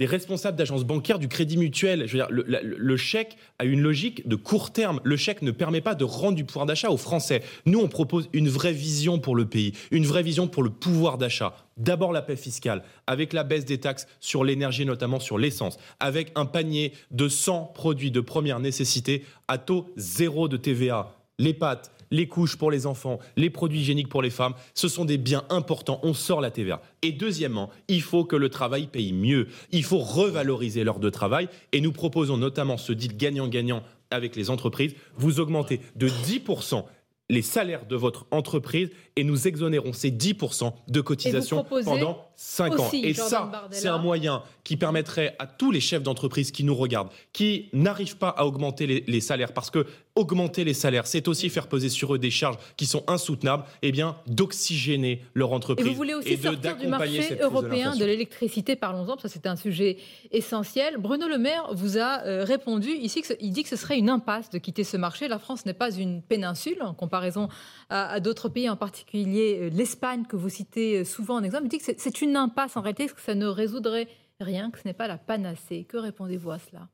responsables 0.00 0.56
d'agences 0.56 0.84
bancaires 0.84 1.18
du 1.18 1.28
Crédit 1.28 1.56
Mutuel. 1.56 2.06
Je 2.06 2.12
veux 2.12 2.18
dire, 2.18 2.30
le, 2.30 2.44
le, 2.62 2.96
chèque 2.96 3.36
a 3.58 3.64
une 3.64 3.82
logique 3.82 4.26
de 4.26 4.36
court 4.36 4.72
terme. 4.72 5.00
Le 5.04 5.16
chèque 5.16 5.42
ne 5.42 5.50
permet 5.50 5.80
pas 5.80 5.94
de 5.94 6.04
rendre 6.04 6.36
du 6.36 6.44
pouvoir 6.44 6.66
d'achat 6.66 6.90
aux 6.90 6.96
Français. 6.96 7.42
Nous, 7.66 7.78
on 7.78 7.88
propose 7.88 8.28
une 8.32 8.48
vraie 8.48 8.72
vision 8.72 9.18
pour 9.18 9.36
le 9.36 9.46
pays, 9.46 9.72
une 9.90 10.06
vraie 10.06 10.22
vision 10.22 10.48
pour 10.48 10.62
le 10.62 10.70
pouvoir 10.70 11.18
d'achat. 11.18 11.54
D'abord 11.76 12.12
la 12.12 12.22
paix 12.22 12.36
fiscale, 12.36 12.84
avec 13.06 13.32
la 13.32 13.44
baisse 13.44 13.64
des 13.64 13.78
taxes 13.78 14.06
sur 14.20 14.44
l'énergie, 14.44 14.86
notamment 14.86 15.20
sur 15.20 15.38
l'essence, 15.38 15.76
avec 16.00 16.30
un 16.36 16.46
panier 16.46 16.92
de 17.10 17.28
100 17.28 17.72
produits 17.74 18.10
de 18.10 18.20
première 18.20 18.60
nécessité 18.60 19.24
à 19.48 19.58
taux 19.58 19.90
zéro 19.96 20.48
de 20.48 20.56
TVA. 20.56 21.14
Les 21.38 21.52
pâtes, 21.52 21.90
les 22.14 22.28
couches 22.28 22.56
pour 22.56 22.70
les 22.70 22.86
enfants, 22.86 23.18
les 23.36 23.50
produits 23.50 23.80
hygiéniques 23.80 24.08
pour 24.08 24.22
les 24.22 24.30
femmes, 24.30 24.54
ce 24.74 24.88
sont 24.88 25.04
des 25.04 25.18
biens 25.18 25.44
importants. 25.50 26.00
On 26.02 26.14
sort 26.14 26.40
la 26.40 26.50
TVA. 26.50 26.80
Et 27.02 27.12
deuxièmement, 27.12 27.70
il 27.88 28.02
faut 28.02 28.24
que 28.24 28.36
le 28.36 28.48
travail 28.48 28.86
paye 28.86 29.12
mieux. 29.12 29.48
Il 29.72 29.84
faut 29.84 29.98
revaloriser 29.98 30.84
l'heure 30.84 31.00
de 31.00 31.10
travail. 31.10 31.48
Et 31.72 31.80
nous 31.80 31.92
proposons 31.92 32.36
notamment 32.36 32.76
ce 32.76 32.92
deal 32.92 33.16
gagnant-gagnant 33.16 33.82
avec 34.10 34.36
les 34.36 34.48
entreprises. 34.50 34.94
Vous 35.16 35.40
augmentez 35.40 35.80
de 35.96 36.08
10% 36.08 36.84
les 37.30 37.42
salaires 37.42 37.86
de 37.86 37.96
votre 37.96 38.26
entreprise 38.30 38.90
et 39.16 39.24
nous 39.24 39.46
exonérons 39.46 39.92
ces 39.92 40.10
10% 40.10 40.72
de 40.88 41.00
cotisation 41.00 41.64
pendant 41.64 42.26
5 42.36 42.80
ans. 42.80 42.90
Et 42.92 43.14
ça, 43.14 43.68
c'est 43.70 43.88
un 43.88 43.98
moyen 43.98 44.42
qui 44.64 44.76
permettrait 44.76 45.36
à 45.38 45.46
tous 45.46 45.70
les 45.70 45.80
chefs 45.80 46.02
d'entreprise 46.02 46.50
qui 46.50 46.64
nous 46.64 46.74
regardent, 46.74 47.10
qui 47.32 47.68
n'arrivent 47.72 48.16
pas 48.16 48.30
à 48.30 48.44
augmenter 48.44 49.04
les, 49.06 49.20
salaires, 49.20 49.52
parce 49.52 49.70
que 49.70 49.86
augmenter 50.16 50.64
les 50.64 50.74
salaires, 50.74 51.06
c'est 51.06 51.28
aussi 51.28 51.50
faire 51.50 51.68
peser 51.68 51.88
sur 51.88 52.14
eux 52.14 52.18
des 52.18 52.30
charges 52.30 52.56
qui 52.76 52.86
sont 52.86 53.04
insoutenables, 53.06 53.64
et 53.82 53.88
eh 53.88 53.92
bien 53.92 54.16
d'oxygéner 54.26 55.22
leur 55.34 55.52
entreprise. 55.52 55.86
Et 55.86 55.90
vous 55.90 55.94
voulez 55.94 56.14
aussi 56.14 56.36
sortir 56.36 56.76
du 56.76 56.86
marché 56.86 57.36
européen 57.40 57.94
de 57.94 58.04
l'électricité, 58.04 58.74
parlons-en, 58.74 59.18
ça 59.18 59.28
c'est 59.28 59.46
un 59.46 59.56
sujet 59.56 59.98
essentiel. 60.32 60.96
Bruno 60.98 61.28
Le 61.28 61.38
Maire 61.38 61.68
vous 61.72 61.98
a 61.98 62.24
euh, 62.24 62.44
répondu 62.44 62.88
ici, 62.88 63.22
il 63.40 63.52
dit 63.52 63.62
que 63.62 63.68
ce 63.68 63.76
serait 63.76 63.98
une 63.98 64.08
impasse 64.08 64.50
de 64.50 64.58
quitter 64.58 64.82
ce 64.82 64.96
marché. 64.96 65.28
La 65.28 65.38
France 65.38 65.66
n'est 65.66 65.74
pas 65.74 65.92
une 65.92 66.22
péninsule 66.22 66.82
en 66.82 66.94
comparaison 66.94 67.48
à, 67.90 68.18
d'autres 68.20 68.48
pays, 68.48 68.68
en 68.68 68.76
particulier 68.76 69.03
euh, 69.14 69.70
l'Espagne 69.70 70.24
que 70.28 70.36
vous 70.36 70.48
citez 70.48 70.98
euh, 71.00 71.04
souvent 71.04 71.36
en 71.36 71.42
exemple. 71.42 71.68
Dit 71.68 71.78
que 71.78 71.92
c'est 71.96 72.22
une 72.22 72.36
impasse 72.36 72.76
en 72.76 72.80
réalité, 72.80 73.06
que 73.06 73.20
ça 73.20 73.34
ne 73.34 73.46
résoudrait 73.46 74.08
rien, 74.40 74.70
que 74.70 74.78
ce 74.78 74.86
n'est 74.86 74.94
pas 74.94 75.08
la 75.08 75.18
panacée. 75.18 75.84
Que 75.88 75.96
répondez-vous 75.96 76.50
à 76.50 76.58
cela? 76.58 76.88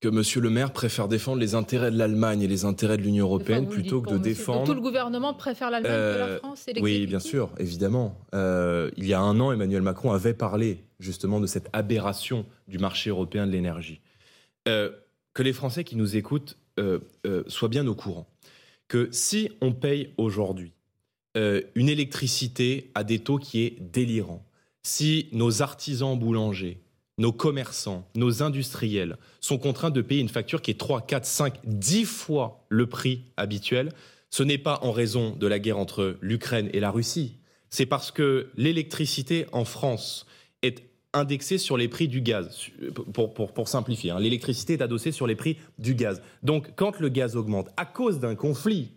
Que 0.00 0.08
M. 0.08 0.22
Le 0.42 0.50
Maire 0.50 0.72
préfère 0.72 1.08
défendre 1.08 1.38
les 1.38 1.54
intérêts 1.54 1.90
de 1.90 1.98
l'Allemagne 1.98 2.40
et 2.40 2.48
les 2.48 2.64
intérêts 2.64 2.96
de 2.96 3.02
l'Union 3.02 3.26
européenne 3.26 3.68
plutôt 3.68 4.00
que 4.00 4.10
de 4.10 4.16
défendre. 4.16 4.64
tout 4.64 4.72
le 4.72 4.80
gouvernement 4.80 5.34
préfère 5.34 5.70
l'Allemagne 5.70 5.92
que 5.92 6.18
la 6.18 6.26
euh, 6.26 6.38
France 6.38 6.66
et 6.68 6.80
Oui, 6.80 7.06
bien 7.06 7.18
sûr, 7.18 7.50
évidemment. 7.58 8.18
il 8.32 9.06
y 9.06 9.12
a 9.12 9.20
un 9.20 9.38
an, 9.40 9.52
Emmanuel 9.52 9.82
Macron 9.82 10.12
avait 10.12 10.32
parlé 10.32 10.84
justement 11.00 11.38
de 11.38 11.46
cette 11.46 11.68
aberration 11.74 12.46
du 12.66 12.78
marché 12.78 13.10
européen 13.10 13.46
de 13.46 13.52
l'énergie. 13.52 14.00
que 14.64 15.42
les 15.42 15.52
Français 15.52 15.84
qui 15.84 15.96
nous 15.96 16.16
écoutent 16.16 16.56
soient 17.48 17.68
bien 17.68 17.86
au 17.86 17.94
courant 17.94 18.26
que 18.90 19.08
si 19.12 19.50
on 19.60 19.72
paye 19.72 20.12
aujourd'hui 20.18 20.72
euh, 21.36 21.62
une 21.74 21.88
électricité 21.88 22.90
à 22.94 23.04
des 23.04 23.20
taux 23.20 23.38
qui 23.38 23.62
est 23.62 23.76
délirant, 23.80 24.44
si 24.82 25.28
nos 25.32 25.62
artisans 25.62 26.18
boulangers, 26.18 26.78
nos 27.18 27.32
commerçants, 27.32 28.08
nos 28.14 28.42
industriels 28.42 29.16
sont 29.40 29.58
contraints 29.58 29.90
de 29.90 30.00
payer 30.00 30.20
une 30.20 30.28
facture 30.28 30.62
qui 30.62 30.70
est 30.70 30.78
3, 30.78 31.02
4, 31.02 31.24
5, 31.24 31.58
10 31.64 32.04
fois 32.04 32.64
le 32.68 32.86
prix 32.86 33.24
habituel, 33.36 33.90
ce 34.30 34.42
n'est 34.42 34.58
pas 34.58 34.78
en 34.82 34.92
raison 34.92 35.36
de 35.36 35.46
la 35.46 35.58
guerre 35.58 35.78
entre 35.78 36.16
l'Ukraine 36.20 36.70
et 36.72 36.80
la 36.80 36.90
Russie, 36.90 37.36
c'est 37.68 37.86
parce 37.86 38.10
que 38.10 38.50
l'électricité 38.56 39.46
en 39.52 39.64
France 39.64 40.26
est 40.62 40.82
indexée 41.12 41.58
sur 41.58 41.76
les 41.76 41.88
prix 41.88 42.08
du 42.08 42.20
gaz, 42.20 42.68
pour, 43.12 43.34
pour, 43.34 43.52
pour 43.52 43.68
simplifier. 43.68 44.12
hein. 44.12 44.20
L'électricité 44.20 44.74
est 44.74 44.82
adossée 44.82 45.12
sur 45.12 45.26
les 45.26 45.34
prix 45.34 45.56
du 45.78 45.94
gaz. 45.94 46.22
Donc, 46.42 46.72
quand 46.76 47.00
le 47.00 47.08
gaz 47.08 47.36
augmente 47.36 47.68
à 47.76 47.84
cause 47.84 48.20
d'un 48.20 48.36
conflit, 48.36 48.92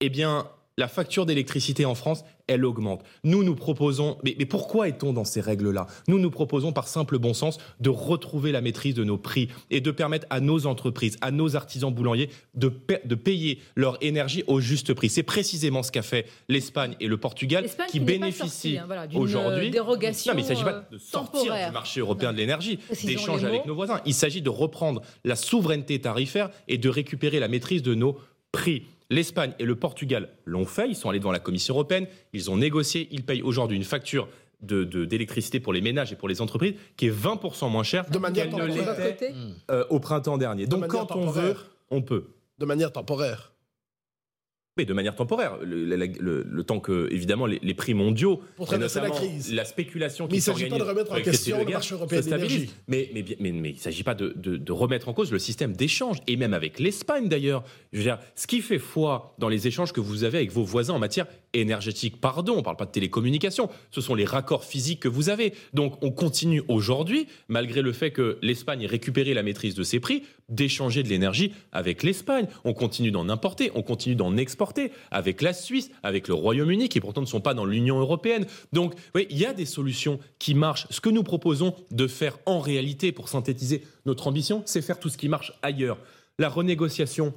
eh 0.00 0.08
bien, 0.08 0.46
la 0.80 0.88
facture 0.88 1.26
d'électricité 1.26 1.84
en 1.84 1.94
France, 1.94 2.24
elle 2.48 2.64
augmente. 2.64 3.02
Nous, 3.22 3.44
nous 3.44 3.54
proposons, 3.54 4.18
mais, 4.24 4.34
mais 4.38 4.46
pourquoi 4.46 4.88
est-on 4.88 5.12
dans 5.12 5.24
ces 5.24 5.40
règles-là? 5.40 5.86
Nous, 6.08 6.18
nous 6.18 6.30
proposons 6.30 6.72
par 6.72 6.88
simple 6.88 7.18
bon 7.18 7.32
sens 7.34 7.58
de 7.78 7.90
retrouver 7.90 8.50
la 8.50 8.60
maîtrise 8.60 8.94
de 8.94 9.04
nos 9.04 9.18
prix 9.18 9.48
et 9.70 9.80
de 9.80 9.90
permettre 9.92 10.26
à 10.30 10.40
nos 10.40 10.66
entreprises, 10.66 11.16
à 11.20 11.30
nos 11.30 11.54
artisans 11.54 11.92
boulangers 11.94 12.28
de, 12.54 12.68
pa- 12.68 12.98
de 13.04 13.14
payer 13.14 13.60
leur 13.76 13.96
énergie 14.02 14.42
au 14.48 14.58
juste 14.60 14.94
prix. 14.94 15.08
C'est 15.10 15.22
précisément 15.22 15.82
ce 15.84 15.92
qu'a 15.92 16.02
fait 16.02 16.26
l'Espagne 16.48 16.96
et 16.98 17.06
le 17.06 17.18
Portugal 17.18 17.66
qui 17.88 18.00
bénéficient 18.00 18.78
hein, 18.78 18.84
voilà, 18.86 19.06
aujourd'hui. 19.14 19.68
euh, 19.68 19.70
dérogation, 19.70 20.32
Non, 20.32 20.36
mais 20.36 20.42
il 20.42 20.48
ne 20.50 20.54
s'agit 20.54 20.62
euh, 20.68 20.72
pas 20.72 20.88
de 20.90 20.98
sortir 20.98 21.40
temporaire. 21.42 21.68
du 21.68 21.74
marché 21.74 22.00
européen 22.00 22.32
de 22.32 22.38
l'énergie, 22.38 22.78
les 23.04 23.16
avec 23.44 23.66
nos 23.66 23.74
voisins. 23.76 24.00
Il 24.06 24.14
s'agit 24.14 24.42
de 24.42 24.50
reprendre 24.50 25.02
la 25.24 25.36
souveraineté 25.36 26.00
tarifaire 26.00 26.50
et 26.68 26.78
de 26.78 26.88
récupérer 26.88 27.38
la 27.38 27.48
maîtrise 27.48 27.82
de 27.82 27.94
nos 27.94 28.16
prix. 28.50 28.82
L'Espagne 29.10 29.52
et 29.58 29.64
le 29.64 29.74
Portugal 29.76 30.28
l'ont 30.44 30.64
fait, 30.64 30.88
ils 30.88 30.94
sont 30.94 31.10
allés 31.10 31.18
devant 31.18 31.32
la 31.32 31.40
Commission 31.40 31.74
européenne, 31.74 32.06
ils 32.32 32.50
ont 32.50 32.56
négocié, 32.56 33.08
ils 33.10 33.24
payent 33.24 33.42
aujourd'hui 33.42 33.76
une 33.76 33.84
facture 33.84 34.28
de- 34.62 34.84
de- 34.84 35.04
d'électricité 35.04 35.58
pour 35.58 35.72
les 35.72 35.80
ménages 35.80 36.12
et 36.12 36.16
pour 36.16 36.28
les 36.28 36.40
entreprises 36.40 36.74
qui 36.96 37.06
est 37.06 37.10
20% 37.10 37.68
moins 37.70 37.82
chère 37.82 38.08
De 38.10 38.18
manière 38.18 38.44
qu'elle 38.48 38.54
ne 38.54 38.68
temporaire. 38.68 38.98
l'était 39.08 39.28
Côté. 39.28 39.34
euh, 39.70 39.84
au 39.90 39.98
printemps 40.00 40.38
dernier. 40.38 40.66
De 40.66 40.70
Donc 40.70 40.86
quand 40.88 41.16
on 41.16 41.26
veut, 41.30 41.56
on 41.90 42.02
peut. 42.02 42.26
De 42.58 42.66
manière 42.66 42.92
temporaire. 42.92 43.49
Oui, 44.78 44.86
de 44.86 44.92
manière 44.94 45.16
temporaire. 45.16 45.58
Le, 45.64 45.84
le- 45.84 45.96
le- 46.20 46.46
le 46.48 46.62
temps 46.62 46.78
que, 46.78 47.08
évidemment, 47.12 47.46
les, 47.46 47.58
les 47.60 47.74
prix 47.74 47.92
mondiaux, 47.92 48.40
Pour 48.56 48.66
et 48.66 48.68
traverser 48.68 49.00
la 49.00 49.10
crise. 49.10 49.52
la 49.52 49.64
spéculation 49.64 50.26
Mais 50.26 50.30
qui 50.30 50.36
il 50.36 50.42
s'agit 50.42 50.68
pas 50.68 50.76
de 50.76 50.78
s'organise 50.78 50.88
remettre 50.88 51.12
en 51.12 51.20
question 51.22 51.64
le 51.64 51.72
marché 51.72 51.94
européen 51.96 52.20
d'énergie. 52.20 52.70
Mais, 52.86 53.10
mais, 53.12 53.24
mais, 53.40 53.50
mais 53.52 53.70
il 53.70 53.74
ne 53.74 53.78
s'agit 53.80 54.04
pas 54.04 54.14
de, 54.14 54.32
de- 54.36 54.56
de 54.56 54.72
remettre 54.72 55.08
en 55.08 55.12
cause 55.12 55.32
le 55.32 55.40
système 55.40 55.72
d'échange, 55.72 56.18
et 56.28 56.36
même 56.36 56.54
avec 56.54 56.78
l'Espagne 56.78 57.28
d'ailleurs. 57.28 57.64
Je 57.92 57.98
veux 57.98 58.04
dire, 58.04 58.20
ce 58.36 58.46
qui 58.46 58.60
fait 58.60 58.78
foi 58.78 59.34
dans 59.38 59.48
les 59.48 59.66
échanges 59.66 59.92
que 59.92 60.00
vous 60.00 60.22
avez 60.22 60.38
avec 60.38 60.52
vos 60.52 60.62
voisins 60.64 60.94
en 60.94 61.00
matière 61.00 61.26
énergétique, 61.52 62.20
pardon, 62.20 62.54
on 62.56 62.62
parle 62.62 62.76
pas 62.76 62.86
de 62.86 62.90
télécommunications, 62.90 63.68
ce 63.90 64.00
sont 64.00 64.14
les 64.14 64.24
raccords 64.24 64.64
physiques 64.64 65.00
que 65.00 65.08
vous 65.08 65.28
avez. 65.28 65.54
Donc 65.74 66.02
on 66.02 66.10
continue 66.10 66.62
aujourd'hui, 66.68 67.26
malgré 67.48 67.82
le 67.82 67.92
fait 67.92 68.10
que 68.10 68.38
l'Espagne 68.42 68.82
ait 68.82 68.86
récupéré 68.86 69.34
la 69.34 69.42
maîtrise 69.42 69.74
de 69.74 69.82
ses 69.82 70.00
prix, 70.00 70.22
d'échanger 70.48 71.02
de 71.02 71.08
l'énergie 71.08 71.52
avec 71.72 72.02
l'Espagne. 72.02 72.46
On 72.64 72.74
continue 72.74 73.10
d'en 73.10 73.28
importer, 73.28 73.70
on 73.74 73.82
continue 73.82 74.16
d'en 74.16 74.36
exporter 74.36 74.92
avec 75.10 75.42
la 75.42 75.52
Suisse, 75.52 75.90
avec 76.02 76.28
le 76.28 76.34
Royaume-Uni, 76.34 76.88
qui 76.88 77.00
pourtant 77.00 77.20
ne 77.20 77.26
sont 77.26 77.40
pas 77.40 77.54
dans 77.54 77.64
l'Union 77.64 77.98
européenne. 77.98 78.46
Donc, 78.72 78.94
oui, 79.14 79.26
il 79.30 79.38
y 79.38 79.46
a 79.46 79.52
des 79.52 79.66
solutions 79.66 80.18
qui 80.38 80.54
marchent. 80.54 80.86
Ce 80.90 81.00
que 81.00 81.10
nous 81.10 81.22
proposons 81.22 81.74
de 81.90 82.06
faire 82.06 82.38
en 82.46 82.60
réalité, 82.60 83.12
pour 83.12 83.28
synthétiser 83.28 83.82
notre 84.06 84.26
ambition, 84.26 84.62
c'est 84.66 84.82
faire 84.82 84.98
tout 84.98 85.08
ce 85.08 85.18
qui 85.18 85.28
marche 85.28 85.52
ailleurs. 85.62 85.98
La 86.38 86.48
renégociation 86.48 87.34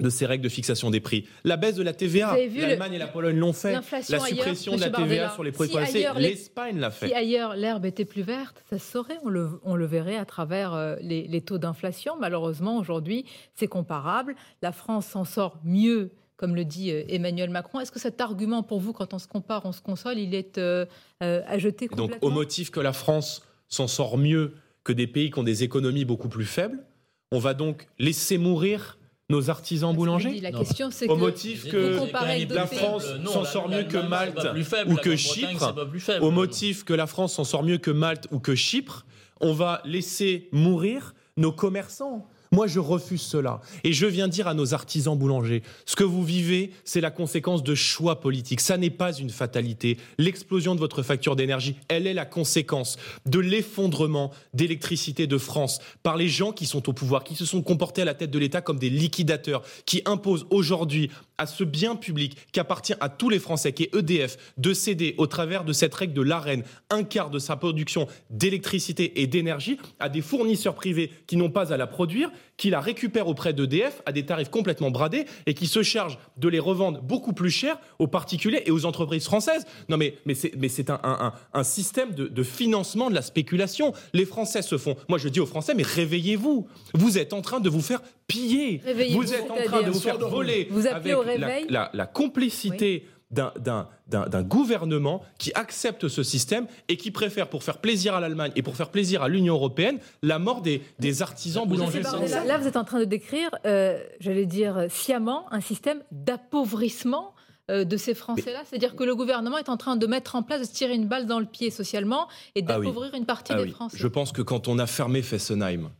de 0.00 0.10
ces 0.10 0.26
règles 0.26 0.44
de 0.44 0.48
fixation 0.50 0.90
des 0.90 1.00
prix, 1.00 1.26
la 1.44 1.56
baisse 1.56 1.74
de 1.76 1.82
la 1.82 1.94
TVA, 1.94 2.36
l'Allemagne 2.36 2.94
et 2.94 2.98
la 2.98 3.06
Pologne 3.06 3.36
l'ont 3.38 3.54
fait, 3.54 3.72
la 3.72 3.78
ailleurs, 3.78 4.26
suppression 4.26 4.76
de 4.76 4.80
la 4.80 4.90
TVA 4.90 5.30
sur 5.30 5.42
les 5.42 5.50
si 5.52 5.54
produits 5.54 5.76
les- 5.94 6.28
l'Espagne 6.28 6.78
l'a 6.78 6.90
fait. 6.90 7.08
Si 7.08 7.14
ailleurs 7.14 7.56
l'herbe 7.56 7.86
était 7.86 8.04
plus 8.04 8.22
verte, 8.22 8.62
ça 8.68 8.78
se 8.78 8.90
saurait, 8.92 9.16
on 9.24 9.30
le, 9.30 9.48
on 9.64 9.74
le 9.74 9.86
verrait 9.86 10.16
à 10.18 10.26
travers 10.26 10.74
euh, 10.74 10.96
les, 11.00 11.26
les 11.26 11.40
taux 11.40 11.56
d'inflation. 11.58 12.14
Malheureusement, 12.20 12.76
aujourd'hui, 12.76 13.24
c'est 13.54 13.68
comparable. 13.68 14.34
La 14.60 14.70
France 14.72 15.06
s'en 15.06 15.24
sort 15.24 15.58
mieux, 15.64 16.10
comme 16.36 16.54
le 16.54 16.66
dit 16.66 16.90
euh, 16.92 17.02
Emmanuel 17.08 17.48
Macron. 17.48 17.80
Est-ce 17.80 17.90
que 17.92 17.98
cet 17.98 18.20
argument, 18.20 18.62
pour 18.62 18.80
vous, 18.80 18.92
quand 18.92 19.14
on 19.14 19.18
se 19.18 19.26
compare, 19.28 19.64
on 19.64 19.72
se 19.72 19.80
console, 19.80 20.18
il 20.18 20.34
est 20.34 20.58
euh, 20.58 20.84
euh, 21.22 21.40
à 21.46 21.56
jeter 21.56 21.86
Et 21.86 21.88
Donc, 21.88 21.98
complètement 22.10 22.28
au 22.28 22.30
motif 22.30 22.70
que 22.70 22.80
la 22.80 22.92
France 22.92 23.42
s'en 23.68 23.86
sort 23.86 24.18
mieux 24.18 24.52
que 24.84 24.92
des 24.92 25.06
pays 25.06 25.30
qui 25.30 25.38
ont 25.38 25.42
des 25.42 25.64
économies 25.64 26.04
beaucoup 26.04 26.28
plus 26.28 26.44
faibles, 26.44 26.84
on 27.32 27.38
va 27.38 27.54
donc 27.54 27.88
laisser 27.98 28.36
mourir 28.36 28.98
nos 29.28 29.50
artisans 29.50 29.94
boulangers 29.94 30.40
La 30.40 30.50
Non. 30.50 30.60
question, 30.60 30.90
c'est 30.90 31.08
Au 31.08 31.14
que 31.16 31.20
motif 31.20 31.68
que 31.68 32.54
la. 32.54 32.66
France 32.66 33.04
s'en 33.26 33.44
sort 33.44 33.68
mieux 33.68 33.84
que 33.84 33.96
Malte 33.98 34.46
ou 34.86 34.94
que 34.96 35.16
Chypre, 35.16 35.74
au 36.20 36.30
motif 36.30 36.84
que 36.84 36.94
la 36.94 37.06
France 37.06 37.34
s'en 37.34 37.44
sort 37.44 37.62
mieux 37.62 37.78
que 37.78 37.90
Malte 37.90 38.28
ou 38.30 38.38
que 38.38 38.54
Chypre, 38.54 39.04
on 39.40 39.52
va 39.52 39.82
laisser 39.84 40.48
mourir 40.52 41.14
nos 41.36 41.52
commerçants. 41.52 42.26
Moi, 42.52 42.66
je 42.66 42.78
refuse 42.78 43.22
cela. 43.22 43.60
Et 43.84 43.92
je 43.92 44.06
viens 44.06 44.28
dire 44.28 44.48
à 44.48 44.54
nos 44.54 44.74
artisans 44.74 45.16
boulangers, 45.16 45.62
ce 45.84 45.96
que 45.96 46.04
vous 46.04 46.24
vivez, 46.24 46.70
c'est 46.84 47.00
la 47.00 47.10
conséquence 47.10 47.62
de 47.62 47.74
choix 47.74 48.20
politiques. 48.20 48.60
Ça 48.60 48.76
n'est 48.76 48.90
pas 48.90 49.12
une 49.12 49.30
fatalité. 49.30 49.98
L'explosion 50.18 50.74
de 50.74 50.80
votre 50.80 51.02
facture 51.02 51.36
d'énergie, 51.36 51.76
elle 51.88 52.06
est 52.06 52.14
la 52.14 52.26
conséquence 52.26 52.96
de 53.26 53.38
l'effondrement 53.38 54.30
d'électricité 54.54 55.26
de 55.26 55.38
France 55.38 55.80
par 56.02 56.16
les 56.16 56.28
gens 56.28 56.52
qui 56.52 56.66
sont 56.66 56.88
au 56.88 56.92
pouvoir, 56.92 57.24
qui 57.24 57.34
se 57.34 57.44
sont 57.44 57.62
comportés 57.62 58.02
à 58.02 58.04
la 58.04 58.14
tête 58.14 58.30
de 58.30 58.38
l'État 58.38 58.60
comme 58.60 58.78
des 58.78 58.90
liquidateurs, 58.90 59.62
qui 59.84 60.02
imposent 60.04 60.46
aujourd'hui 60.50 61.10
à 61.38 61.46
ce 61.46 61.64
bien 61.64 61.96
public 61.96 62.36
qui 62.52 62.60
appartient 62.60 62.94
à 63.00 63.08
tous 63.08 63.28
les 63.28 63.38
Français, 63.38 63.72
qui 63.72 63.84
est 63.84 63.94
EDF, 63.94 64.36
de 64.56 64.72
céder 64.72 65.14
au 65.18 65.26
travers 65.26 65.64
de 65.64 65.72
cette 65.72 65.94
règle 65.94 66.14
de 66.14 66.22
l'AREN 66.22 66.62
un 66.90 67.04
quart 67.04 67.30
de 67.30 67.38
sa 67.38 67.56
production 67.56 68.08
d'électricité 68.30 69.20
et 69.20 69.26
d'énergie 69.26 69.78
à 69.98 70.08
des 70.08 70.22
fournisseurs 70.22 70.74
privés 70.74 71.10
qui 71.26 71.36
n'ont 71.36 71.50
pas 71.50 71.72
à 71.72 71.76
la 71.76 71.86
produire, 71.86 72.30
qui 72.56 72.70
la 72.70 72.80
récupèrent 72.80 73.28
auprès 73.28 73.52
d'EDF 73.52 74.02
à 74.06 74.12
des 74.12 74.24
tarifs 74.24 74.50
complètement 74.50 74.90
bradés 74.90 75.26
et 75.46 75.54
qui 75.54 75.66
se 75.66 75.82
chargent 75.82 76.18
de 76.36 76.48
les 76.48 76.58
revendre 76.58 77.02
beaucoup 77.02 77.32
plus 77.32 77.50
cher 77.50 77.78
aux 77.98 78.06
particuliers 78.06 78.62
et 78.66 78.70
aux 78.70 78.86
entreprises 78.86 79.24
françaises. 79.24 79.66
Non 79.88 79.96
mais, 79.96 80.14
mais 80.24 80.34
c'est, 80.34 80.88
un, 80.90 81.00
un- 81.02 81.32
un- 81.52 81.62
système 81.64 82.12
de, 82.14 82.26
de 82.28 82.42
financement 82.42 83.10
de 83.10 83.14
la 83.14 83.22
spéculation. 83.22 83.92
Les 84.14 84.24
Français 84.24 84.62
se 84.62 84.78
font... 84.78 84.96
Moi 85.08 85.18
je 85.18 85.28
dis 85.28 85.40
aux 85.40 85.46
Français, 85.46 85.74
mais 85.74 85.82
réveillez-vous. 85.82 86.66
Vous 86.94 87.18
êtes 87.18 87.32
en 87.32 87.42
train 87.42 87.60
de 87.60 87.68
vous 87.68 87.82
faire 87.82 88.00
piller. 88.26 88.80
Réveillez-vous, 88.84 89.20
Vous 89.22 89.34
êtes 89.34 89.50
en 89.50 89.62
train 89.64 89.82
de 89.82 89.90
vous 89.90 90.00
faire 90.00 90.18
voler. 90.18 90.68
Vous 90.70 90.86
appelez 90.86 91.12
avec 91.12 91.16
au 91.16 91.20
réveil 91.28 91.66
la, 91.68 91.90
la 91.92 92.06
complicité 92.06 93.04
d'un 93.30 94.42
gouvernement 94.42 95.22
qui 95.38 95.52
accepte 95.54 96.08
ce 96.08 96.22
système 96.22 96.66
et 96.88 96.96
qui 96.96 97.10
préfère, 97.10 97.48
pour 97.48 97.62
faire 97.64 97.78
plaisir 97.78 98.14
à 98.14 98.20
l'Allemagne 98.20 98.52
et 98.56 98.62
pour 98.62 98.76
faire 98.76 98.90
plaisir 98.90 99.22
à 99.22 99.28
l'Union 99.28 99.54
européenne, 99.54 99.98
la 100.22 100.38
mort 100.38 100.62
des, 100.62 100.82
des 100.98 101.22
artisans 101.22 101.66
boulangers. 101.66 102.02
Français. 102.02 102.44
là, 102.46 102.58
vous 102.58 102.66
êtes 102.66 102.76
en 102.76 102.84
train 102.84 103.00
de 103.00 103.04
décrire, 103.04 103.50
euh, 103.66 104.02
j'allais 104.20 104.46
dire 104.46 104.86
sciemment, 104.88 105.46
un 105.52 105.60
système 105.60 106.02
d'appauvrissement 106.12 107.34
euh, 107.70 107.84
de 107.84 107.96
ces 107.96 108.14
Français-là. 108.14 108.62
C'est-à-dire 108.68 108.94
que 108.94 109.02
le 109.02 109.16
gouvernement 109.16 109.58
est 109.58 109.68
en 109.68 109.76
train 109.76 109.96
de 109.96 110.06
mettre 110.06 110.36
en 110.36 110.42
place, 110.44 110.60
de 110.60 110.66
se 110.66 110.72
tirer 110.72 110.94
une 110.94 111.08
balle 111.08 111.26
dans 111.26 111.40
le 111.40 111.46
pied 111.46 111.70
socialement 111.70 112.28
et 112.54 112.64
Ah 112.68 112.78
oui. 112.78 112.86
d'appauvrir 112.86 113.12
une 113.14 113.26
partie 113.26 113.52
Ah 113.52 113.56
des 113.56 113.64
oui. 113.64 113.70
Français. 113.72 113.96
Je 113.98 114.06
pense 114.06 114.30
que 114.30 114.42
quand 114.42 114.68
on 114.68 114.78
a 114.78 114.86
fermé 114.86 115.20
Fessenheim, 115.22 115.90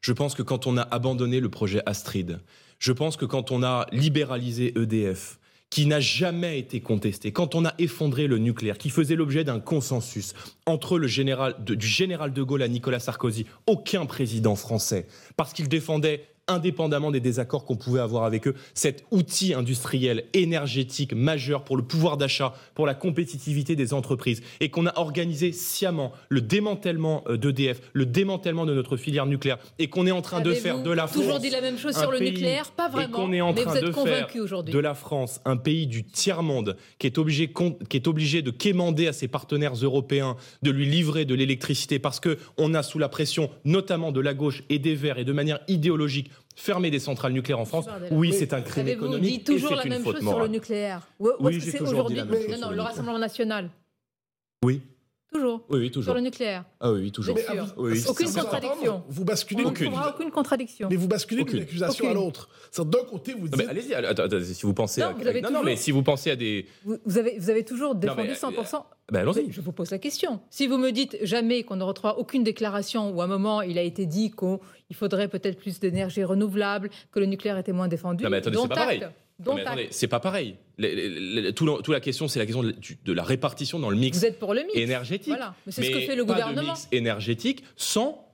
je 0.00 0.12
pense 0.12 0.34
que 0.34 0.42
quand 0.42 0.66
on 0.66 0.76
a 0.76 0.82
abandonné 0.82 1.38
le 1.38 1.48
projet 1.48 1.82
Astrid, 1.86 2.40
je 2.80 2.92
pense 2.92 3.16
que 3.16 3.24
quand 3.24 3.52
on 3.52 3.62
a 3.62 3.86
libéralisé 3.92 4.76
EDF, 4.76 5.38
qui 5.74 5.86
n'a 5.86 5.98
jamais 5.98 6.60
été 6.60 6.78
contesté, 6.78 7.32
quand 7.32 7.56
on 7.56 7.64
a 7.64 7.74
effondré 7.78 8.28
le 8.28 8.38
nucléaire, 8.38 8.78
qui 8.78 8.90
faisait 8.90 9.16
l'objet 9.16 9.42
d'un 9.42 9.58
consensus 9.58 10.32
entre 10.66 11.00
le 11.00 11.08
général 11.08 11.56
du 11.64 11.84
général 11.84 12.32
de 12.32 12.42
Gaulle 12.44 12.62
à 12.62 12.68
Nicolas 12.68 13.00
Sarkozy, 13.00 13.44
aucun 13.66 14.06
président 14.06 14.54
français, 14.54 15.08
parce 15.36 15.52
qu'il 15.52 15.68
défendait 15.68 16.28
indépendamment 16.48 17.10
des 17.10 17.20
désaccords 17.20 17.64
qu'on 17.64 17.76
pouvait 17.76 18.00
avoir 18.00 18.24
avec 18.24 18.46
eux, 18.46 18.54
cet 18.74 19.04
outil 19.10 19.54
industriel 19.54 20.24
énergétique 20.34 21.14
majeur 21.14 21.64
pour 21.64 21.76
le 21.76 21.82
pouvoir 21.82 22.16
d'achat, 22.16 22.54
pour 22.74 22.86
la 22.86 22.94
compétitivité 22.94 23.76
des 23.76 23.94
entreprises, 23.94 24.42
et 24.60 24.68
qu'on 24.68 24.86
a 24.86 24.98
organisé 24.98 25.52
sciemment 25.52 26.12
le 26.28 26.40
démantèlement 26.40 27.24
euh, 27.28 27.36
d'EDF, 27.36 27.80
le 27.92 28.06
démantèlement 28.06 28.66
de 28.66 28.74
notre 28.74 28.96
filière 28.96 29.26
nucléaire, 29.26 29.58
et 29.78 29.88
qu'on 29.88 30.06
est 30.06 30.10
en 30.10 30.22
train 30.22 30.40
de 30.40 30.52
faire 30.52 30.82
de 30.82 30.90
la 30.90 31.06
France 31.06 31.22
toujours 31.22 31.40
dit 31.40 31.50
la 31.50 31.60
même 31.60 31.78
chose 31.78 31.96
un 31.96 32.00
sur 32.00 32.10
le 32.12 32.18
pays- 32.18 32.30
nucléaire? 32.32 32.70
Pas 32.72 32.88
et 32.88 32.92
vraiment. 32.92 33.16
qu'on 33.16 33.32
est 33.32 33.40
en 33.40 33.52
mais 33.52 33.62
train 33.62 33.70
vous 33.72 33.76
êtes 33.78 33.84
de 33.84 33.90
convaincu 33.90 34.32
faire 34.34 34.42
aujourd'hui. 34.42 34.74
de 34.74 34.78
la 34.78 34.94
France 34.94 35.40
un 35.44 35.56
pays 35.56 35.86
du 35.86 36.04
tiers-monde 36.04 36.76
qui 36.98 37.06
est 37.06 37.18
obligé 37.18 37.52
qui 37.88 37.96
est 37.96 38.06
obligé 38.06 38.42
de 38.42 38.50
quémander 38.50 39.06
à 39.08 39.12
ses 39.12 39.28
partenaires 39.28 39.74
européens 39.74 40.36
de 40.62 40.70
lui 40.70 40.86
livrer 40.86 41.24
de 41.24 41.34
l'électricité 41.34 41.98
parce 41.98 42.20
que 42.20 42.38
on 42.58 42.74
a 42.74 42.82
sous 42.82 42.98
la 42.98 43.08
pression 43.08 43.50
notamment 43.64 44.12
de 44.12 44.20
la 44.20 44.34
gauche 44.34 44.62
et 44.70 44.78
des 44.78 44.94
Verts 44.94 45.18
et 45.18 45.24
de 45.24 45.32
manière 45.32 45.60
idéologique 45.68 46.30
fermé 46.56 46.90
des 46.90 46.98
centrales 46.98 47.32
nucléaires 47.32 47.60
en 47.60 47.64
France. 47.64 47.86
Oui, 48.10 48.32
c'est 48.32 48.52
un 48.52 48.60
crime 48.62 48.88
économique 48.88 49.44
dit 49.44 49.54
toujours 49.54 49.72
et 49.72 49.76
la 49.76 49.82
une 49.84 49.90
même 49.90 50.02
faute 50.04 50.16
chose 50.16 50.28
sur 50.28 50.38
le 50.40 50.48
nucléaire 50.48 51.06
Ou- 51.18 51.28
ou 51.28 51.32
Oui, 51.40 51.60
j'ai 51.60 51.70
c'est 51.72 51.78
toujours 51.78 52.04
dit 52.08 52.14
aujourd'hui 52.14 52.16
la 52.16 52.24
même 52.24 52.42
chose 52.42 52.60
Non, 52.60 52.66
non, 52.68 52.76
le. 52.76 52.82
Rassemblement 52.82 53.18
national? 53.18 53.70
Oui, 54.64 54.82
Toujours. 55.34 55.64
oui, 55.68 55.78
oui, 55.80 55.84
Sur 55.86 55.92
toujours. 55.94 56.14
le 56.14 56.20
nucléaire. 56.20 56.64
Ah 56.80 56.92
oui, 56.92 57.10
toujours. 57.10 57.34
Mais 57.34 57.44
Oui, 57.76 58.02
Aucune 58.08 58.32
contradiction. 58.32 59.02
Vous 59.08 59.24
basculez 59.24 59.62
On 59.62 59.64
ne 59.66 59.70
Aucune. 59.70 59.92
aucune 60.14 60.30
contradiction. 60.30 60.88
Mais 60.90 60.96
vous 60.96 61.08
basculez 61.08 61.42
d'une 61.42 61.48
Aucune. 61.54 61.62
accusation 61.62 62.08
à 62.08 62.14
l'autre. 62.14 62.48
C'est 62.70 62.88
d'un 62.88 63.02
côté, 63.04 63.32
vous 63.32 63.40
Non, 63.40 63.44
dites. 63.46 63.56
mais 63.56 63.66
allez-y, 63.66 63.94
attends, 63.94 64.22
attends, 64.22 64.36
si 64.44 64.62
vous 64.62 64.74
pensez 64.74 65.00
Non, 65.00 65.08
à... 65.08 65.12
vous 65.12 65.26
avez 65.26 65.40
non, 65.40 65.48
non, 65.48 65.54
toujours- 65.58 65.64
mais 65.64 65.76
si 65.76 65.90
vous 65.90 66.02
pensez 66.04 66.30
à 66.30 66.36
des... 66.36 66.66
Vous, 66.84 66.98
vous 67.04 67.18
avez, 67.18 67.38
vous 67.38 67.50
avez 67.50 67.64
toujours 67.64 67.94
défendu 67.96 68.28
mais, 68.28 68.34
100%. 68.34 68.82
Ben 69.12 69.20
allons-y. 69.20 69.50
Je 69.52 69.60
vous 69.60 69.72
pose 69.72 69.90
la 69.90 69.98
question. 69.98 70.40
Si 70.50 70.66
vous 70.66 70.78
me 70.78 70.90
dites 70.90 71.18
jamais 71.22 71.62
qu'on 71.64 71.76
ne 71.76 71.82
retrouvera 71.84 72.16
aucune 72.18 72.42
déclaration 72.44 73.10
où 73.10 73.20
à 73.20 73.24
un 73.24 73.28
moment 73.28 73.60
il 73.60 73.76
a 73.76 73.82
été 73.82 74.06
dit 74.06 74.30
qu'il 74.30 74.96
faudrait 74.96 75.28
peut-être 75.28 75.58
plus 75.58 75.78
d'énergie 75.80 76.24
renouvelable, 76.24 76.90
que 77.12 77.18
le 77.20 77.26
nucléaire 77.26 77.58
était 77.58 77.72
moins 77.72 77.88
défendu, 77.88 78.24
Non, 78.24 78.30
mais 78.30 78.36
attendez, 78.38 78.56
c'est 78.62 78.68
pas 78.68 78.74
pareil. 78.76 79.04
Acte. 79.40 79.60
attendez, 79.66 79.88
c'est 79.90 80.08
pas 80.08 80.20
pareil. 80.20 80.56
Les- 80.78 80.94
les- 80.94 81.40
les- 81.42 81.52
tout, 81.52 81.66
le- 81.66 81.74
toute 81.82 81.88
la 81.94 82.00
question, 82.00 82.28
c'est 82.28 82.38
la 82.38 82.46
question 82.46 82.62
de, 82.62 83.12
la 83.12 83.22
répartition 83.24 83.78
dans 83.78 83.90
le 83.90 83.96
mix 83.96 84.18
Vous 84.18 84.24
êtes 84.26 84.38
pour 84.38 84.54
le 84.54 84.62
mix. 84.62 84.74
énergétique. 84.74 85.28
Voilà, 85.28 85.54
mais 85.66 85.72
c'est 85.72 85.82
ce 85.84 85.90
que 85.90 86.00
fait 86.00 86.16
le 86.16 86.24
pas 86.26 86.52
de 86.52 86.60
mix 86.60 86.88
énergétique 86.92 87.62
sans 87.76 88.32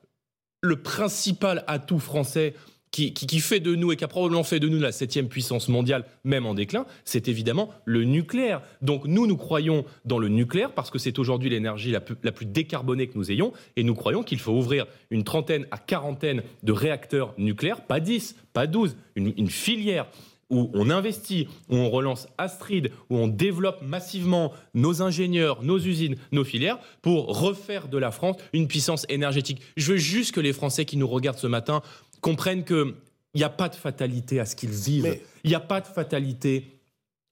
le 0.62 0.76
principal 0.76 1.64
atout 1.66 1.98
français 1.98 2.55
qui, 2.90 3.14
qui- 3.14 3.26
qui 3.28 3.38
fait 3.38 3.61
de 3.61 3.76
nous 3.76 3.92
et 3.92 3.96
qui 3.96 4.03
a 4.03 4.09
probablement 4.09 4.42
fait 4.42 4.59
de 4.59 4.68
nous 4.68 4.80
la 4.80 4.90
septième 4.90 5.28
puissance 5.28 5.68
mondiale, 5.68 6.05
même 6.24 6.44
en 6.44 6.55
déclin, 6.55 6.86
c'est 7.05 7.28
évidemment 7.28 7.70
le 7.84 8.03
nucléaire. 8.03 8.62
Donc 8.82 9.05
nous, 9.07 9.28
nous 9.28 9.36
croyons 9.36 9.84
dans 10.05 10.18
le 10.18 10.26
nucléaire 10.28 10.72
parce 10.72 10.90
que 10.90 10.98
c'est 10.98 11.18
aujourd'hui 11.20 11.51
l'énergie 11.51 11.92
la 11.92 12.01
plus, 12.01 12.16
la 12.24 12.32
plus 12.32 12.46
décarbonée 12.46 13.07
que 13.07 13.16
nous 13.16 13.30
ayons 13.30 13.53
et 13.76 13.84
nous 13.84 13.94
croyons 13.94 14.24
qu'il 14.24 14.40
faut 14.40 14.53
ouvrir 14.53 14.86
une 15.11 15.22
trentaine 15.22 15.66
à 15.70 15.78
quarantaine 15.78 16.42
de 16.64 16.72
réacteurs 16.72 17.32
nucléaires, 17.38 17.86
pas 17.86 18.01
10, 18.01 18.34
pas 18.53 18.66
12, 18.66 18.96
une, 19.14 19.32
une 19.36 19.51
filière 19.51 20.07
où 20.51 20.70
on 20.74 20.90
investit, 20.90 21.48
où 21.68 21.76
on 21.76 21.90
relance 21.90 22.28
Astrid, 22.38 22.90
où 23.09 23.16
on 23.16 23.28
développe 23.28 23.82
massivement 23.82 24.53
nos 24.74 25.03
ingénieurs, 25.03 25.62
nos 25.62 25.78
usines, 25.78 26.16
nos 26.32 26.44
filières, 26.44 26.78
pour 27.03 27.38
refaire 27.38 27.88
de 27.88 27.98
la 27.98 28.11
France 28.11 28.36
une 28.53 28.68
puissance 28.68 29.07
énergétique. 29.09 29.62
Je 29.76 29.92
veux 29.92 29.98
juste 29.98 30.32
que 30.34 30.40
les 30.40 30.53
Français 30.53 30.84
qui 30.84 30.96
nous 30.96 31.09
regardent 31.09 31.38
ce 31.38 31.46
matin 31.46 31.82
comprennent 32.20 32.64
qu'il 32.64 32.94
n'y 33.34 33.44
a 33.44 33.48
pas 33.48 33.68
de 33.68 33.76
fatalité 33.76 34.40
à 34.40 34.46
ce 34.46 34.57
qu'ils 34.57 34.70
vivent. 34.70 35.18
Il 35.44 35.51
n'y 35.51 35.57
a 35.57 35.61
pas 35.61 35.80
de 35.80 35.86
fatalité 35.86 36.80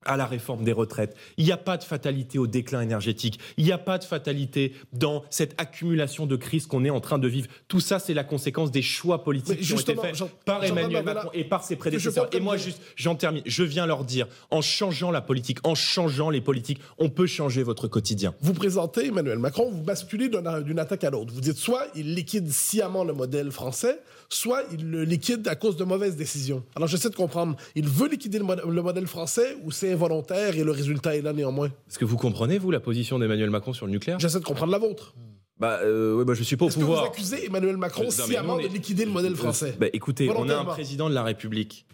à 0.04 0.16
la 0.16 0.26
réforme 0.26 0.64
des 0.64 0.72
retraites. 0.72 1.16
Il 1.36 1.44
n'y 1.44 1.52
a 1.52 1.56
pas 1.56 1.76
de 1.76 1.84
fatalité 1.84 2.38
au 2.38 2.46
déclin 2.46 2.80
énergétique. 2.80 3.38
Il 3.56 3.64
n'y 3.64 3.72
a 3.72 3.78
pas 3.78 3.98
de 3.98 4.04
fatalité 4.04 4.72
dans 4.92 5.24
cette 5.30 5.60
accumulation 5.60 6.26
de 6.26 6.36
crises 6.36 6.66
qu'on 6.66 6.84
est 6.84 6.90
en 6.90 7.00
train 7.00 7.18
de 7.18 7.26
vivre. 7.28 7.48
Tout 7.66 7.80
ça, 7.80 7.98
c'est 7.98 8.14
la 8.14 8.24
conséquence 8.24 8.70
des 8.70 8.82
choix 8.82 9.24
politiques 9.24 9.60
qui 9.60 9.72
ont 9.72 9.78
été 9.78 9.94
faits 9.96 10.14
Jean- 10.14 10.30
par 10.44 10.62
Emmanuel 10.64 11.04
Macron 11.04 11.30
et 11.34 11.44
par 11.44 11.64
ses 11.64 11.76
prédécesseurs. 11.76 12.28
Et 12.32 12.40
moi, 12.40 12.56
juste, 12.56 12.80
j'en 12.96 13.16
termine. 13.16 13.42
Je 13.44 13.62
viens 13.64 13.86
leur 13.86 14.04
dire, 14.04 14.26
en 14.50 14.60
changeant 14.62 15.10
la 15.10 15.20
politique, 15.20 15.58
en 15.64 15.74
changeant 15.74 16.30
les 16.30 16.40
politiques, 16.40 16.80
on 16.98 17.08
peut 17.10 17.26
changer 17.26 17.62
votre 17.62 17.88
quotidien. 17.88 18.34
Vous 18.40 18.54
présentez 18.54 19.06
Emmanuel 19.06 19.38
Macron, 19.38 19.70
vous 19.70 19.82
basculez 19.82 20.28
d'un- 20.28 20.60
d'une 20.60 20.78
attaque 20.78 21.04
à 21.04 21.10
l'autre. 21.10 21.32
Vous 21.34 21.40
dites 21.40 21.56
soit 21.56 21.86
il 21.94 22.14
liquide 22.14 22.50
sciemment 22.50 23.04
le 23.04 23.12
modèle 23.12 23.50
français, 23.50 24.00
soit 24.30 24.62
il 24.72 24.90
le 24.90 25.04
liquide 25.04 25.46
à 25.48 25.54
cause 25.56 25.76
de 25.76 25.84
mauvaises 25.84 26.16
décisions. 26.16 26.62
Alors 26.76 26.88
j'essaie 26.88 27.10
de 27.10 27.14
comprendre, 27.16 27.56
il 27.74 27.88
veut 27.88 28.08
liquider 28.08 28.38
le, 28.38 28.44
mod- 28.44 28.62
le 28.68 28.82
modèle 28.82 29.06
français 29.06 29.56
ou 29.64 29.70
c'est 29.70 29.92
involontaire 29.92 30.56
et 30.56 30.64
le 30.64 30.70
résultat 30.70 31.16
est 31.16 31.22
là 31.22 31.32
néanmoins? 31.32 31.68
Est-ce 31.88 31.98
que 31.98 32.04
vous 32.04 32.16
comprenez, 32.16 32.58
vous, 32.58 32.70
la 32.70 32.80
position 32.80 33.18
d'Emmanuel 33.18 33.50
Macron 33.50 33.72
sur 33.72 33.86
le 33.86 33.92
nucléaire? 33.92 34.18
J'essaie 34.18 34.40
de 34.40 34.44
comprendre 34.44 34.72
la 34.72 34.78
vôtre. 34.78 35.14
Bah, 35.58 35.80
euh, 35.82 36.14
ouais, 36.14 36.24
bah, 36.24 36.34
je 36.34 36.42
suis 36.44 36.56
pas 36.56 36.66
au 36.66 36.68
Est-ce 36.68 36.76
que 36.76 36.80
vous 36.82 36.86
pouvoir. 36.86 37.04
accusez 37.06 37.46
Emmanuel 37.46 37.76
Macron 37.78 38.02
Euh, 38.02 38.04
non, 38.04 38.10
sciemment 38.10 38.58
est- 38.60 38.68
de 38.68 38.72
liquider 38.72 39.04
le 39.04 39.10
modèle 39.10 39.34
français? 39.34 39.74
Bah, 39.80 39.86
écoutez, 39.92 40.30
on 40.30 40.48
a 40.48 40.56
un 40.56 40.64
président 40.64 41.08
de 41.08 41.14
la 41.14 41.24
République 41.24 41.84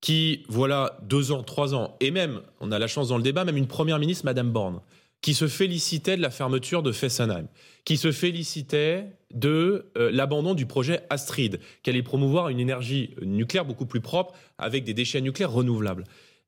qui, 0.00 0.44
voilà, 0.48 0.98
deux 1.02 1.32
ans, 1.32 1.42
trois 1.42 1.74
ans, 1.74 1.96
et 2.00 2.10
même, 2.10 2.40
on 2.60 2.72
a 2.72 2.78
la 2.78 2.86
chance 2.86 3.08
dans 3.08 3.16
le 3.16 3.22
débat, 3.22 3.44
même 3.44 3.56
une 3.56 3.66
première 3.66 3.98
ministre, 3.98 4.24
Madame 4.24 4.50
Borne, 4.50 4.80
qui 5.22 5.34
se 5.34 5.48
félicitait 5.48 6.16
de 6.16 6.22
la 6.22 6.30
fermeture 6.30 6.82
de 6.82 6.92
Fessenheim, 6.92 7.46
qui 7.84 7.96
se 7.96 8.12
félicitait 8.12 9.06
de 9.34 9.90
euh, 9.96 10.10
l'abandon 10.10 10.54
du 10.54 10.66
projet 10.66 11.02
Astrid, 11.10 11.60
qui 11.82 11.90
allait 11.90 12.02
promouvoir 12.02 12.48
une 12.48 12.60
énergie 12.60 13.14
nucléaire 13.22 13.64
beaucoup 13.64 13.86
plus 13.86 14.00
propre 14.00 14.34
avec 14.58 14.84
des 14.84 14.94
déchets 14.94 15.20
nucléaires 15.20 15.52
renouvelables. 15.52 16.04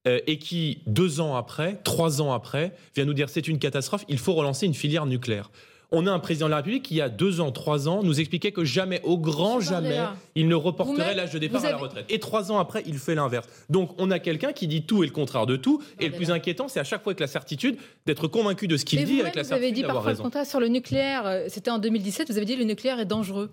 Euh, 0.08 0.20
et 0.26 0.38
qui, 0.38 0.82
deux 0.86 1.20
ans 1.20 1.36
après, 1.36 1.80
trois 1.84 2.20
ans 2.20 2.32
après, 2.32 2.72
vient 2.96 3.04
nous 3.04 3.14
dire 3.14 3.28
c'est 3.28 3.46
une 3.46 3.60
catastrophe, 3.60 4.04
il 4.08 4.18
faut 4.18 4.34
relancer 4.34 4.66
une 4.66 4.74
filière 4.74 5.06
nucléaire. 5.06 5.50
On 5.94 6.06
a 6.06 6.10
un 6.10 6.18
président 6.18 6.46
de 6.46 6.50
la 6.52 6.56
République 6.56 6.84
qui, 6.84 6.94
il 6.94 6.96
y 6.96 7.00
a 7.02 7.10
deux 7.10 7.40
ans, 7.42 7.52
trois 7.52 7.86
ans, 7.86 8.02
nous 8.02 8.18
expliquait 8.18 8.50
que 8.50 8.64
jamais, 8.64 9.00
au 9.04 9.18
grand 9.18 9.60
jamais, 9.60 10.00
il 10.34 10.48
ne 10.48 10.54
reporterait 10.54 11.14
l'âge 11.14 11.32
de 11.32 11.38
départ 11.38 11.62
à 11.64 11.70
la 11.70 11.76
retraite. 11.76 12.06
Et 12.08 12.18
trois 12.18 12.50
ans 12.50 12.58
après, 12.58 12.82
il 12.86 12.98
fait 12.98 13.14
l'inverse. 13.14 13.46
Donc, 13.68 13.90
on 13.98 14.10
a 14.10 14.18
quelqu'un 14.18 14.52
qui 14.52 14.66
dit 14.66 14.84
tout 14.86 15.02
et 15.04 15.06
le 15.06 15.12
contraire 15.12 15.44
de 15.44 15.56
tout. 15.56 15.82
Et 16.00 16.08
le 16.08 16.14
plus 16.14 16.30
inquiétant, 16.30 16.66
c'est 16.68 16.80
à 16.80 16.84
chaque 16.84 17.02
fois 17.02 17.10
avec 17.10 17.20
la 17.20 17.26
certitude 17.26 17.76
d'être 18.06 18.26
convaincu 18.26 18.68
de 18.68 18.76
ce 18.78 18.84
qu'il 18.86 19.04
dit 19.04 19.20
avec 19.20 19.34
la 19.34 19.42
vous 19.42 19.52
avez 19.52 19.60
certitude 19.66 19.84
dit 19.86 19.92
parfois 19.92 20.12
le 20.12 20.18
contraire 20.18 20.46
sur 20.46 20.60
le 20.60 20.68
nucléaire. 20.68 21.26
euh, 21.26 21.44
C'était 21.48 21.70
en 21.70 21.78
2017, 21.78 22.30
vous 22.30 22.36
avez 22.38 22.46
dit 22.46 22.56
le 22.56 22.64
nucléaire 22.64 22.98
est 22.98 23.04
dangereux. 23.04 23.50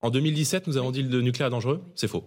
En 0.00 0.10
2017, 0.10 0.68
nous 0.68 0.76
avons 0.76 0.92
dit 0.92 1.02
le 1.02 1.20
nucléaire 1.22 1.48
est 1.48 1.50
dangereux? 1.50 1.80
C'est 1.96 2.06
faux. 2.06 2.22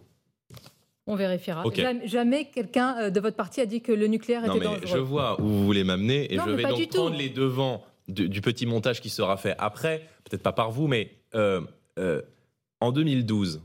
On 1.07 1.15
vérifiera. 1.15 1.63
Jamais, 1.73 2.07
jamais 2.07 2.45
quelqu'un 2.53 2.95
euh, 2.99 3.09
de 3.09 3.19
votre 3.19 3.35
parti 3.35 3.59
a 3.61 3.65
dit 3.65 3.81
que 3.81 3.91
le 3.91 4.07
nucléaire 4.07 4.41
Non, 4.45 4.55
était 4.55 4.59
mais 4.59 4.65
dangereux. 4.65 4.87
je 4.87 4.97
vois 4.97 5.39
où 5.41 5.45
vous 5.47 5.65
voulez 5.65 5.83
m'amener 5.83 6.31
et 6.33 6.37
Non, 6.37 6.43
je 6.45 6.51
vais 6.51 6.63
donc 6.63 6.87
prendre 6.89 7.15
les 7.17 7.29
devants 7.29 7.83
du 8.07 8.41
petit 8.41 8.65
montage 8.65 9.01
qui 9.01 9.09
sera 9.09 9.37
fait 9.37 9.55
après, 9.57 10.07
peut-être 10.23 10.43
pas 10.43 10.53
par 10.53 10.71
vous, 10.71 10.87
mais 10.87 11.17
euh, 11.35 11.61
euh, 11.99 12.21
en 12.79 12.91
2012, 12.91 13.61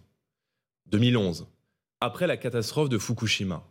2011, 0.86 1.46
après 2.00 2.26
la 2.26 2.36
catastrophe 2.36 2.88
de 2.88 2.98
Fukushima, 2.98 3.64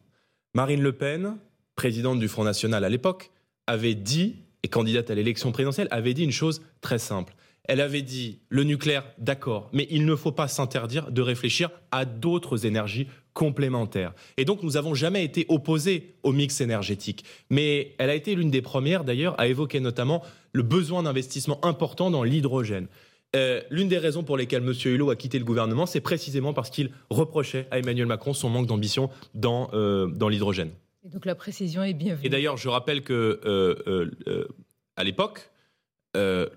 Marine 0.53 0.81
Le 0.81 0.91
Pen, 0.91 1.37
présidente 1.75 2.19
du 2.19 2.27
Front 2.27 2.43
National 2.43 2.83
à 2.83 2.89
l'époque, 2.89 3.31
avait 3.67 3.95
dit, 3.95 4.37
et 4.63 4.67
candidate 4.67 5.09
à 5.09 5.15
l'élection 5.15 5.51
présidentielle, 5.51 5.87
avait 5.91 6.13
dit 6.13 6.23
une 6.23 6.31
chose 6.31 6.61
très 6.81 6.99
simple. 6.99 7.35
Elle 7.65 7.81
avait 7.81 8.01
dit 8.01 8.39
le 8.49 8.63
nucléaire, 8.63 9.05
d'accord, 9.17 9.69
mais 9.73 9.87
il 9.89 10.05
ne 10.05 10.15
faut 10.15 10.31
pas 10.31 10.47
s'interdire 10.47 11.11
de 11.11 11.21
réfléchir 11.21 11.69
à 11.91 12.05
d'autres 12.05 12.65
énergies 12.65 13.07
complémentaires. 13.35 14.13
Et 14.37 14.45
donc, 14.45 14.63
nous 14.63 14.71
n'avons 14.71 14.95
jamais 14.95 15.23
été 15.23 15.45
opposés 15.49 16.15
au 16.23 16.31
mix 16.31 16.61
énergétique. 16.61 17.23
Mais 17.51 17.93
elle 17.99 18.09
a 18.09 18.15
été 18.15 18.33
l'une 18.33 18.49
des 18.49 18.63
premières, 18.63 19.03
d'ailleurs, 19.03 19.39
à 19.39 19.47
évoquer 19.47 19.79
notamment 19.79 20.23
le 20.53 20.63
besoin 20.63 21.03
d'investissement 21.03 21.63
important 21.63 22.09
dans 22.09 22.23
l'hydrogène. 22.23 22.87
Euh, 23.35 23.61
L'une 23.69 23.89
des 23.89 23.97
raisons 23.97 24.23
pour 24.23 24.37
lesquelles 24.37 24.63
M. 24.63 24.73
Hulot 24.73 25.09
a 25.09 25.15
quitté 25.17 25.37
le 25.37 25.45
gouvernement, 25.45 25.85
c'est 25.85 25.99
précisément 25.99 26.53
parce 26.53 26.69
qu'il 26.69 26.89
reprochait 27.09 27.67
à 27.69 27.79
Emmanuel 27.79 28.07
Macron 28.07 28.33
son 28.33 28.49
manque 28.49 28.67
d'ambition 28.67 29.09
dans, 29.33 29.69
euh, 29.73 30.07
dans 30.07 30.29
l'hydrogène. 30.29 30.71
Et 31.03 31.09
donc 31.09 31.25
la 31.25 31.35
précision 31.35 31.83
est 31.83 31.93
bienvenue. 31.93 32.25
Et 32.25 32.29
d'ailleurs, 32.29 32.55
je 32.55 32.69
rappelle 32.69 33.03
que 33.03 33.41
euh, 33.45 34.47
à 34.95 35.03
l'époque, 35.03 35.51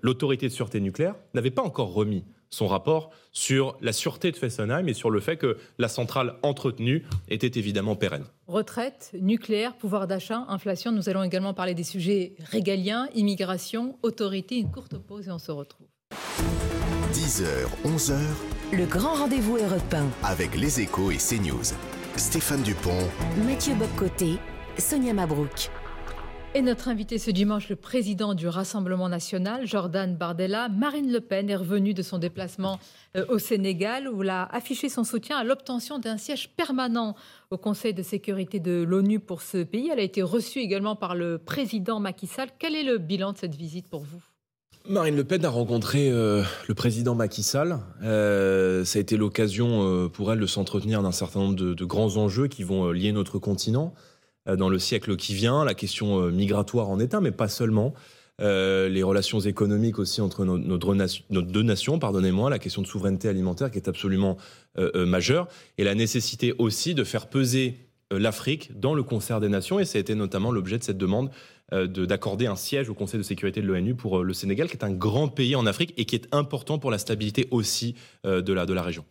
l'autorité 0.01 0.47
de 0.47 0.53
sûreté 0.53 0.79
nucléaire 0.79 1.15
n'avait 1.33 1.51
pas 1.51 1.61
encore 1.61 1.93
remis 1.93 2.23
son 2.49 2.67
rapport 2.67 3.11
sur 3.31 3.77
la 3.81 3.93
sûreté 3.93 4.31
de 4.31 4.37
Fessenheim 4.37 4.87
et 4.87 4.93
sur 4.93 5.09
le 5.11 5.19
fait 5.19 5.37
que 5.37 5.57
la 5.77 5.87
centrale 5.87 6.35
entretenue 6.43 7.05
était 7.27 7.59
évidemment 7.59 7.95
pérenne. 7.95 8.25
Retraite, 8.47 9.11
nucléaire, 9.19 9.75
pouvoir 9.75 10.07
d'achat, 10.07 10.45
inflation. 10.47 10.91
Nous 10.91 11.09
allons 11.09 11.23
également 11.23 11.53
parler 11.53 11.73
des 11.75 11.83
sujets 11.83 12.33
régaliens, 12.45 13.07
immigration, 13.13 13.97
autorité. 14.01 14.57
Une 14.57 14.71
courte 14.71 14.97
pause 14.97 15.27
et 15.27 15.31
on 15.31 15.39
se 15.39 15.51
retrouve. 15.51 15.87
10h, 17.13 17.45
11h, 17.85 18.17
Le 18.73 18.85
grand 18.85 19.13
rendez-vous 19.15 19.57
européen. 19.57 20.07
avec 20.23 20.55
les 20.55 20.81
échos 20.81 21.11
et 21.11 21.17
CNews. 21.17 21.73
Stéphane 22.15 22.63
Dupont, 22.63 23.07
Mathieu 23.45 23.75
Bobcoté, 23.75 24.37
Sonia 24.77 25.13
Mabrouk. 25.13 25.69
Et 26.55 26.63
notre 26.63 26.87
invité 26.87 27.19
ce 27.19 27.29
dimanche, 27.29 27.69
le 27.69 27.75
président 27.75 28.33
du 28.33 28.47
Rassemblement 28.47 29.07
national, 29.07 29.67
Jordan 29.67 30.15
Bardella, 30.15 30.67
Marine 30.67 31.11
Le 31.11 31.21
Pen, 31.21 31.47
est 31.47 31.55
revenue 31.55 31.93
de 31.93 32.01
son 32.01 32.17
déplacement 32.17 32.79
euh, 33.15 33.23
au 33.29 33.37
Sénégal 33.37 34.09
où 34.09 34.23
elle 34.23 34.31
a 34.31 34.45
affiché 34.45 34.89
son 34.89 35.03
soutien 35.03 35.37
à 35.37 35.43
l'obtention 35.43 35.99
d'un 35.99 36.17
siège 36.17 36.49
permanent 36.57 37.15
au 37.51 37.57
Conseil 37.57 37.93
de 37.93 38.01
sécurité 38.01 38.59
de 38.59 38.81
l'ONU 38.81 39.19
pour 39.19 39.43
ce 39.43 39.61
pays. 39.61 39.91
Elle 39.93 39.99
a 39.99 40.03
été 40.03 40.23
reçue 40.23 40.57
également 40.57 40.95
par 40.95 41.13
le 41.13 41.37
président 41.37 41.99
Macky 41.99 42.25
Sall. 42.25 42.49
Quel 42.57 42.75
est 42.75 42.83
le 42.83 42.97
bilan 42.97 43.33
de 43.33 43.37
cette 43.37 43.55
visite 43.55 43.87
pour 43.87 44.01
vous? 44.01 44.21
Marine 44.87 45.15
Le 45.15 45.23
Pen 45.23 45.45
a 45.45 45.49
rencontré 45.49 46.09
euh, 46.09 46.41
le 46.67 46.73
président 46.73 47.13
Macky 47.13 47.43
Sall. 47.43 47.77
Euh, 48.01 48.83
ça 48.85 48.97
a 48.97 49.01
été 49.03 49.17
l'occasion 49.17 50.09
pour 50.09 50.33
elle 50.33 50.39
de 50.39 50.47
s'entretenir 50.47 51.03
d'un 51.03 51.11
certain 51.11 51.41
nombre 51.41 51.55
de, 51.55 51.85
grands 51.85 52.17
enjeux 52.17 52.47
qui 52.47 52.63
vont 52.63 52.89
lier 52.89 53.11
notre 53.11 53.37
continent 53.37 53.93
dans 54.55 54.69
le 54.69 54.79
siècle 54.79 55.15
qui 55.15 55.33
vient. 55.33 55.65
La 55.65 55.73
question 55.73 56.21
euh, 56.21 56.31
migratoire 56.31 56.89
en 56.89 56.99
est 56.99 57.13
un, 57.13 57.21
mais 57.21 57.31
pas 57.31 57.47
seulement. 57.47 57.93
Euh, 58.41 58.87
les 58.87 59.03
relations 59.03 59.41
économiques 59.41 59.99
aussi 59.99 60.21
entre 60.21 60.45
nos, 60.45 60.57
deux 61.41 61.61
nations, 61.63 61.99
pardonnez-moi, 61.99 62.49
la 62.49 62.57
question 62.57 62.81
de 62.81 62.87
souveraineté 62.87 63.27
alimentaire 63.27 63.69
qui 63.69 63.77
est 63.77 63.89
absolument 63.89 64.37
euh, 64.77 64.91
euh, 64.95 65.05
majeure, 65.05 65.49
et 65.77 65.83
la 65.83 65.93
nécessité 65.93 66.53
aussi 66.57 66.93
de 66.95 67.03
faire 67.03 67.27
peser 67.27 67.75
euh, 68.13 68.17
l'Afrique 68.17 68.79
dans 68.79 68.93
le 68.93 69.03
concert 69.03 69.41
des 69.41 69.49
nations, 69.49 69.77
et 69.77 69.83
ça 69.83 69.97
a 69.97 69.99
été 70.01 70.15
notamment 70.15 70.51
l'objet 70.53 70.77
de 70.77 70.83
cette 70.85 70.97
demande 70.97 71.31
euh, 71.73 71.85
de- 71.85 72.05
d'accorder 72.05 72.47
un 72.47 72.55
siège 72.55 72.87
au 72.89 72.93
Conseil 72.93 73.17
de 73.17 73.25
sécurité 73.25 73.61
de 73.61 73.67
l'ONU 73.67 73.93
pour 73.93 74.19
euh, 74.19 74.23
le 74.23 74.33
Sénégal, 74.33 74.69
qui 74.69 74.77
est 74.77 74.85
un 74.85 74.93
grand 74.93 75.27
pays 75.27 75.57
en 75.57 75.65
Afrique 75.65 75.93
et 75.97 76.05
qui 76.05 76.15
est 76.15 76.33
important 76.33 76.79
pour 76.79 76.91
la 76.91 76.97
stabilité 76.97 77.49
aussi 77.51 77.95
euh, 78.25 78.41
de, 78.41 78.53
la, 78.53 78.65
de 78.65 78.73
la 78.73 78.83
région. 78.83 79.03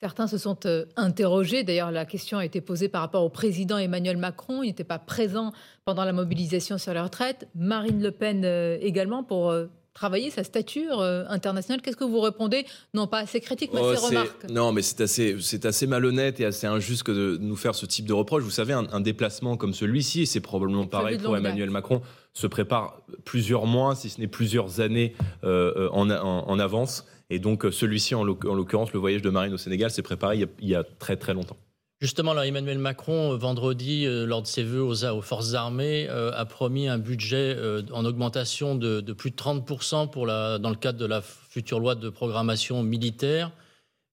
Certains 0.00 0.26
se 0.26 0.36
sont 0.36 0.58
euh, 0.66 0.84
interrogés. 0.96 1.64
D'ailleurs, 1.64 1.90
la 1.90 2.04
question 2.04 2.36
a 2.36 2.44
été 2.44 2.60
posée 2.60 2.88
par 2.88 3.00
rapport 3.00 3.24
au 3.24 3.30
président 3.30 3.78
Emmanuel 3.78 4.18
Macron. 4.18 4.62
Il 4.62 4.66
n'était 4.66 4.84
pas 4.84 4.98
présent 4.98 5.52
pendant 5.86 6.04
la 6.04 6.12
mobilisation 6.12 6.76
sur 6.76 6.92
la 6.92 7.02
retraite. 7.02 7.48
Marine 7.54 8.02
Le 8.02 8.10
Pen 8.10 8.44
euh, 8.44 8.76
également 8.80 9.24
pour 9.24 9.50
euh, 9.50 9.68
travailler 9.96 10.30
sa 10.30 10.44
stature 10.44 11.00
euh, 11.00 11.24
internationale. 11.28 11.80
Qu'est-ce 11.80 11.96
que 11.96 12.04
vous 12.04 12.20
répondez? 12.20 12.66
Non 12.92 13.06
pas 13.06 13.20
assez 13.20 13.40
critique, 13.40 13.70
mais 13.72 13.80
Oh, 13.82 13.88
assez 13.88 14.00
c'est- 14.02 14.06
remarque. 14.08 14.50
Non, 14.50 14.70
mais 14.72 14.82
c'est 14.82 15.00
assez, 15.00 15.36
c'est 15.40 15.64
assez 15.64 15.86
malhonnête 15.86 16.38
et 16.38 16.44
assez 16.44 16.66
injuste 16.66 17.02
que 17.02 17.12
de 17.12 17.38
nous 17.40 17.56
faire 17.56 17.74
ce 17.74 17.86
type 17.86 18.04
de 18.06 18.12
reproche. 18.12 18.42
Vous 18.42 18.50
savez, 18.50 18.74
un, 18.74 18.86
un 18.92 19.00
déplacement 19.00 19.56
comme 19.56 19.72
celui-ci, 19.72 20.22
et 20.22 20.26
c'est 20.26 20.40
probablement 20.40 20.86
pareil 20.86 21.16
pour 21.18 21.32
date. 21.32 21.40
Emmanuel 21.40 21.70
Macron, 21.70 22.02
se 22.34 22.46
prépare 22.46 23.00
plusieurs 23.24 23.64
mois, 23.64 23.94
si 23.94 24.10
ce 24.10 24.20
n'est 24.20 24.26
plusieurs 24.26 24.80
années 24.80 25.14
euh, 25.44 25.72
euh, 25.76 25.88
en, 25.92 26.10
en- 26.10 26.46
en 26.46 26.58
avance. 26.58 27.06
Et 27.30 27.38
donc, 27.38 27.64
celui-ci, 27.72 28.14
en 28.14 28.22
l'oc- 28.22 28.44
en 28.44 28.54
l'occurrence, 28.54 28.92
le 28.92 29.00
voyage 29.00 29.22
de 29.22 29.30
Marine 29.30 29.54
au 29.54 29.58
Sénégal, 29.58 29.90
s'est 29.90 30.02
préparé 30.02 30.36
il 30.36 30.40
y, 30.42 30.44
a, 30.44 30.48
il 30.60 30.68
y 30.68 30.74
a 30.76 30.84
très 30.84 31.16
très 31.16 31.32
longtemps. 31.34 31.56
Justement, 31.98 32.40
Emmanuel 32.42 32.78
Macron, 32.78 33.32
euh, 33.32 33.36
vendredi, 33.36 34.04
euh, 34.04 34.26
lors 34.26 34.42
de 34.42 34.46
ses 34.46 34.62
vœux 34.62 34.82
aux, 34.82 35.22
forces 35.22 35.54
armées, 35.54 36.06
euh, 36.10 36.30
a 36.34 36.44
promis 36.44 36.88
un 36.88 36.98
budget 36.98 37.56
en 37.90 38.04
augmentation 38.04 38.74
de, 38.74 39.00
plus 39.12 39.30
de 39.30 39.36
30% 39.36 40.10
pour 40.10 40.26
la, 40.26 40.58
dans 40.58 40.68
le 40.68 40.76
cadre 40.76 40.98
de 40.98 41.06
la 41.06 41.22
future 41.22 41.80
loi 41.80 41.94
de 41.94 42.10
programmation 42.10 42.82
militaire. 42.82 43.50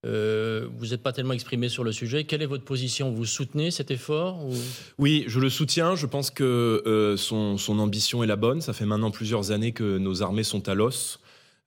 Vous 0.05 0.88
n'êtes 0.88 1.01
pas 1.01 1.13
tellement 1.13 1.34
exprimé 1.34 1.69
sur 1.69 1.84
le 1.84 1.93
sujet. 1.93 2.25
Quelle 2.25 2.41
est 2.41 2.47
votre 2.47 2.65
position? 2.65 3.11
Vous 3.11 3.25
soutenez 3.25 3.71
cet 3.71 3.89
effort 3.89 4.45
ou... 4.45 4.53
Oui, 4.97 5.23
je 5.27 5.39
le 5.39 5.49
soutiens. 5.49 5.95
Je 5.95 6.05
pense 6.05 6.29
que 6.29 7.15
son, 7.17 7.79
ambition 7.79 8.21
est 8.21 8.27
la 8.27 8.36
bonne. 8.36 8.59
Ça 8.59 8.73
fait 8.73 8.86
maintenant 8.86 9.11
plusieurs 9.11 9.51
années 9.51 9.71
que 9.71 9.97
nos 9.97 10.21
armées 10.21 10.43
sont 10.43 10.67
à 10.67 10.73
l'os. 10.73 11.19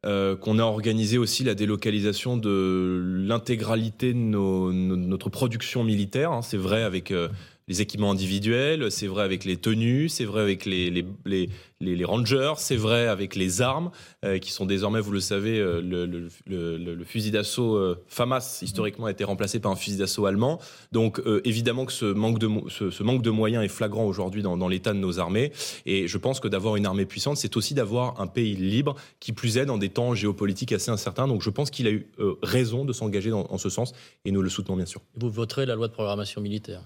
Euh, 0.05 0.37
qu'on 0.37 0.61
a 0.61 0.63
organisé 0.63 1.19
aussi 1.19 1.43
la 1.43 1.55
délocalisation 1.55 2.37
de 2.37 3.03
l'intégralité 3.27 4.13
de 4.13 4.19
notre 4.19 5.31
production 5.31 5.83
militaire. 5.83 6.31
Hein. 6.31 6.43
C'est 6.43 6.59
vrai 6.59 6.83
avec 6.83 7.11
euh, 7.11 7.29
les 7.67 7.81
équipements 7.81 8.13
individuels, 8.13 8.93
c'est 8.93 9.09
vrai 9.09 9.25
avec 9.25 9.45
les 9.45 9.57
tenues, 9.57 10.09
c'est 10.09 10.25
vrai 10.25 10.43
avec 10.43 10.65
les, 10.65 11.05
les, 11.81 12.05
rangers, 12.05 12.55
c'est 12.57 12.77
vrai 12.77 13.07
avec 13.07 13.35
les 13.35 13.61
armes, 13.61 13.91
euh, 14.25 14.39
qui 14.39 14.51
sont 14.51 14.67
désormais, 14.67 15.01
vous 15.01 15.13
le 15.13 15.21
savez, 15.21 15.59
euh, 15.59 15.81
le, 15.81 16.07
le, 16.07 16.29
le, 16.47 16.95
le, 16.95 17.05
fusil 17.05 17.31
d'assaut 17.31 17.77
euh, 17.77 18.03
FAMAS, 18.07 18.61
historiquement, 18.63 19.07
a 19.07 19.11
été 19.11 19.25
remplacé 19.25 19.61
par 19.61 19.73
un 19.73 19.77
fusil 19.77 19.99
d'assaut 19.99 20.27
allemand. 20.27 20.59
Donc, 20.93 21.21
évidemment 21.45 21.85
que 21.85 21.93
ce 21.93 22.07
manque 22.07 22.39
de, 22.39 22.49
ce, 22.69 22.91
ce 22.91 23.03
manque 23.03 23.23
de 23.23 23.31
moyens 23.31 23.65
est 23.65 23.69
flagrant 23.69 24.05
aujourd'hui 24.05 24.43
dans, 24.43 24.57
dans 24.57 24.69
l'état 24.69 24.93
de 24.93 24.99
nos 24.99 25.19
armées. 25.19 25.53
Et 25.85 26.09
je 26.09 26.19
pense 26.19 26.41
que 26.41 26.49
d'avoir 26.49 26.77
une 26.77 26.87
armée 26.87 27.07
puissante, 27.07 27.37
c'est 27.37 27.57
aussi 27.57 27.75
d'avoir 27.75 28.21
un 28.21 28.27
pays 28.27 28.57
libre, 28.57 28.95
qui 29.21 29.33
plus 29.33 29.59
est 29.59 29.67
dans 29.67 29.79
des 29.79 29.91
temps 29.91 30.15
géopolitiques 30.15 30.73
assez 30.73 30.91
incertains. 30.91 31.29
Donc, 31.29 31.43
je 31.43 31.51
pense 31.51 31.71
qu'il 31.71 31.87
a 31.87 31.91
eu 31.91 32.09
raison 32.43 32.85
de 32.85 32.93
s'engager 32.93 33.33
en 33.33 33.59
ce 33.59 33.69
sens, 33.69 33.93
et 34.25 34.31
nous 34.31 34.43
le 34.43 34.49
soutenons 34.49 34.77
bien 34.77 34.87
sûr. 34.87 35.01
Vous 35.17 35.31
voterez 35.31 35.67
la 35.67 35.75
loi 35.75 35.89
de 35.89 35.93
programmation 35.93 36.41
militaire? 36.41 36.83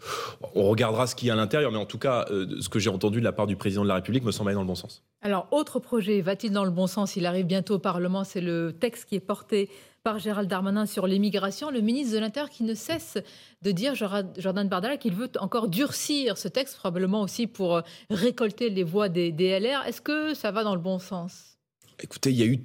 On 0.55 0.69
regardera 0.69 1.07
ce 1.07 1.15
qu'il 1.15 1.29
y 1.29 1.31
a 1.31 1.35
à 1.35 1.37
l'intérieur, 1.37 1.71
mais 1.71 1.79
en 1.79 1.87
tout 1.87 1.99
cas, 1.99 2.27
ce 2.29 2.69
que 2.69 2.79
j'ai 2.79 2.91
entendu 2.91 3.21
de 3.21 3.25
la 3.25 3.33
part 3.33 3.47
du 3.47 3.57
président 3.57 3.83
de 3.83 3.89
la 3.89 3.95
République 3.95 4.25
me 4.25 4.33
semble 4.33 4.51
aller 4.51 4.55
dans 4.55 4.63
le 4.63 4.67
bon 4.67 4.75
sens. 4.75 4.80
Alors, 5.23 5.49
autre 5.51 5.81
projet, 5.81 6.21
va-t-il 6.23 6.53
dans 6.53 6.65
le 6.65 6.71
bon 6.71 6.87
sens? 6.87 7.17
Il 7.17 7.27
arrive 7.27 7.47
bientôt 7.47 7.75
au 7.75 7.79
Parlement. 7.79 8.25
C'est 8.25 8.41
le 8.41 8.73
texte 8.73 9.05
qui 9.07 9.17
est 9.17 9.21
porté 9.21 9.69
par 10.03 10.19
Gérald 10.19 10.49
Darmanin 10.49 10.87
sur 10.87 11.07
l'immigration. 11.07 11.71
Le 11.71 11.81
ministre 11.81 12.15
de 12.15 12.21
l'Intérieur 12.21 12.49
qui 12.49 12.65
ne 12.65 12.75
cesse 12.75 13.19
de 13.61 13.71
dire, 13.71 13.95
Jordan 13.95 14.69
Bardella, 14.69 14.97
qu'il 14.97 15.15
veut 15.15 15.31
encore 15.39 15.69
durcir 15.69 16.39
ce 16.39 16.49
texte, 16.49 16.77
probablement 16.77 17.21
aussi 17.21 17.47
pour 17.47 17.77
euh, 17.77 17.83
récolter 18.09 18.71
les 18.71 18.83
voix 18.83 19.11
des, 19.11 19.31
des 19.31 19.61
LR. 19.61 19.87
Est-ce 19.87 20.01
que 20.01 20.33
ça 20.33 20.53
va 20.53 20.65
dans 20.65 20.75
le 20.75 20.81
bon 20.81 20.99
sens? 20.99 21.59
Écoutez, 22.03 22.31
il 22.31 22.37
y 22.37 22.43
a 22.43 22.47
eu 22.47 22.61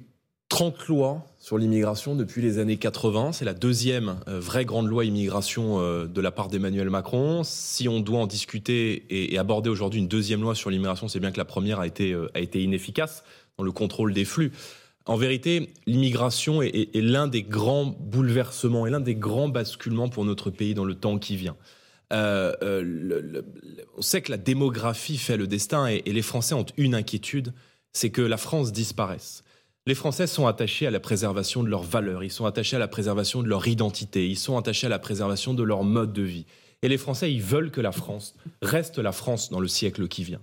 30 0.48 0.86
lois 0.86 1.26
sur 1.38 1.58
l'immigration 1.58 2.14
depuis 2.14 2.40
les 2.40 2.58
années 2.58 2.76
80. 2.76 3.32
C'est 3.32 3.44
la 3.44 3.54
deuxième 3.54 4.20
euh, 4.28 4.38
vraie 4.38 4.64
grande 4.64 4.86
loi 4.86 5.04
immigration 5.04 5.80
euh, 5.80 6.06
de 6.06 6.20
la 6.20 6.30
part 6.30 6.48
d'Emmanuel 6.48 6.88
Macron. 6.88 7.42
Si 7.44 7.88
on 7.88 8.00
doit 8.00 8.20
en 8.20 8.26
discuter 8.26 9.04
et, 9.10 9.38
aborder 9.38 9.70
aujourd'hui 9.70 10.00
une 10.00 10.08
deuxième 10.08 10.42
loi 10.42 10.54
sur 10.54 10.70
l'immigration, 10.70 11.08
c'est 11.08 11.20
bien 11.20 11.32
que 11.32 11.38
la 11.38 11.44
première 11.44 11.80
a 11.80 11.86
été, 11.86 12.12
euh, 12.12 12.30
a 12.34 12.40
été 12.40 12.62
inefficace 12.62 13.24
dans 13.58 13.64
le 13.64 13.72
contrôle 13.72 14.12
des 14.12 14.24
flux. 14.24 14.52
En 15.04 15.16
vérité, 15.16 15.72
l'immigration 15.86 16.62
est, 16.62 16.90
l'un 16.94 17.28
des 17.28 17.42
grands 17.42 17.86
bouleversements 17.86 18.86
et 18.86 18.90
l'un 18.90 19.00
des 19.00 19.14
grands 19.14 19.48
basculements 19.48 20.08
pour 20.08 20.24
notre 20.24 20.50
pays 20.50 20.74
dans 20.74 20.84
le 20.84 20.94
temps 20.94 21.18
qui 21.18 21.36
vient. 21.36 21.56
on 22.10 22.82
sait 24.00 24.20
que 24.20 24.32
la 24.32 24.36
démographie 24.36 25.16
fait 25.16 25.36
le 25.36 25.46
destin 25.46 25.86
et 25.86 26.02
les 26.04 26.22
Français 26.22 26.54
ont 26.56 26.66
une 26.76 26.96
inquiétude, 26.96 27.52
c'est 27.92 28.10
que 28.10 28.22
la 28.22 28.36
France 28.36 28.72
disparaisse. 28.72 29.44
Les 29.88 29.94
Français 29.94 30.26
sont 30.26 30.48
attachés 30.48 30.88
à 30.88 30.90
la 30.90 30.98
préservation 30.98 31.62
de 31.62 31.68
leurs 31.68 31.84
valeurs, 31.84 32.24
ils 32.24 32.32
sont 32.32 32.44
attachés 32.44 32.74
à 32.74 32.80
la 32.80 32.88
préservation 32.88 33.40
de 33.44 33.48
leur 33.48 33.68
identité, 33.68 34.28
ils 34.28 34.38
sont 34.38 34.58
attachés 34.58 34.88
à 34.88 34.90
la 34.90 34.98
préservation 34.98 35.54
de 35.54 35.62
leur 35.62 35.84
mode 35.84 36.12
de 36.12 36.22
vie. 36.22 36.44
Et 36.82 36.88
les 36.88 36.98
Français, 36.98 37.32
ils 37.32 37.42
veulent 37.42 37.70
que 37.70 37.80
la 37.80 37.92
France 37.92 38.34
reste 38.62 38.98
la 38.98 39.12
France 39.12 39.48
dans 39.48 39.60
le 39.60 39.68
siècle 39.68 40.08
qui 40.08 40.24
vient. 40.24 40.40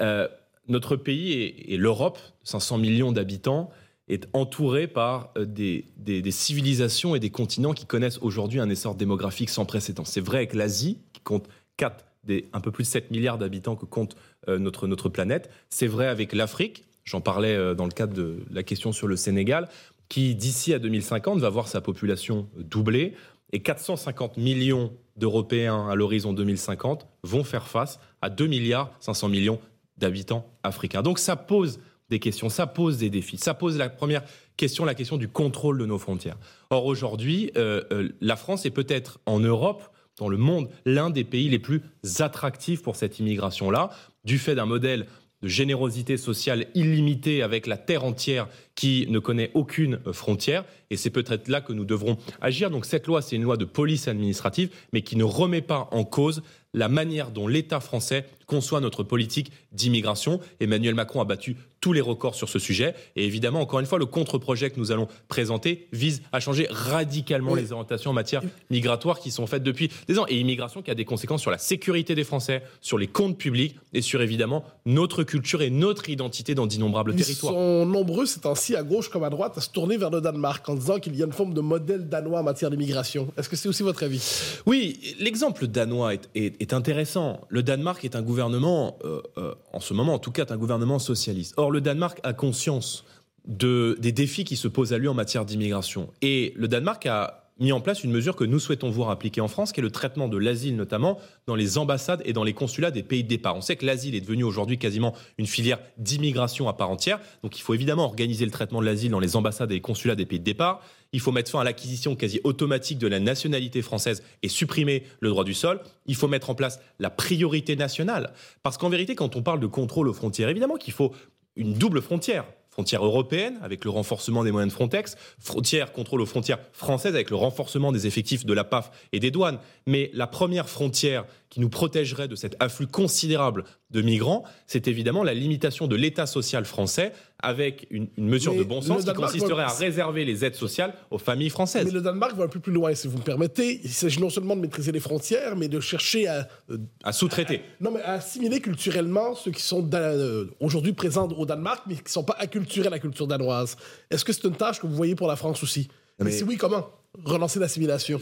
Euh, 0.00 0.28
notre 0.68 0.94
pays 0.94 1.32
et, 1.66 1.76
l'Europe, 1.76 2.18
500 2.44 2.78
millions 2.78 3.10
d'habitants, 3.10 3.70
est 4.08 4.28
entouré 4.34 4.86
par 4.86 5.32
euh, 5.36 5.44
des, 5.44 5.84
civilisations 6.30 7.16
et 7.16 7.20
des 7.20 7.30
continents 7.30 7.72
qui 7.72 7.86
connaissent 7.86 8.18
aujourd'hui 8.22 8.60
un 8.60 8.70
essor 8.70 8.94
démographique 8.94 9.50
sans 9.50 9.64
précédent. 9.64 10.04
C'est 10.04 10.20
vrai 10.20 10.38
avec 10.38 10.54
l'Asie, 10.54 10.98
qui 11.12 11.22
compte 11.22 11.48
4 11.76 12.04
des 12.22 12.48
un 12.52 12.60
peu 12.60 12.70
plus 12.70 12.84
de 12.84 12.88
7 12.88 13.10
milliards 13.10 13.38
d'habitants 13.38 13.74
que 13.74 13.84
compte 13.84 14.16
euh, 14.48 14.58
notre 14.58 15.08
planète. 15.08 15.50
C'est 15.70 15.88
vrai 15.88 16.06
avec 16.06 16.32
l'Afrique, 16.32 16.84
J'en 17.06 17.22
parlais 17.22 17.54
euh, 17.54 17.74
dans 17.74 17.86
le 17.86 17.92
cadre 17.92 18.12
de 18.12 18.44
la 18.50 18.62
question 18.62 18.92
sur 18.92 19.06
le 19.06 19.16
Sénégal, 19.16 19.68
qui 20.08 20.34
d'ici 20.34 20.74
à 20.74 20.78
2050 20.78 21.38
va 21.40 21.48
voir 21.48 21.68
sa 21.68 21.80
population 21.80 22.48
doubler 22.56 23.14
et 23.52 23.62
450 23.62 24.36
millions 24.36 24.92
d'Européens 25.16 25.88
à 25.88 25.94
l'horizon 25.94 26.32
2050 26.32 27.06
vont 27.22 27.44
faire 27.44 27.68
face 27.68 27.98
à 28.20 28.28
2 28.28 28.46
milliards 28.46 28.90
500 29.00 29.28
millions 29.28 29.60
d'habitants 29.96 30.46
africains. 30.62 31.02
Donc 31.02 31.18
ça 31.18 31.36
pose 31.36 31.80
des 32.10 32.18
questions, 32.18 32.48
ça 32.48 32.66
pose 32.66 32.98
des 32.98 33.10
défis. 33.10 33.38
Ça 33.38 33.54
pose 33.54 33.78
la 33.78 33.88
première 33.88 34.22
question, 34.56 34.84
la 34.84 34.94
question 34.94 35.16
du 35.16 35.28
contrôle 35.28 35.78
de 35.78 35.86
nos 35.86 35.98
frontières. 35.98 36.36
Or 36.70 36.86
aujourd'hui, 36.86 37.50
euh, 37.56 37.82
euh, 37.92 38.10
la 38.20 38.36
France 38.36 38.66
est 38.66 38.70
peut-être 38.70 39.18
en 39.26 39.40
Europe, 39.40 39.82
dans 40.18 40.28
le 40.28 40.36
monde, 40.36 40.70
l'un 40.84 41.10
des 41.10 41.24
pays 41.24 41.48
les 41.48 41.58
plus 41.58 41.82
attractifs 42.20 42.82
pour 42.82 42.96
cette 42.96 43.18
immigration-là, 43.18 43.90
du 44.24 44.38
fait 44.38 44.54
d'un 44.54 44.66
modèle 44.66 45.06
de 45.42 45.48
générosité 45.48 46.16
sociale 46.16 46.66
illimitée 46.74 47.42
avec 47.42 47.66
la 47.66 47.76
terre 47.76 48.04
entière 48.04 48.48
qui 48.74 49.06
ne 49.08 49.18
connaît 49.18 49.50
aucune 49.54 50.00
frontière. 50.12 50.64
Et 50.90 50.96
c'est 50.96 51.10
peut-être 51.10 51.48
là 51.48 51.60
que 51.60 51.72
nous 51.72 51.84
devrons 51.84 52.16
agir. 52.40 52.70
Donc 52.70 52.86
cette 52.86 53.06
loi, 53.06 53.22
c'est 53.22 53.36
une 53.36 53.42
loi 53.42 53.56
de 53.56 53.64
police 53.64 54.08
administrative, 54.08 54.70
mais 54.92 55.02
qui 55.02 55.16
ne 55.16 55.24
remet 55.24 55.62
pas 55.62 55.88
en 55.92 56.04
cause 56.04 56.42
la 56.72 56.88
manière 56.88 57.30
dont 57.30 57.48
l'État 57.48 57.80
français 57.80 58.26
conçoit 58.46 58.80
notre 58.80 59.02
politique 59.02 59.52
d'immigration. 59.72 60.40
Emmanuel 60.60 60.94
Macron 60.94 61.20
a 61.20 61.24
battu 61.24 61.56
tous 61.80 61.92
les 61.92 62.00
records 62.00 62.34
sur 62.34 62.48
ce 62.48 62.58
sujet. 62.58 62.94
Et 63.14 63.26
évidemment, 63.26 63.60
encore 63.60 63.80
une 63.80 63.86
fois, 63.86 63.98
le 63.98 64.06
contre-projet 64.06 64.70
que 64.70 64.80
nous 64.80 64.90
allons 64.90 65.08
présenter 65.28 65.88
vise 65.92 66.22
à 66.32 66.40
changer 66.40 66.66
radicalement 66.70 67.54
les 67.54 67.72
orientations 67.72 68.10
en 68.10 68.14
matière 68.14 68.42
migratoire 68.70 69.20
qui 69.20 69.30
sont 69.30 69.46
faites 69.46 69.62
depuis 69.62 69.90
des 70.08 70.18
ans. 70.18 70.26
Et 70.28 70.40
immigration 70.40 70.82
qui 70.82 70.90
a 70.90 70.94
des 70.94 71.04
conséquences 71.04 71.42
sur 71.42 71.50
la 71.50 71.58
sécurité 71.58 72.14
des 72.14 72.24
Français, 72.24 72.62
sur 72.80 72.98
les 72.98 73.06
comptes 73.06 73.38
publics 73.38 73.76
et 73.92 74.02
sur 74.02 74.20
évidemment 74.22 74.64
notre 74.84 75.22
culture 75.22 75.62
et 75.62 75.70
notre 75.70 76.08
identité 76.08 76.54
dans 76.54 76.66
d'innombrables 76.66 77.14
territoires. 77.14 77.52
Ils 77.52 77.56
sont 77.56 77.86
nombreux 77.86 78.26
ces 78.26 78.40
temps-ci, 78.40 78.74
à 78.74 78.82
gauche 78.82 79.08
comme 79.08 79.24
à 79.24 79.30
droite, 79.30 79.56
à 79.56 79.60
se 79.60 79.70
tourner 79.70 79.96
vers 79.96 80.10
le 80.10 80.20
Danemark 80.20 80.68
en 80.68 80.74
disant 80.74 80.98
qu'il 80.98 81.14
y 81.14 81.22
a 81.22 81.26
une 81.26 81.32
forme 81.32 81.54
de 81.54 81.60
modèle 81.60 82.08
danois 82.08 82.40
en 82.40 82.44
matière 82.44 82.70
d'immigration. 82.70 83.32
Est-ce 83.36 83.48
que 83.48 83.56
c'est 83.56 83.68
aussi 83.68 83.82
votre 83.82 84.02
avis? 84.02 84.22
Oui, 84.66 84.98
l'exemple 85.20 85.66
danois 85.66 86.14
est, 86.14 86.28
est 86.34 86.66
est 86.66 86.72
intéressant. 86.72 87.40
Le 87.48 87.62
Danemark 87.62 88.04
est 88.04 88.16
un 88.16 88.22
gouvernement, 88.22 88.35
euh, 88.38 89.22
euh, 89.38 89.54
en 89.72 89.80
ce 89.80 89.94
moment 89.94 90.14
en 90.14 90.18
tout 90.18 90.32
cas, 90.32 90.44
un 90.48 90.56
gouvernement 90.56 90.98
socialiste. 90.98 91.54
Or, 91.56 91.70
le 91.70 91.80
Danemark 91.80 92.20
a 92.22 92.32
conscience 92.32 93.04
de, 93.46 93.96
des 94.00 94.12
défis 94.12 94.44
qui 94.44 94.56
se 94.56 94.68
posent 94.68 94.92
à 94.92 94.98
lui 94.98 95.08
en 95.08 95.14
matière 95.14 95.44
d'immigration. 95.44 96.10
Et 96.22 96.52
le 96.56 96.68
Danemark 96.68 97.06
a 97.06 97.45
mis 97.58 97.72
en 97.72 97.80
place 97.80 98.04
une 98.04 98.10
mesure 98.10 98.36
que 98.36 98.44
nous 98.44 98.58
souhaitons 98.58 98.90
voir 98.90 99.10
appliquer 99.10 99.40
en 99.40 99.48
France, 99.48 99.72
qui 99.72 99.80
est 99.80 99.82
le 99.82 99.90
traitement 99.90 100.28
de 100.28 100.36
l'asile, 100.36 100.76
notamment 100.76 101.18
dans 101.46 101.54
les 101.54 101.78
ambassades 101.78 102.22
et 102.24 102.32
dans 102.32 102.44
les 102.44 102.52
consulats 102.52 102.90
des 102.90 103.02
pays 103.02 103.24
de 103.24 103.28
départ. 103.28 103.56
On 103.56 103.60
sait 103.60 103.76
que 103.76 103.86
l'asile 103.86 104.14
est 104.14 104.20
devenu 104.20 104.44
aujourd'hui 104.44 104.78
quasiment 104.78 105.14
une 105.38 105.46
filière 105.46 105.78
d'immigration 105.96 106.68
à 106.68 106.74
part 106.74 106.90
entière. 106.90 107.18
Donc 107.42 107.58
il 107.58 107.62
faut 107.62 107.74
évidemment 107.74 108.04
organiser 108.04 108.44
le 108.44 108.50
traitement 108.50 108.80
de 108.80 108.86
l'asile 108.86 109.10
dans 109.10 109.20
les 109.20 109.36
ambassades 109.36 109.70
et 109.70 109.74
les 109.74 109.80
consulats 109.80 110.14
des 110.14 110.26
pays 110.26 110.38
de 110.38 110.44
départ. 110.44 110.82
Il 111.12 111.20
faut 111.20 111.32
mettre 111.32 111.50
fin 111.50 111.60
à 111.60 111.64
l'acquisition 111.64 112.14
quasi 112.14 112.40
automatique 112.44 112.98
de 112.98 113.06
la 113.06 113.20
nationalité 113.20 113.80
française 113.80 114.22
et 114.42 114.48
supprimer 114.48 115.04
le 115.20 115.30
droit 115.30 115.44
du 115.44 115.54
sol. 115.54 115.80
Il 116.06 116.14
faut 116.14 116.28
mettre 116.28 116.50
en 116.50 116.54
place 116.54 116.80
la 116.98 117.10
priorité 117.10 117.76
nationale. 117.76 118.32
Parce 118.62 118.76
qu'en 118.76 118.90
vérité, 118.90 119.14
quand 119.14 119.36
on 119.36 119.42
parle 119.42 119.60
de 119.60 119.66
contrôle 119.66 120.08
aux 120.08 120.14
frontières, 120.14 120.48
évidemment 120.48 120.76
qu'il 120.76 120.92
faut 120.92 121.12
une 121.54 121.72
double 121.72 122.02
frontière 122.02 122.44
frontière 122.76 123.06
européenne 123.06 123.58
avec 123.62 123.86
le 123.86 123.90
renforcement 123.90 124.44
des 124.44 124.52
moyens 124.52 124.70
de 124.70 124.74
Frontex, 124.74 125.16
frontière 125.38 125.92
contrôle 125.92 126.20
aux 126.20 126.26
frontières 126.26 126.58
françaises 126.74 127.14
avec 127.14 127.30
le 127.30 127.36
renforcement 127.36 127.90
des 127.90 128.06
effectifs 128.06 128.44
de 128.44 128.52
la 128.52 128.64
PAF 128.64 128.90
et 129.14 129.18
des 129.18 129.30
douanes. 129.30 129.58
Mais 129.86 130.10
la 130.12 130.26
première 130.26 130.68
frontière 130.68 131.24
qui 131.50 131.60
nous 131.60 131.68
protégerait 131.68 132.28
de 132.28 132.34
cet 132.34 132.56
afflux 132.60 132.86
considérable 132.86 133.64
de 133.90 134.02
migrants, 134.02 134.42
c'est 134.66 134.88
évidemment 134.88 135.22
la 135.22 135.34
limitation 135.34 135.86
de 135.86 135.94
l'État 135.94 136.26
social 136.26 136.64
français 136.64 137.12
avec 137.40 137.86
une, 137.90 138.08
mesure 138.16 138.54
de 138.54 138.64
bon 138.64 138.80
sens 138.80 139.04
qui 139.04 139.12
consisterait 139.12 139.62
à 139.62 139.68
réserver 139.68 140.24
les 140.24 140.44
aides 140.44 140.54
sociales 140.54 140.94
aux 141.10 141.18
familles 141.18 141.50
françaises. 141.50 141.84
Mais 141.84 141.92
le 141.92 142.00
Danemark 142.00 142.36
va 142.36 142.44
un 142.44 142.48
peu 142.48 142.58
plus 142.58 142.72
loin, 142.72 142.94
si 142.94 143.06
vous 143.06 143.18
me 143.18 143.22
permettez. 143.22 143.80
Il 143.84 143.90
s'agit 143.90 144.20
non 144.20 144.30
seulement 144.30 144.56
de 144.56 144.60
maîtriser 144.60 144.90
les 144.92 145.00
frontières, 145.00 145.54
mais 145.56 145.68
de 145.68 145.78
chercher 145.80 146.26
à... 146.26 146.48
Euh, 146.70 146.78
à 147.04 147.12
sous-traiter. 147.12 147.62
Non, 147.80 147.92
mais 147.92 148.02
à 148.02 148.14
assimiler 148.14 148.60
culturellement 148.60 149.34
ceux 149.34 149.52
qui 149.52 149.62
sont 149.62 149.88
euh, 149.94 150.46
aujourd'hui 150.60 150.92
présents 150.92 151.28
au 151.28 151.46
Danemark, 151.46 151.84
mais 151.86 151.94
qui 151.94 152.04
ne 152.04 152.08
sont 152.08 152.24
pas 152.24 152.36
acculturés 152.38 152.88
à 152.88 152.90
la 152.90 152.98
culture 152.98 153.26
danoise. 153.26 153.76
Est-ce 154.10 154.24
que 154.24 154.32
c'est 154.32 154.44
une 154.44 154.56
tâche 154.56 154.80
que 154.80 154.86
vous 154.86 154.96
voyez 154.96 155.14
pour 155.14 155.28
la 155.28 155.36
France 155.36 155.62
aussi? 155.62 155.88
Mais... 156.18 156.32
si 156.32 156.44
oui, 156.44 156.56
comment? 156.56 156.88
Relancer 157.24 157.60
l'assimilation 157.60 158.20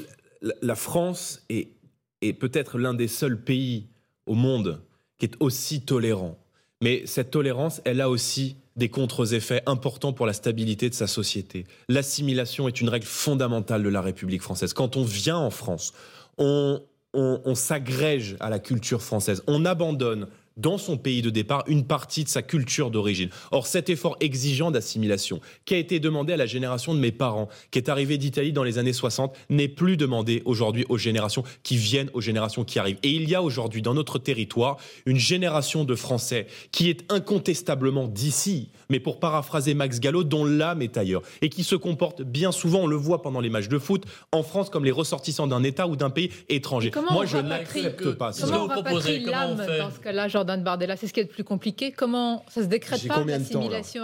la 0.63 0.75
France 0.75 1.43
est 1.49 1.69
est 2.29 2.33
peut-être 2.33 2.79
l'un 2.79 2.95
des 2.95 3.09
seuls 3.09 3.43
pays 3.43 3.87
au 4.27 4.35
monde 4.35 4.81
qui 5.19 5.27
est 5.27 5.37
aussi 5.41 5.83
tolérant. 5.83 6.39
Mais 6.81 7.03
cette 7.07 7.31
tolérance, 7.31 7.81
elle 7.85 8.01
a 8.01 8.11
aussi 8.11 8.57
des 8.77 8.89
contre-effets 8.89 9.63
importants 9.67 10.13
pour 10.13 10.27
la 10.27 10.33
stabilité 10.33 10.91
de 10.91 10.95
sa 10.95 11.07
société. 11.07 11.65
L'assimilation 11.89 12.67
est 12.67 12.81
une 12.81 12.89
règle 12.89 13.07
fondamentale 13.07 13.83
de 13.83 13.89
la 13.89 14.01
République 14.01 14.43
française. 14.43 14.75
Quand 14.75 14.97
on 14.97 15.05
vient 15.05 15.39
en 15.39 15.51
France, 15.51 15.95
on 16.39 16.83
on 17.15 17.55
s'agrège 17.55 18.37
à 18.41 18.51
la 18.51 18.59
culture 18.59 19.01
française. 19.01 19.43
On 19.47 19.65
abandonne 19.65 20.27
dans 20.57 20.79
son 20.79 20.97
pays 20.97 21.23
de 21.23 21.31
départ 21.31 21.65
une 21.67 21.85
partie 21.85 22.25
de 22.25 22.29
sa 22.29 22.43
culture 22.43 22.91
d'origine. 22.91 23.31
Or, 23.51 23.67
cet 23.67 23.91
effort 23.91 24.17
exigeant 24.21 24.71
d'assimilation 24.71 25.41
qui 25.65 25.75
a 25.75 25.79
été 25.79 26.01
demandé 26.01 26.33
à 26.33 26.37
la 26.37 26.47
génération 26.47 26.95
de 26.95 27.01
mes 27.01 27.13
parents, 27.13 27.49
qui 27.71 27.79
est 27.79 27.89
arrivée 27.89 28.19
d'Italie 28.19 28.53
dans 28.53 28.65
les 28.65 28.79
années 28.79 28.93
60, 28.93 29.37
n'est 29.51 29.69
plus 29.69 29.97
demandé 29.97 30.43
aujourd'hui 30.45 30.85
aux 30.89 30.99
générations 30.99 31.45
qui 31.63 31.77
viennent, 31.77 32.11
aux 32.15 32.21
générations 32.21 32.65
qui 32.65 32.79
arrivent. 32.79 32.99
Et 33.03 33.11
il 33.11 33.29
y 33.29 33.35
a 33.35 33.43
aujourd'hui 33.43 33.83
dans 33.83 33.95
notre 33.95 34.19
territoire 34.19 34.77
une 35.07 35.19
génération 35.19 35.85
de 35.85 35.95
Français 35.95 36.47
qui 36.73 36.89
est 36.91 37.11
incontestablement 37.13 38.09
d'ici, 38.09 38.71
mais 38.89 39.01
pour 39.01 39.21
paraphraser 39.21 39.75
Max 39.75 40.01
Gallo, 40.01 40.25
dont 40.25 40.45
l'âme 40.45 40.83
est 40.83 40.97
ailleurs, 40.97 41.23
et 41.43 41.49
qui 41.49 41.65
se 41.65 41.77
comporte 41.77 42.23
bien 42.23 42.53
souvent, 42.53 42.81
on 42.81 42.87
le 42.87 42.97
voit 42.97 43.23
pendant 43.23 43.41
les 43.41 43.51
matchs 43.51 43.69
de 43.69 43.79
foot, 43.79 44.05
en 44.33 44.43
France 44.43 44.71
comme 44.71 44.85
les 44.85 44.91
ressortissants 44.91 45.47
d'un 45.47 45.63
État 45.63 45.87
ou 45.87 45.97
d'un 45.97 46.11
pays 46.11 46.31
étranger. 46.49 46.91
Moi, 47.11 47.27
je 47.27 47.39
n'accepte 47.39 48.13
pas 48.13 48.33
ça. 48.33 48.47
Comment 48.47 48.65
on 48.65 48.95
on 48.95 49.01
fait? 49.01 49.79
dans 49.79 49.91
ce 49.91 50.01
cas-là, 50.01 50.29
Jordan 50.29 50.63
Bardella? 50.63 50.97
C'est 50.97 51.07
ce 51.07 51.13
qui 51.13 51.21
est 51.21 51.25
le 51.25 51.29
plus 51.29 51.45
compliqué. 51.45 51.93
Comment 51.93 52.45
ça 52.49 52.63
se 52.63 52.69
décrète 52.69 53.07
pas 53.07 53.25
l'assimilation 53.25 54.03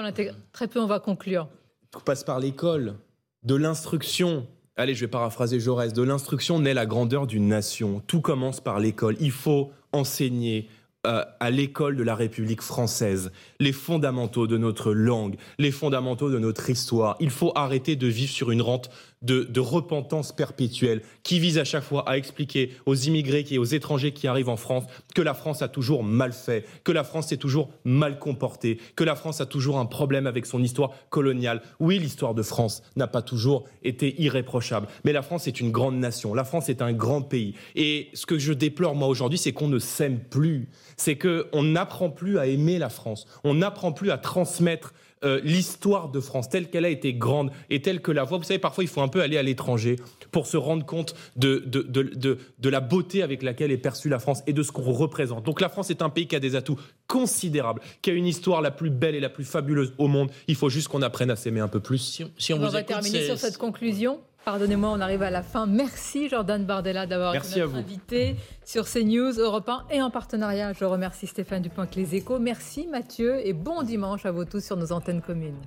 Très 0.53 0.69
peu, 0.69 0.81
on 0.81 0.87
va 0.87 1.01
conclure. 1.01 1.49
Tout 1.91 2.01
passe 2.01 2.25
par 2.25 2.39
l'école, 2.39 2.95
de 3.43 3.55
l'instruction. 3.55 4.47
Allez, 4.77 4.95
je 4.95 5.01
vais 5.01 5.09
paraphraser 5.09 5.61
Jaurès. 5.61 5.93
De 5.93 6.03
l'instruction 6.03 6.59
naît 6.59 6.75
la 6.75 6.87
grandeur 6.87 7.27
d'une 7.27 7.49
nation. 7.49 8.03
Tout 8.07 8.21
commence 8.21 8.61
par 8.61 8.79
l'école. 8.79 9.17
Il 9.21 9.33
faut 9.33 9.73
enseigner, 9.93 10.69
euh, 11.07 11.25
à 11.41 11.51
l'école 11.51 11.97
de 11.97 12.03
la 12.03 12.15
République 12.15 12.61
française, 12.61 13.33
les 13.59 13.73
fondamentaux 13.73 14.47
de 14.47 14.59
notre 14.59 14.93
langue, 14.93 15.37
les 15.59 15.71
fondamentaux 15.71 16.31
de 16.31 16.39
notre 16.39 16.69
histoire. 16.69 17.17
Il 17.21 17.31
faut 17.31 17.53
arrêter 17.55 17.97
de 17.97 18.07
vivre 18.07 18.31
sur 18.31 18.51
une 18.51 18.61
rente 18.61 18.91
de, 19.23 19.61
repentance 19.61 20.33
perpétuelle 20.33 21.03
qui 21.23 21.39
vise 21.39 21.59
à 21.59 21.65
chaque 21.65 21.85
fois 21.85 22.09
à 22.09 22.17
expliquer 22.17 22.71
aux 22.87 22.95
immigrés 22.95 23.45
et 23.51 23.59
aux 23.59 23.65
étrangers 23.65 24.13
qui 24.13 24.27
arrivent 24.27 24.49
en 24.49 24.57
France 24.57 24.85
que 25.15 25.21
la 25.21 25.35
France 25.35 25.61
a 25.61 25.69
toujours 25.69 26.03
mal 26.03 26.33
fait, 26.33 26.65
que 26.85 26.93
la 26.93 27.05
France 27.05 27.29
s'est 27.29 27.37
toujours 27.37 27.69
mal 27.85 28.19
comportée, 28.19 28.79
que 28.97 29.05
la 29.05 29.15
France 29.15 29.43
a 29.43 29.47
toujours 29.47 29.79
un 29.79 29.85
problème 29.85 30.27
avec 30.27 30.47
son 30.47 30.63
histoire 30.63 30.93
coloniale. 31.11 31.61
Oui, 31.81 31.99
l'histoire 31.99 32.35
de 32.35 32.43
France 32.43 32.83
n'a 32.97 33.07
pas 33.07 33.21
toujours 33.21 33.65
été 33.83 34.21
irréprochable, 34.23 34.87
mais 35.05 35.13
la 35.13 35.23
France 35.23 35.47
est 35.47 35.61
une 35.61 35.71
grande 35.71 35.97
nation, 35.97 36.33
la 36.33 36.45
France 36.45 36.71
est 36.71 36.81
un 36.81 36.93
grand 36.93 37.21
pays. 37.21 37.55
Et 37.77 38.09
ce 38.15 38.25
que 38.25 38.39
je 38.39 38.55
déplore 38.55 38.95
moi 38.95 39.09
aujourd'hui, 39.09 39.39
c'est 39.39 39.53
qu'on 39.53 39.69
ne 39.69 39.79
s'aime 39.79 40.21
plus, 40.21 40.71
c'est 40.97 41.19
qu'on 41.19 41.63
n'apprend 41.63 42.09
plus 42.09 42.39
à 42.39 42.47
aimer 42.47 42.79
la 42.79 42.89
France, 42.89 43.27
on 43.45 43.55
n'apprend 43.55 43.93
plus 43.93 44.11
à 44.11 44.17
transmettre 44.19 44.95
euh, 45.23 45.41
l'histoire 45.45 46.09
de 46.09 46.19
France 46.21 46.49
telle 46.49 46.71
qu'elle 46.71 46.85
a 46.85 46.89
été 46.89 47.13
grande 47.13 47.51
et 47.69 47.83
telle 47.83 48.01
que 48.01 48.11
la 48.11 48.25
voix. 48.25 48.39
Vous 48.39 48.45
savez, 48.45 48.59
parfois, 48.59 48.85
il 48.85 48.89
faut 48.89 49.03
un 49.03 49.09
peu 49.09 49.21
aller 49.21 49.37
à 49.37 49.43
l'étranger 49.43 49.97
pour 50.31 50.47
se 50.47 50.57
rendre 50.57 50.87
compte 50.87 51.15
de, 51.37 51.63
de, 51.67 51.83
de, 51.83 52.39
de, 52.59 52.69
la 52.71 52.81
beauté 52.81 53.23
avec 53.23 53.43
laquelle 53.43 53.71
est 53.71 53.77
perçue 53.77 54.09
la 54.09 54.19
France 54.19 54.43
et 54.47 54.53
de 54.53 54.63
ce 54.63 54.73
qu'on 54.73 54.91
représente. 54.93 55.45
Donc 55.45 55.61
la 55.61 55.69
France 55.69 55.91
est 55.91 56.03
un 56.03 56.09
pays 56.09 56.27
qui 56.27 56.37
a 56.37 56.41
des 56.41 56.57
atouts 56.57 56.79
considérables, 57.07 57.83
qui 58.01 58.11
a 58.11 58.15
une 58.15 58.27
histoire 58.27 58.63
la 58.63 58.71
plus 58.71 58.91
belle 58.91 59.15
et 59.15 59.21
la 59.21 59.29
plus 59.29 59.45
fabuleuse 59.45 59.93
au 59.99 60.09
monde. 60.09 60.31
Il 60.49 60.55
faut 60.55 60.71
juste 60.71 60.89
qu'on 60.89 61.03
apprenne 61.03 61.31
à 61.31 61.37
s'aimer 61.37 61.61
un 61.61 61.69
peu 61.69 61.81
plus. 61.81 61.99
Si, 62.39 62.53
on, 62.55 62.63
on 62.63 62.69
va 62.69 62.83
terminer 62.83 63.27
sur 63.27 63.39
cette 63.39 63.59
conclusion. 63.59 64.21
Pardonnez-moi, 64.45 64.91
on 64.91 65.01
arrive 65.01 65.23
à 65.23 65.31
la 65.31 65.43
fin. 65.43 65.67
Merci 65.67 66.29
Jordan 66.29 66.65
Bardella 66.65 67.07
d'avoir 67.07 67.35
été 67.35 67.61
notre 67.61 67.77
invité 67.77 68.37
sur 68.65 68.87
CNews, 68.87 69.39
Europe 69.39 69.69
1 69.69 69.85
et 69.91 70.03
en 70.03 70.11
partenariat. 70.11 70.73
Je 70.73 70.85
remercie 70.85 71.27
Stéphane 71.27 71.63
Dupont 71.63 71.83
avec 71.83 71.95
les 71.95 72.15
échos. 72.15 72.39
Merci 72.39 72.87
Mathieu 72.87 73.47
et 73.47 73.53
bon 73.53 73.83
dimanche 73.83 74.25
à 74.25 74.31
vous 74.31 74.45
tous 74.45 74.65
sur 74.65 74.77
nos 74.77 74.93
antennes 74.93 75.21
communes. 75.21 75.61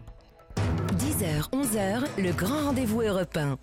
10h, 0.98 1.50
11h, 1.52 2.04
le 2.18 2.32
grand 2.32 2.66
rendez-vous 2.66 3.02
européen. 3.02 3.58